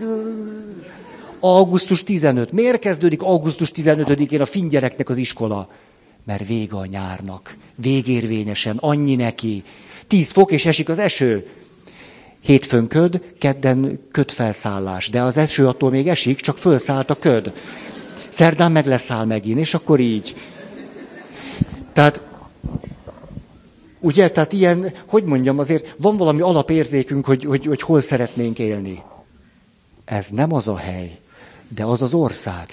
Augusztus 1.40 2.02
15. 2.02 2.52
Miért 2.52 2.78
kezdődik 2.78 3.22
augusztus 3.22 3.70
15-én 3.74 4.40
a 4.40 4.46
finn 4.46 4.68
gyereknek 4.68 5.08
az 5.08 5.16
iskola? 5.16 5.68
Mert 6.24 6.46
vége 6.46 6.76
a 6.76 6.86
nyárnak. 6.86 7.56
Végérvényesen, 7.74 8.76
annyi 8.76 9.14
neki. 9.14 9.64
Tíz 10.06 10.30
fok 10.30 10.50
és 10.50 10.66
esik 10.66 10.88
az 10.88 10.98
eső. 10.98 11.46
Hétfőn 12.40 12.86
köd, 12.86 13.34
kedden 13.38 14.00
ködfelszállás. 14.10 15.08
De 15.08 15.22
az 15.22 15.36
eső 15.36 15.66
attól 15.66 15.90
még 15.90 16.08
esik, 16.08 16.40
csak 16.40 16.58
fölszállt 16.58 17.10
a 17.10 17.18
köd. 17.18 17.52
Szerdán 18.28 18.72
meg 18.72 18.86
leszáll 18.86 19.24
megint, 19.24 19.58
és 19.58 19.74
akkor 19.74 20.00
így. 20.00 20.36
Tehát, 21.92 22.22
ugye, 24.00 24.30
tehát 24.30 24.52
ilyen, 24.52 24.92
hogy 25.08 25.24
mondjam, 25.24 25.58
azért 25.58 25.94
van 25.98 26.16
valami 26.16 26.40
alapérzékünk, 26.40 27.24
hogy, 27.24 27.44
hogy, 27.44 27.64
hogy 27.64 27.82
hol 27.82 28.00
szeretnénk 28.00 28.58
élni. 28.58 29.02
Ez 30.04 30.28
nem 30.28 30.52
az 30.52 30.68
a 30.68 30.76
hely, 30.76 31.18
de 31.68 31.84
az 31.84 32.02
az 32.02 32.14
ország. 32.14 32.68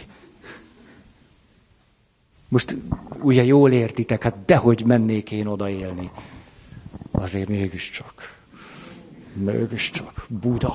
Most 2.47 2.75
ugye 3.21 3.43
jól 3.43 3.71
értitek, 3.71 4.23
hát 4.23 4.35
dehogy 4.45 4.83
mennék 4.85 5.31
én 5.31 5.45
oda 5.47 5.69
élni. 5.69 6.11
Azért 7.11 7.47
mégiscsak. 7.47 8.32
Mégiscsak. 9.33 10.25
Buda. 10.29 10.73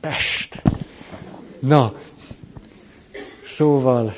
Pest. 0.00 0.62
Na, 1.58 1.94
szóval, 3.44 4.14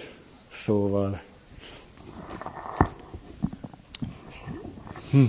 szóval. 0.53 1.23
Hm. 5.11 5.25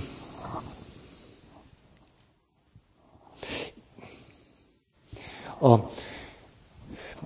A, 5.58 5.90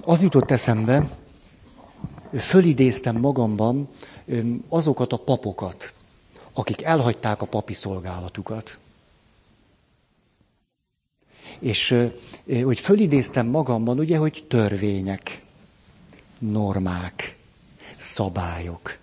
az 0.04 0.22
jutott 0.22 0.50
eszembe, 0.50 1.18
fölidéztem 2.38 3.16
magamban 3.16 3.88
azokat 4.68 5.12
a 5.12 5.16
papokat, 5.16 5.92
akik 6.52 6.84
elhagyták 6.84 7.42
a 7.42 7.46
papi 7.46 7.72
szolgálatukat. 7.72 8.78
És 11.60 11.96
hogy 12.62 12.78
fölidéztem 12.78 13.46
magamban, 13.46 13.98
ugye, 13.98 14.16
hogy 14.16 14.44
törvények, 14.48 15.42
normák, 16.38 17.36
szabályok. 17.96 18.98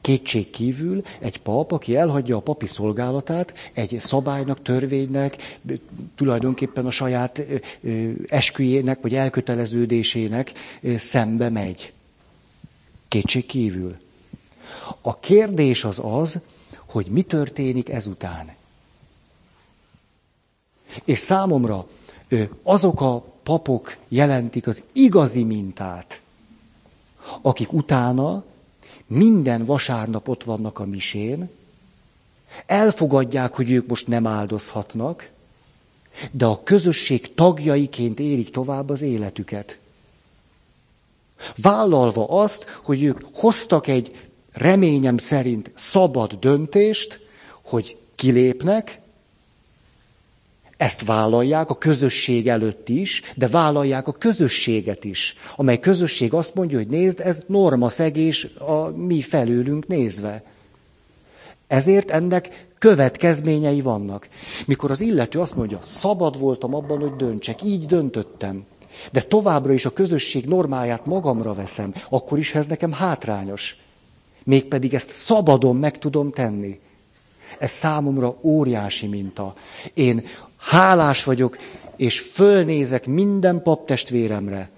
Kétség 0.00 0.50
kívül 0.50 1.02
egy 1.18 1.40
pap, 1.40 1.72
aki 1.72 1.96
elhagyja 1.96 2.36
a 2.36 2.40
papi 2.40 2.66
szolgálatát, 2.66 3.54
egy 3.72 3.96
szabálynak, 3.98 4.62
törvénynek, 4.62 5.58
tulajdonképpen 6.14 6.86
a 6.86 6.90
saját 6.90 7.42
esküjének 8.28 9.00
vagy 9.00 9.14
elköteleződésének 9.14 10.52
szembe 10.96 11.48
megy. 11.48 11.92
Kétség 13.08 13.46
kívül. 13.46 13.96
A 15.00 15.18
kérdés 15.18 15.84
az 15.84 16.00
az, 16.04 16.40
hogy 16.86 17.06
mi 17.06 17.22
történik 17.22 17.88
ezután. 17.88 18.58
És 21.04 21.18
számomra 21.18 21.86
azok 22.62 23.00
a 23.00 23.24
papok 23.42 23.96
jelentik 24.08 24.66
az 24.66 24.84
igazi 24.92 25.42
mintát, 25.42 26.20
akik 27.42 27.72
utána 27.72 28.44
minden 29.06 29.64
vasárnap 29.64 30.28
ott 30.28 30.44
vannak 30.44 30.78
a 30.78 30.84
misén, 30.84 31.48
Elfogadják, 32.66 33.54
hogy 33.54 33.70
ők 33.70 33.86
most 33.86 34.06
nem 34.06 34.26
áldozhatnak, 34.26 35.30
de 36.30 36.44
a 36.44 36.62
közösség 36.62 37.34
tagjaiként 37.34 38.20
érik 38.20 38.50
tovább 38.50 38.88
az 38.88 39.02
életüket. 39.02 39.78
Vállalva 41.56 42.28
azt, 42.28 42.64
hogy 42.84 43.02
ők 43.02 43.20
hoztak 43.34 43.86
egy 43.86 44.30
reményem 44.52 45.18
szerint 45.18 45.70
szabad 45.74 46.32
döntést, 46.32 47.20
hogy 47.64 47.96
kilépnek, 48.14 48.99
ezt 50.80 51.04
vállalják 51.04 51.70
a 51.70 51.78
közösség 51.78 52.48
előtt 52.48 52.88
is, 52.88 53.22
de 53.36 53.48
vállalják 53.48 54.08
a 54.08 54.12
közösséget 54.12 55.04
is, 55.04 55.34
amely 55.56 55.78
közösség 55.80 56.34
azt 56.34 56.54
mondja, 56.54 56.78
hogy 56.78 56.86
nézd, 56.86 57.20
ez 57.20 57.42
norma 57.46 57.88
szegés 57.88 58.44
a 58.58 58.88
mi 58.88 59.22
felőlünk 59.22 59.86
nézve. 59.86 60.42
Ezért 61.66 62.10
ennek 62.10 62.68
következményei 62.78 63.80
vannak. 63.80 64.28
Mikor 64.66 64.90
az 64.90 65.00
illető 65.00 65.40
azt 65.40 65.56
mondja, 65.56 65.78
szabad 65.82 66.38
voltam 66.38 66.74
abban, 66.74 67.00
hogy 67.00 67.16
döntsek, 67.16 67.62
így 67.62 67.86
döntöttem, 67.86 68.64
de 69.12 69.22
továbbra 69.22 69.72
is 69.72 69.84
a 69.84 69.92
közösség 69.92 70.44
normáját 70.44 71.06
magamra 71.06 71.54
veszem, 71.54 71.94
akkor 72.08 72.38
is 72.38 72.54
ez 72.54 72.66
nekem 72.66 72.92
hátrányos. 72.92 73.76
Mégpedig 74.44 74.94
ezt 74.94 75.10
szabadon 75.10 75.76
meg 75.76 75.98
tudom 75.98 76.30
tenni. 76.30 76.80
Ez 77.58 77.70
számomra 77.70 78.36
óriási 78.42 79.06
minta. 79.06 79.54
Én 79.94 80.24
hálás 80.60 81.24
vagyok, 81.24 81.58
és 81.96 82.20
fölnézek 82.20 83.06
minden 83.06 83.62
paptestvéremre, 83.62 84.70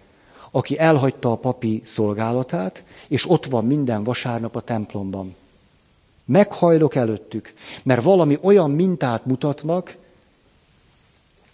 aki 0.50 0.78
elhagyta 0.78 1.30
a 1.30 1.36
papi 1.36 1.82
szolgálatát, 1.84 2.84
és 3.08 3.30
ott 3.30 3.46
van 3.46 3.66
minden 3.66 4.04
vasárnap 4.04 4.56
a 4.56 4.60
templomban. 4.60 5.34
Meghajlok 6.24 6.94
előttük, 6.94 7.54
mert 7.82 8.02
valami 8.02 8.38
olyan 8.40 8.70
mintát 8.70 9.26
mutatnak, 9.26 9.96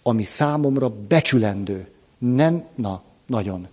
ami 0.03 0.23
számomra 0.23 0.89
becsülendő. 0.89 1.87
Nem, 2.17 2.67
na, 2.75 3.01
nagyon. 3.25 3.67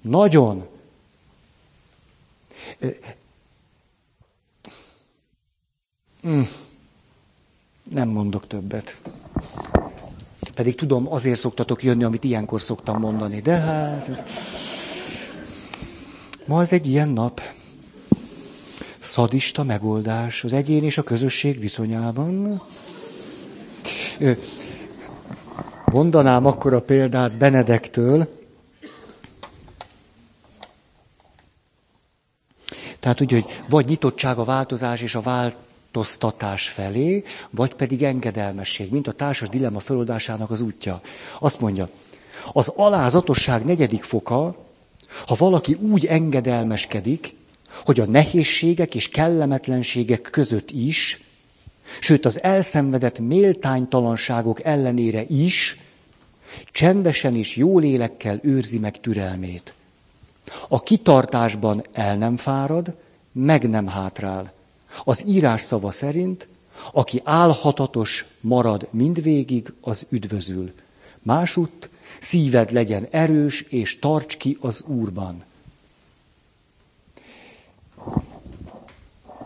Nagyon. 0.00 0.66
Mm. 6.26 6.42
Nem 7.92 8.08
mondok 8.08 8.46
többet. 8.46 8.96
Pedig 10.54 10.74
tudom, 10.74 11.12
azért 11.12 11.38
szoktatok 11.38 11.82
jönni, 11.82 12.04
amit 12.04 12.24
ilyenkor 12.24 12.60
szoktam 12.60 13.00
mondani. 13.00 13.40
De 13.40 13.56
hát... 13.56 14.22
Ma 16.46 16.60
ez 16.60 16.72
egy 16.72 16.86
ilyen 16.86 17.08
nap. 17.08 17.40
Szadista 18.98 19.62
megoldás 19.62 20.44
az 20.44 20.52
egyén 20.52 20.84
és 20.84 20.98
a 20.98 21.02
közösség 21.02 21.60
viszonyában. 21.60 22.62
Mondanám 25.84 26.46
akkor 26.46 26.74
a 26.74 26.80
példát 26.80 27.36
Benedektől. 27.36 28.40
Tehát 33.00 33.20
úgy, 33.20 33.32
hogy 33.32 33.46
vagy 33.68 33.86
nyitottság 33.86 34.38
a 34.38 34.44
változás 34.44 35.00
és 35.00 35.14
a 35.14 35.20
változtatás 35.92 36.68
felé, 36.68 37.24
vagy 37.50 37.74
pedig 37.74 38.02
engedelmesség, 38.02 38.90
mint 38.90 39.08
a 39.08 39.12
társas 39.12 39.48
dilemma 39.48 39.80
föloldásának 39.80 40.50
az 40.50 40.60
útja. 40.60 41.00
Azt 41.38 41.60
mondja, 41.60 41.88
az 42.52 42.68
alázatosság 42.68 43.64
negyedik 43.64 44.02
foka, 44.02 44.56
ha 45.26 45.34
valaki 45.38 45.74
úgy 45.74 46.06
engedelmeskedik, 46.06 47.34
hogy 47.84 48.00
a 48.00 48.06
nehézségek 48.06 48.94
és 48.94 49.08
kellemetlenségek 49.08 50.20
között 50.20 50.70
is, 50.70 51.20
sőt 52.00 52.26
az 52.26 52.42
elszenvedett 52.42 53.18
méltánytalanságok 53.18 54.64
ellenére 54.64 55.24
is, 55.28 55.78
csendesen 56.70 57.36
és 57.36 57.56
jó 57.56 57.78
lélekkel 57.78 58.38
őrzi 58.42 58.78
meg 58.78 59.00
türelmét. 59.00 59.74
A 60.68 60.82
kitartásban 60.82 61.84
el 61.92 62.16
nem 62.16 62.36
fárad, 62.36 62.94
meg 63.32 63.68
nem 63.68 63.86
hátrál. 63.86 64.52
Az 65.04 65.26
írás 65.26 65.60
szava 65.62 65.90
szerint, 65.90 66.48
aki 66.92 67.20
álhatatos 67.24 68.26
marad 68.40 68.88
mindvégig, 68.90 69.72
az 69.80 70.06
üdvözül. 70.08 70.72
Másutt 71.22 71.90
szíved 72.20 72.70
legyen 72.70 73.06
erős, 73.10 73.60
és 73.60 73.98
tarts 73.98 74.36
ki 74.36 74.58
az 74.60 74.84
Úrban. 74.86 75.44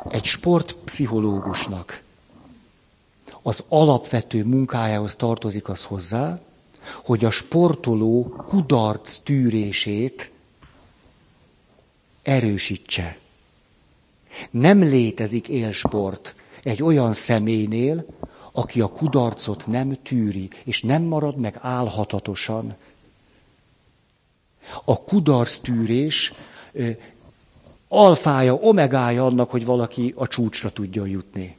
Egy 0.09 0.25
sportpszichológusnak 0.25 2.03
az 3.43 3.65
alapvető 3.69 4.45
munkájához 4.45 5.17
tartozik 5.17 5.69
az 5.69 5.85
hozzá, 5.85 6.41
hogy 7.05 7.25
a 7.25 7.31
sportoló 7.31 8.43
kudarc 8.47 9.17
tűrését 9.17 10.31
erősítse. 12.23 13.19
Nem 14.51 14.83
létezik 14.83 15.49
élsport 15.49 16.35
egy 16.63 16.83
olyan 16.83 17.13
személynél, 17.13 18.05
aki 18.53 18.81
a 18.81 18.87
kudarcot 18.87 19.67
nem 19.67 19.97
tűri, 20.03 20.51
és 20.65 20.83
nem 20.83 21.03
marad 21.03 21.37
meg 21.37 21.59
álhatatosan. 21.61 22.75
A 24.85 25.03
kudarc 25.03 25.59
tűrés 25.59 26.33
alfája, 27.89 28.55
omegája 28.55 29.27
annak, 29.27 29.51
hogy 29.51 29.65
valaki 29.65 30.15
a 30.17 30.27
csúcsra 30.27 30.71
tudjon 30.71 31.09
jutni. 31.09 31.57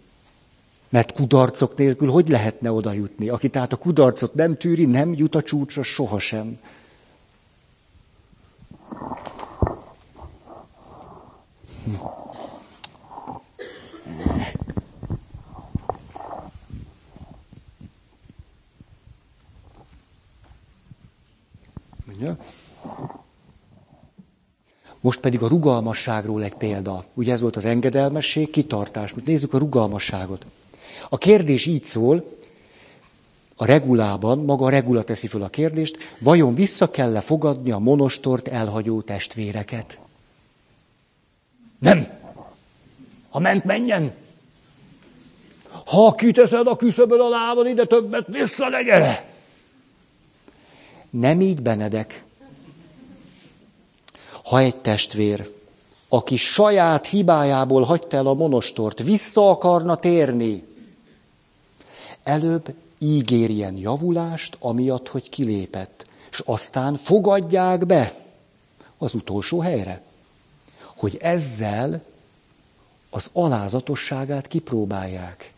Mert 0.89 1.11
kudarcok 1.11 1.77
nélkül 1.77 2.09
hogy 2.09 2.29
lehetne 2.29 2.71
oda 2.71 2.91
jutni? 2.91 3.29
Aki 3.29 3.49
tehát 3.49 3.73
a 3.73 3.77
kudarcot 3.77 4.33
nem 4.33 4.57
tűri, 4.57 4.85
nem 4.85 5.13
jut 5.13 5.35
a 5.35 5.41
csúcsra 5.41 5.83
sohasem. 5.83 6.59
Hm. 11.83 11.93
Mondja? 22.17 22.37
Most 25.01 25.19
pedig 25.19 25.41
a 25.41 25.47
rugalmasságról 25.47 26.43
egy 26.43 26.53
példa. 26.53 27.05
Ugye 27.13 27.31
ez 27.31 27.41
volt 27.41 27.55
az 27.55 27.65
engedelmesség, 27.65 28.49
kitartás. 28.49 29.13
Most 29.13 29.25
nézzük 29.25 29.53
a 29.53 29.57
rugalmasságot. 29.57 30.45
A 31.09 31.17
kérdés 31.17 31.65
így 31.65 31.83
szól, 31.83 32.35
a 33.55 33.65
regulában, 33.65 34.37
maga 34.37 34.65
a 34.65 34.69
regula 34.69 35.03
teszi 35.03 35.27
föl 35.27 35.43
a 35.43 35.49
kérdést, 35.49 35.97
vajon 36.19 36.53
vissza 36.53 36.91
kell-e 36.91 37.21
fogadni 37.21 37.71
a 37.71 37.77
monostort 37.77 38.47
elhagyó 38.47 39.01
testvéreket? 39.01 39.99
Nem. 41.79 42.07
Ha 43.29 43.39
ment, 43.39 43.63
menjen. 43.63 44.13
Ha 45.85 46.15
kiteszed 46.15 46.67
a 46.67 46.75
küszöbön 46.75 47.19
a 47.19 47.29
lábad, 47.29 47.67
ide 47.67 47.85
többet 47.85 48.27
vissza 48.27 48.69
ne 48.69 48.83
gyere. 48.83 49.36
Nem 51.09 51.41
így 51.41 51.61
Benedek. 51.61 52.23
Ha 54.43 54.59
egy 54.59 54.75
testvér, 54.75 55.53
aki 56.09 56.35
saját 56.35 57.07
hibájából 57.07 57.83
hagyta 57.83 58.17
el 58.17 58.27
a 58.27 58.33
monostort, 58.33 59.03
vissza 59.03 59.49
akarna 59.49 59.95
térni, 59.95 60.63
előbb 62.23 62.73
ígérjen 62.99 63.77
javulást, 63.77 64.57
amiatt, 64.59 65.07
hogy 65.07 65.29
kilépett, 65.29 66.05
és 66.31 66.41
aztán 66.45 66.95
fogadják 66.95 67.85
be 67.85 68.25
az 68.97 69.13
utolsó 69.13 69.59
helyre, 69.59 70.01
hogy 70.95 71.17
ezzel 71.21 72.03
az 73.09 73.29
alázatosságát 73.33 74.47
kipróbálják. 74.47 75.53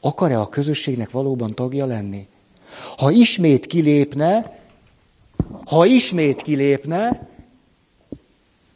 Akar-e 0.00 0.40
a 0.40 0.48
közösségnek 0.48 1.10
valóban 1.10 1.54
tagja 1.54 1.86
lenni? 1.86 2.28
Ha 2.96 3.10
ismét 3.10 3.66
kilépne, 3.66 4.58
ha 5.64 5.86
ismét 5.86 6.42
kilépne, 6.42 7.28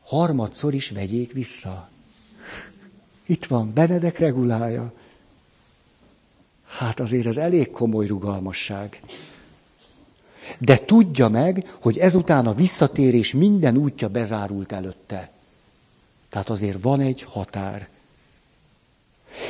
harmadszor 0.05 0.75
is 0.75 0.91
vegyék 0.91 1.33
vissza. 1.33 1.89
Itt 3.27 3.45
van, 3.45 3.73
Benedek 3.75 4.19
regulája. 4.19 4.93
Hát 6.67 7.01
azért 7.01 7.27
ez 7.27 7.37
elég 7.37 7.71
komoly 7.71 8.07
rugalmasság. 8.07 9.01
De 10.59 10.79
tudja 10.79 11.29
meg, 11.29 11.75
hogy 11.83 11.99
ezután 11.99 12.47
a 12.47 12.55
visszatérés 12.55 13.33
minden 13.33 13.77
útja 13.77 14.09
bezárult 14.09 14.73
előtte. 14.73 15.31
Tehát 16.29 16.51
azért 16.51 16.83
van 16.83 17.01
egy 17.01 17.23
határ. 17.23 17.89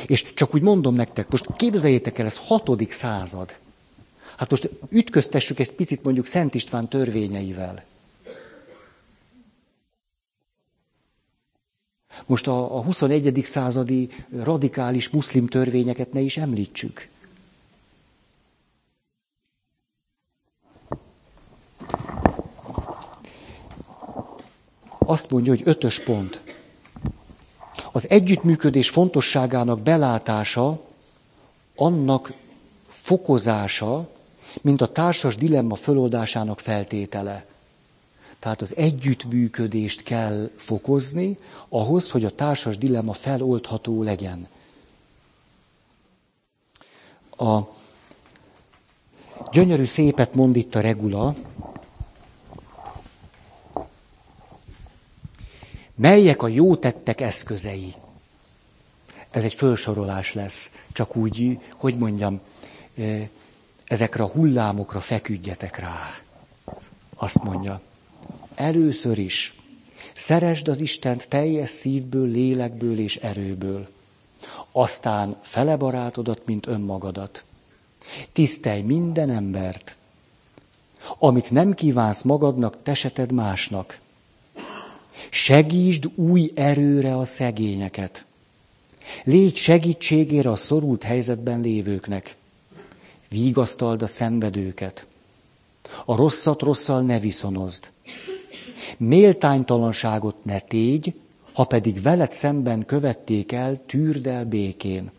És 0.05 0.33
csak 0.33 0.55
úgy 0.55 0.61
mondom 0.61 0.95
nektek, 0.95 1.29
most 1.29 1.55
képzeljétek 1.55 2.17
el, 2.17 2.25
ez 2.25 2.37
hatodik 2.37 2.91
század. 2.91 3.55
Hát 4.37 4.49
most 4.49 4.69
ütköztessük 4.89 5.59
ezt 5.59 5.71
picit 5.71 6.03
mondjuk 6.03 6.25
Szent 6.25 6.55
István 6.55 6.87
törvényeivel. 6.87 7.83
Most 12.25 12.47
a, 12.47 12.77
a 12.77 12.83
21. 12.83 13.41
századi 13.43 14.09
radikális 14.31 15.09
muszlim 15.09 15.47
törvényeket 15.47 16.13
ne 16.13 16.19
is 16.19 16.37
említsük. 16.37 17.07
Azt 24.97 25.29
mondja, 25.29 25.51
hogy 25.51 25.61
ötös 25.65 25.99
pont. 25.99 26.41
Az 27.91 28.09
együttműködés 28.09 28.89
fontosságának 28.89 29.81
belátása, 29.81 30.81
annak 31.75 32.33
fokozása, 32.87 34.15
mint 34.61 34.81
a 34.81 34.91
társas 34.91 35.35
dilemma 35.35 35.75
föloldásának 35.75 36.59
feltétele. 36.59 37.45
Tehát 38.39 38.61
az 38.61 38.75
együttműködést 38.75 40.03
kell 40.03 40.49
fokozni 40.55 41.37
ahhoz, 41.69 42.09
hogy 42.09 42.25
a 42.25 42.35
társas 42.35 42.77
dilemma 42.77 43.13
feloldható 43.13 44.03
legyen. 44.03 44.47
A 47.37 47.59
gyönyörű 49.51 49.85
szépet 49.85 50.35
mond 50.35 50.55
itt 50.55 50.75
a 50.75 50.81
regula, 50.81 51.35
Melyek 55.99 56.43
a 56.43 56.47
jó 56.47 56.75
tettek 56.75 57.21
eszközei? 57.21 57.95
Ez 59.29 59.43
egy 59.43 59.53
fölsorolás 59.53 60.33
lesz, 60.33 60.71
csak 60.91 61.15
úgy, 61.15 61.59
hogy 61.75 61.97
mondjam, 61.97 62.39
ezekre 63.87 64.23
a 64.23 64.27
hullámokra 64.27 64.99
feküdjetek 64.99 65.79
rá. 65.79 66.13
Azt 67.15 67.43
mondja, 67.43 67.81
először 68.55 69.17
is 69.17 69.55
szeresd 70.13 70.67
az 70.67 70.79
Istent 70.79 71.27
teljes 71.27 71.69
szívből, 71.69 72.27
lélekből 72.27 72.99
és 72.99 73.15
erőből. 73.15 73.87
Aztán 74.71 75.37
fele 75.41 75.75
barátodat, 75.75 76.41
mint 76.45 76.67
önmagadat. 76.67 77.43
Tisztelj 78.31 78.81
minden 78.81 79.29
embert. 79.29 79.95
Amit 81.19 81.51
nem 81.51 81.73
kívánsz 81.73 82.21
magadnak, 82.21 82.83
teseted 82.83 83.31
másnak. 83.31 83.99
Segítsd 85.29 86.11
új 86.15 86.51
erőre 86.55 87.17
a 87.17 87.25
szegényeket. 87.25 88.25
Légy 89.23 89.55
segítségére 89.55 90.51
a 90.51 90.55
szorult 90.55 91.03
helyzetben 91.03 91.61
lévőknek. 91.61 92.36
Vígasztald 93.29 94.01
a 94.01 94.07
szenvedőket. 94.07 95.05
A 96.05 96.15
rosszat 96.15 96.61
rosszal 96.61 97.01
ne 97.01 97.19
viszonozd. 97.19 97.89
Méltánytalanságot 98.97 100.45
ne 100.45 100.59
tégy, 100.59 101.13
ha 101.53 101.63
pedig 101.63 102.01
veled 102.01 102.31
szemben 102.31 102.85
követték 102.85 103.51
el, 103.51 103.85
tűrd 103.85 104.27
el 104.27 104.45
békén. 104.45 105.11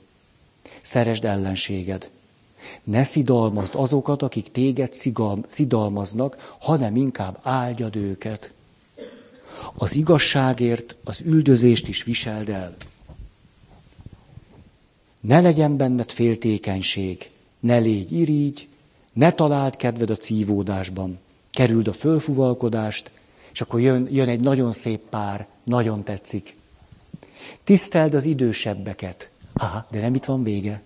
Szeresd 0.80 1.24
ellenséged. 1.24 2.10
Ne 2.84 3.04
szidalmazd 3.04 3.74
azokat, 3.74 4.22
akik 4.22 4.50
téged 4.50 4.92
szidalmaznak, 5.46 6.56
hanem 6.60 6.96
inkább 6.96 7.38
áldjad 7.42 7.96
őket. 7.96 8.52
Az 9.74 9.94
igazságért 9.94 10.96
az 11.04 11.20
üldözést 11.20 11.88
is 11.88 12.02
viseld 12.02 12.48
el. 12.48 12.74
Ne 15.20 15.40
legyen 15.40 15.76
benned 15.76 16.10
féltékenység, 16.10 17.30
ne 17.60 17.78
légy 17.78 18.12
irigy, 18.12 18.68
ne 19.12 19.32
találd 19.32 19.76
kedved 19.76 20.10
a 20.10 20.16
cívódásban. 20.16 21.18
Kerüld 21.50 21.88
a 21.88 21.92
fölfuvalkodást, 21.92 23.10
és 23.52 23.60
akkor 23.60 23.80
jön, 23.80 24.08
jön 24.10 24.28
egy 24.28 24.40
nagyon 24.40 24.72
szép 24.72 25.00
pár, 25.00 25.46
nagyon 25.64 26.04
tetszik. 26.04 26.56
Tiszteld 27.64 28.14
az 28.14 28.24
idősebbeket. 28.24 29.30
Aha, 29.52 29.86
de 29.90 30.00
nem 30.00 30.14
itt 30.14 30.24
van 30.24 30.42
vége. 30.42 30.82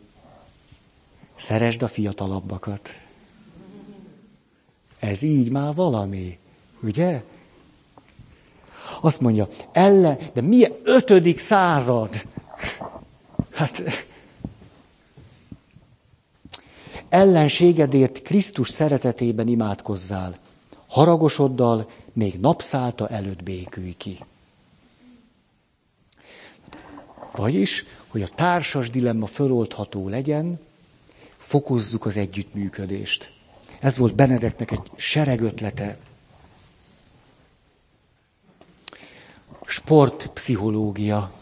Szeresd 1.37 1.83
a 1.83 1.89
fiatalabbakat. 1.89 2.91
Ez 4.99 5.23
így 5.23 5.51
már 5.51 5.75
valami, 5.75 6.39
ugye? 6.83 7.23
Azt 9.01 9.21
mondja, 9.21 9.49
ellen, 9.73 10.19
de 10.33 10.41
milyen 10.41 10.73
ötödik 10.83 11.39
század? 11.39 12.27
Hát 13.53 13.83
ellenségedért 17.13 18.23
Krisztus 18.23 18.69
szeretetében 18.69 19.49
imádkozzál. 19.49 20.39
Haragosoddal 20.89 21.91
még 22.13 22.41
napszálta 22.41 23.09
előtt 23.09 23.43
békülj 23.43 23.95
ki. 23.97 24.19
Vagyis, 27.33 27.85
hogy 28.09 28.23
a 28.23 28.29
társas 28.29 28.91
dilemma 28.91 29.27
föloldható 29.27 30.09
legyen, 30.09 30.61
fokozzuk 31.37 32.07
az 32.07 32.17
együttműködést. 32.17 33.33
Ez 33.81 33.97
volt 33.97 34.15
Benedeknek 34.15 34.71
egy 34.71 34.91
sereg 34.97 35.41
ötlete. 35.41 35.99
Sportpszichológia. 39.65 41.33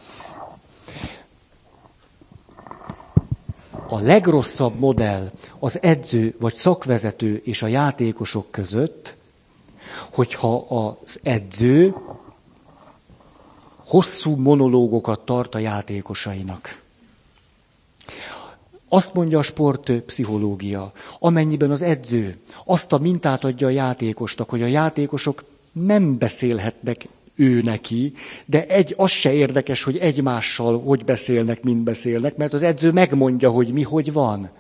A 3.93 3.99
legrosszabb 4.01 4.79
modell 4.79 5.31
az 5.59 5.83
edző 5.83 6.35
vagy 6.41 6.55
szakvezető 6.55 7.43
és 7.45 7.63
a 7.63 7.67
játékosok 7.67 8.51
között, 8.51 9.17
hogyha 10.13 10.57
az 10.59 11.21
edző 11.23 11.95
hosszú 13.87 14.37
monológokat 14.37 15.21
tart 15.21 15.55
a 15.55 15.59
játékosainak. 15.59 16.83
Azt 18.89 19.15
mondja 19.15 19.39
a 19.39 19.43
sportpszichológia, 19.43 20.93
amennyiben 21.19 21.71
az 21.71 21.83
edző 21.83 22.39
azt 22.65 22.93
a 22.93 22.99
mintát 22.99 23.45
adja 23.45 23.67
a 23.67 23.71
játékosnak, 23.71 24.51
hogy 24.51 24.63
a 24.63 24.67
játékosok 24.67 25.45
nem 25.73 26.19
beszélhetnek 26.19 27.09
ő 27.41 27.61
neki, 27.63 28.13
de 28.47 28.67
egy, 28.67 28.95
az 28.97 29.11
se 29.11 29.33
érdekes, 29.33 29.83
hogy 29.83 29.97
egymással 29.97 30.81
hogy 30.81 31.05
beszélnek, 31.05 31.63
mint 31.63 31.83
beszélnek, 31.83 32.37
mert 32.37 32.53
az 32.53 32.63
edző 32.63 32.93
megmondja, 32.93 33.51
hogy 33.51 33.73
mi 33.73 33.83
hogy 33.83 34.13
van. 34.13 34.51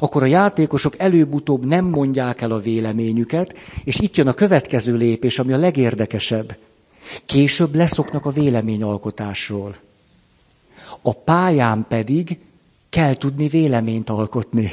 Akkor 0.00 0.22
a 0.22 0.26
játékosok 0.26 0.98
előbb-utóbb 0.98 1.66
nem 1.66 1.84
mondják 1.84 2.40
el 2.40 2.52
a 2.52 2.60
véleményüket, 2.60 3.56
és 3.84 3.98
itt 3.98 4.16
jön 4.16 4.28
a 4.28 4.32
következő 4.32 4.96
lépés, 4.96 5.38
ami 5.38 5.52
a 5.52 5.58
legérdekesebb. 5.58 6.56
Később 7.26 7.74
leszoknak 7.74 8.26
a 8.26 8.30
véleményalkotásról. 8.30 9.76
A 11.02 11.12
pályán 11.12 11.86
pedig 11.88 12.38
kell 12.90 13.14
tudni 13.14 13.48
véleményt 13.48 14.10
alkotni. 14.10 14.72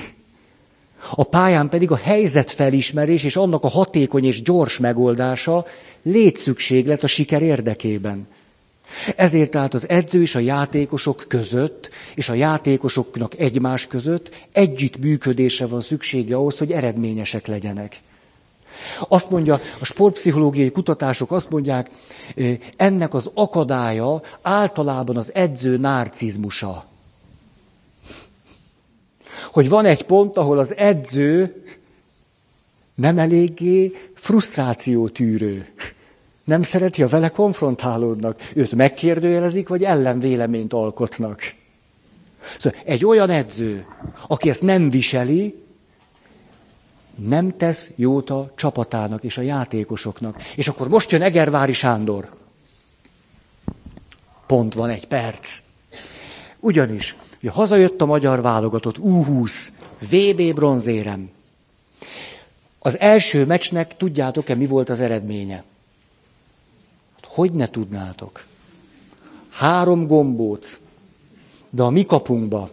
A 1.15 1.23
pályán 1.23 1.69
pedig 1.69 1.91
a 1.91 1.95
helyzetfelismerés 1.95 3.23
és 3.23 3.35
annak 3.35 3.63
a 3.63 3.67
hatékony 3.69 4.25
és 4.25 4.41
gyors 4.41 4.77
megoldása 4.77 5.65
létszükséglet 6.03 7.03
a 7.03 7.07
siker 7.07 7.41
érdekében. 7.41 8.27
Ezért 9.15 9.49
tehát 9.51 9.73
az 9.73 9.89
edző 9.89 10.21
és 10.21 10.35
a 10.35 10.39
játékosok 10.39 11.25
között, 11.27 11.89
és 12.15 12.29
a 12.29 12.33
játékosoknak 12.33 13.39
egymás 13.39 13.87
között 13.87 14.29
együttműködésre 14.51 15.65
van 15.65 15.81
szüksége 15.81 16.35
ahhoz, 16.35 16.57
hogy 16.57 16.71
eredményesek 16.71 17.47
legyenek. 17.47 17.97
Azt 19.07 19.29
mondja, 19.29 19.59
a 19.79 19.85
sportpszichológiai 19.85 20.71
kutatások 20.71 21.31
azt 21.31 21.49
mondják, 21.49 21.89
ennek 22.77 23.13
az 23.13 23.31
akadálya 23.33 24.21
általában 24.41 25.17
az 25.17 25.33
edző 25.33 25.77
narcizmusa. 25.77 26.90
Hogy 29.51 29.69
van 29.69 29.85
egy 29.85 30.03
pont, 30.03 30.37
ahol 30.37 30.57
az 30.57 30.75
edző 30.75 31.63
nem 32.95 33.17
eléggé 33.17 33.91
frusztrációtűrő. 34.15 35.67
Nem 36.43 36.63
szereti, 36.63 37.01
ha 37.01 37.07
vele 37.07 37.29
konfrontálódnak. 37.29 38.49
Őt 38.55 38.75
megkérdőjelezik, 38.75 39.67
vagy 39.67 39.83
ellenvéleményt 39.83 40.73
alkotnak. 40.73 41.41
Szóval 42.57 42.79
egy 42.85 43.05
olyan 43.05 43.29
edző, 43.29 43.85
aki 44.27 44.49
ezt 44.49 44.61
nem 44.61 44.89
viseli, 44.89 45.63
nem 47.15 47.57
tesz 47.57 47.91
jót 47.95 48.29
a 48.29 48.51
csapatának 48.55 49.23
és 49.23 49.37
a 49.37 49.41
játékosoknak. 49.41 50.43
És 50.55 50.67
akkor 50.67 50.87
most 50.87 51.11
jön 51.11 51.21
Egervári 51.21 51.73
Sándor. 51.73 52.29
Pont 54.47 54.73
van 54.73 54.89
egy 54.89 55.07
perc. 55.07 55.57
Ugyanis, 56.59 57.15
hogy 57.41 57.49
hazajött 57.49 58.01
a 58.01 58.05
magyar 58.05 58.41
válogatott 58.41 58.95
U20, 59.03 59.67
VB 59.99 60.53
bronzérem. 60.53 61.29
Az 62.79 62.99
első 62.99 63.45
meccsnek 63.45 63.97
tudjátok-e, 63.97 64.55
mi 64.55 64.65
volt 64.65 64.89
az 64.89 64.99
eredménye? 64.99 65.63
Hogy 67.21 67.51
ne 67.51 67.67
tudnátok? 67.67 68.45
Három 69.49 70.07
gombóc, 70.07 70.79
de 71.69 71.83
a 71.83 71.89
mi 71.89 72.05
kapunkba, 72.05 72.69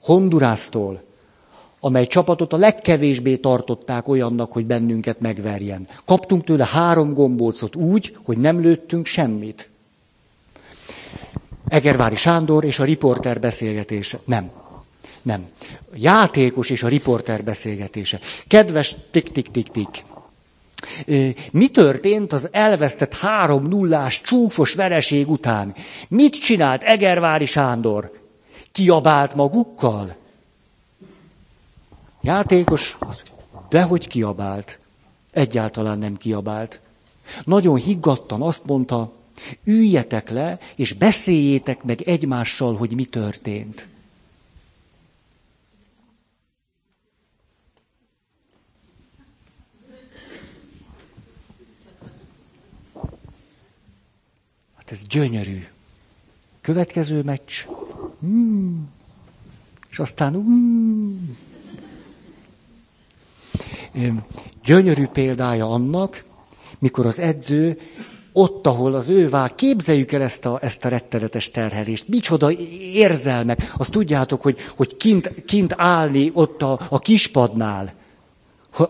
Hondurásztól, 0.00 1.02
amely 1.80 2.06
csapatot 2.06 2.52
a 2.52 2.56
legkevésbé 2.56 3.36
tartották 3.36 4.08
olyannak, 4.08 4.52
hogy 4.52 4.66
bennünket 4.66 5.20
megverjen. 5.20 5.88
Kaptunk 6.04 6.44
tőle 6.44 6.66
három 6.66 7.12
gombócot 7.12 7.76
úgy, 7.76 8.16
hogy 8.22 8.38
nem 8.38 8.60
lőttünk 8.60 9.06
semmit. 9.06 9.70
Egervári 11.70 12.14
Sándor 12.14 12.64
és 12.64 12.78
a 12.78 12.84
riporter 12.84 13.40
beszélgetése. 13.40 14.18
Nem. 14.24 14.50
Nem. 15.22 15.48
A 15.92 15.94
játékos 15.94 16.70
és 16.70 16.82
a 16.82 16.88
riporter 16.88 17.44
beszélgetése. 17.44 18.20
Kedves 18.46 18.96
tik-tik-tik-tik. 19.10 20.04
Mi 21.52 21.68
történt 21.68 22.32
az 22.32 22.48
elvesztett 22.52 23.14
három 23.14 23.66
nullás 23.66 24.20
csúfos 24.20 24.74
vereség 24.74 25.30
után? 25.30 25.74
Mit 26.08 26.40
csinált 26.40 26.82
Egervári 26.82 27.44
Sándor? 27.44 28.12
Kiabált 28.72 29.34
magukkal? 29.34 30.16
Játékos, 32.22 32.96
az 32.98 33.22
dehogy 33.68 34.08
kiabált. 34.08 34.78
Egyáltalán 35.32 35.98
nem 35.98 36.16
kiabált. 36.16 36.80
Nagyon 37.44 37.76
higgadtan 37.76 38.42
azt 38.42 38.66
mondta, 38.66 39.12
üljetek 39.64 40.30
le, 40.30 40.58
és 40.76 40.92
beszéljétek 40.92 41.82
meg 41.82 42.00
egymással, 42.00 42.76
hogy 42.76 42.94
mi 42.94 43.04
történt. 43.04 43.86
Hát 54.76 54.90
ez 54.90 55.06
gyönyörű. 55.06 55.64
Következő 56.60 57.22
meccs. 57.22 57.66
Hmm. 58.20 58.88
És 59.90 59.98
aztán... 59.98 60.32
Hmm. 60.32 61.36
Gyönyörű 64.64 65.06
példája 65.06 65.70
annak, 65.72 66.24
mikor 66.78 67.06
az 67.06 67.18
edző 67.18 67.80
ott, 68.32 68.66
ahol 68.66 68.94
az 68.94 69.08
ő 69.08 69.28
vár, 69.28 69.54
képzeljük 69.54 70.12
el 70.12 70.22
ezt 70.22 70.46
a, 70.46 70.58
ezt 70.62 70.84
a 70.84 70.88
rettenetes 70.88 71.50
terhelést. 71.50 72.08
Micsoda 72.08 72.50
érzelmek. 72.92 73.74
Azt 73.76 73.90
tudjátok, 73.90 74.42
hogy, 74.42 74.58
hogy 74.76 74.96
kint, 74.96 75.44
kint 75.44 75.74
állni 75.76 76.30
ott 76.34 76.62
a, 76.62 76.80
a 76.88 76.98
kispadnál, 76.98 77.92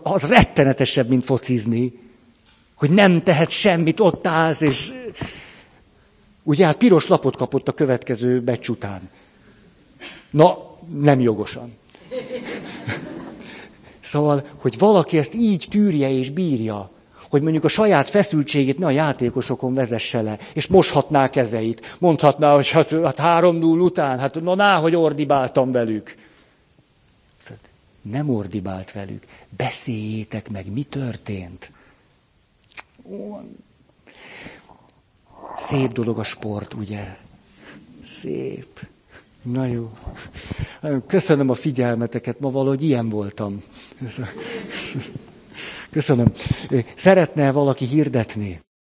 az 0.03 0.27
rettenetesebb, 0.27 1.09
mint 1.09 1.23
focizni. 1.23 1.93
Hogy 2.75 2.89
nem 2.89 3.23
tehet 3.23 3.49
semmit, 3.49 3.99
ott 3.99 4.27
állsz, 4.27 4.61
és 4.61 4.91
ugye 6.43 6.65
hát 6.65 6.77
piros 6.77 7.07
lapot 7.07 7.35
kapott 7.35 7.67
a 7.67 7.71
következő 7.71 8.41
becs 8.41 8.69
után. 8.69 9.09
Na, 10.29 10.57
nem 10.93 11.19
jogosan. 11.19 11.73
Szóval, 14.01 14.45
hogy 14.55 14.77
valaki 14.77 15.17
ezt 15.17 15.33
így 15.33 15.67
tűrje 15.69 16.11
és 16.11 16.29
bírja, 16.29 16.91
hogy 17.31 17.41
mondjuk 17.41 17.63
a 17.63 17.67
saját 17.67 18.09
feszültségét 18.09 18.77
ne 18.77 18.85
a 18.85 18.89
játékosokon 18.89 19.73
vezesse 19.73 20.21
le, 20.21 20.37
és 20.53 20.67
moshatná 20.67 21.29
kezeit. 21.29 21.95
Mondhatná, 21.99 22.55
hogy 22.55 22.69
hát, 22.69 22.89
hát 22.89 23.19
három 23.19 23.55
null 23.55 23.79
után, 23.79 24.19
hát 24.19 24.41
na 24.41 24.55
ná, 24.55 24.77
hogy 24.77 24.95
ordibáltam 24.95 25.71
velük. 25.71 26.15
Szóval 27.37 27.59
nem 28.01 28.29
ordibált 28.29 28.91
velük. 28.91 29.25
Beszéljétek 29.57 30.49
meg, 30.49 30.71
mi 30.71 30.83
történt. 30.83 31.71
Szép 35.57 35.91
dolog 35.91 36.19
a 36.19 36.23
sport, 36.23 36.73
ugye? 36.73 37.17
Szép. 38.05 38.87
Na 39.41 39.65
jó. 39.65 39.91
Köszönöm 41.07 41.49
a 41.49 41.53
figyelmeteket, 41.53 42.39
ma 42.39 42.49
valahogy 42.49 42.83
ilyen 42.83 43.09
voltam. 43.09 43.63
Köszönöm. 45.91 46.31
Szeretne 46.95 47.51
valaki 47.51 47.85
hirdetni? 47.85 48.61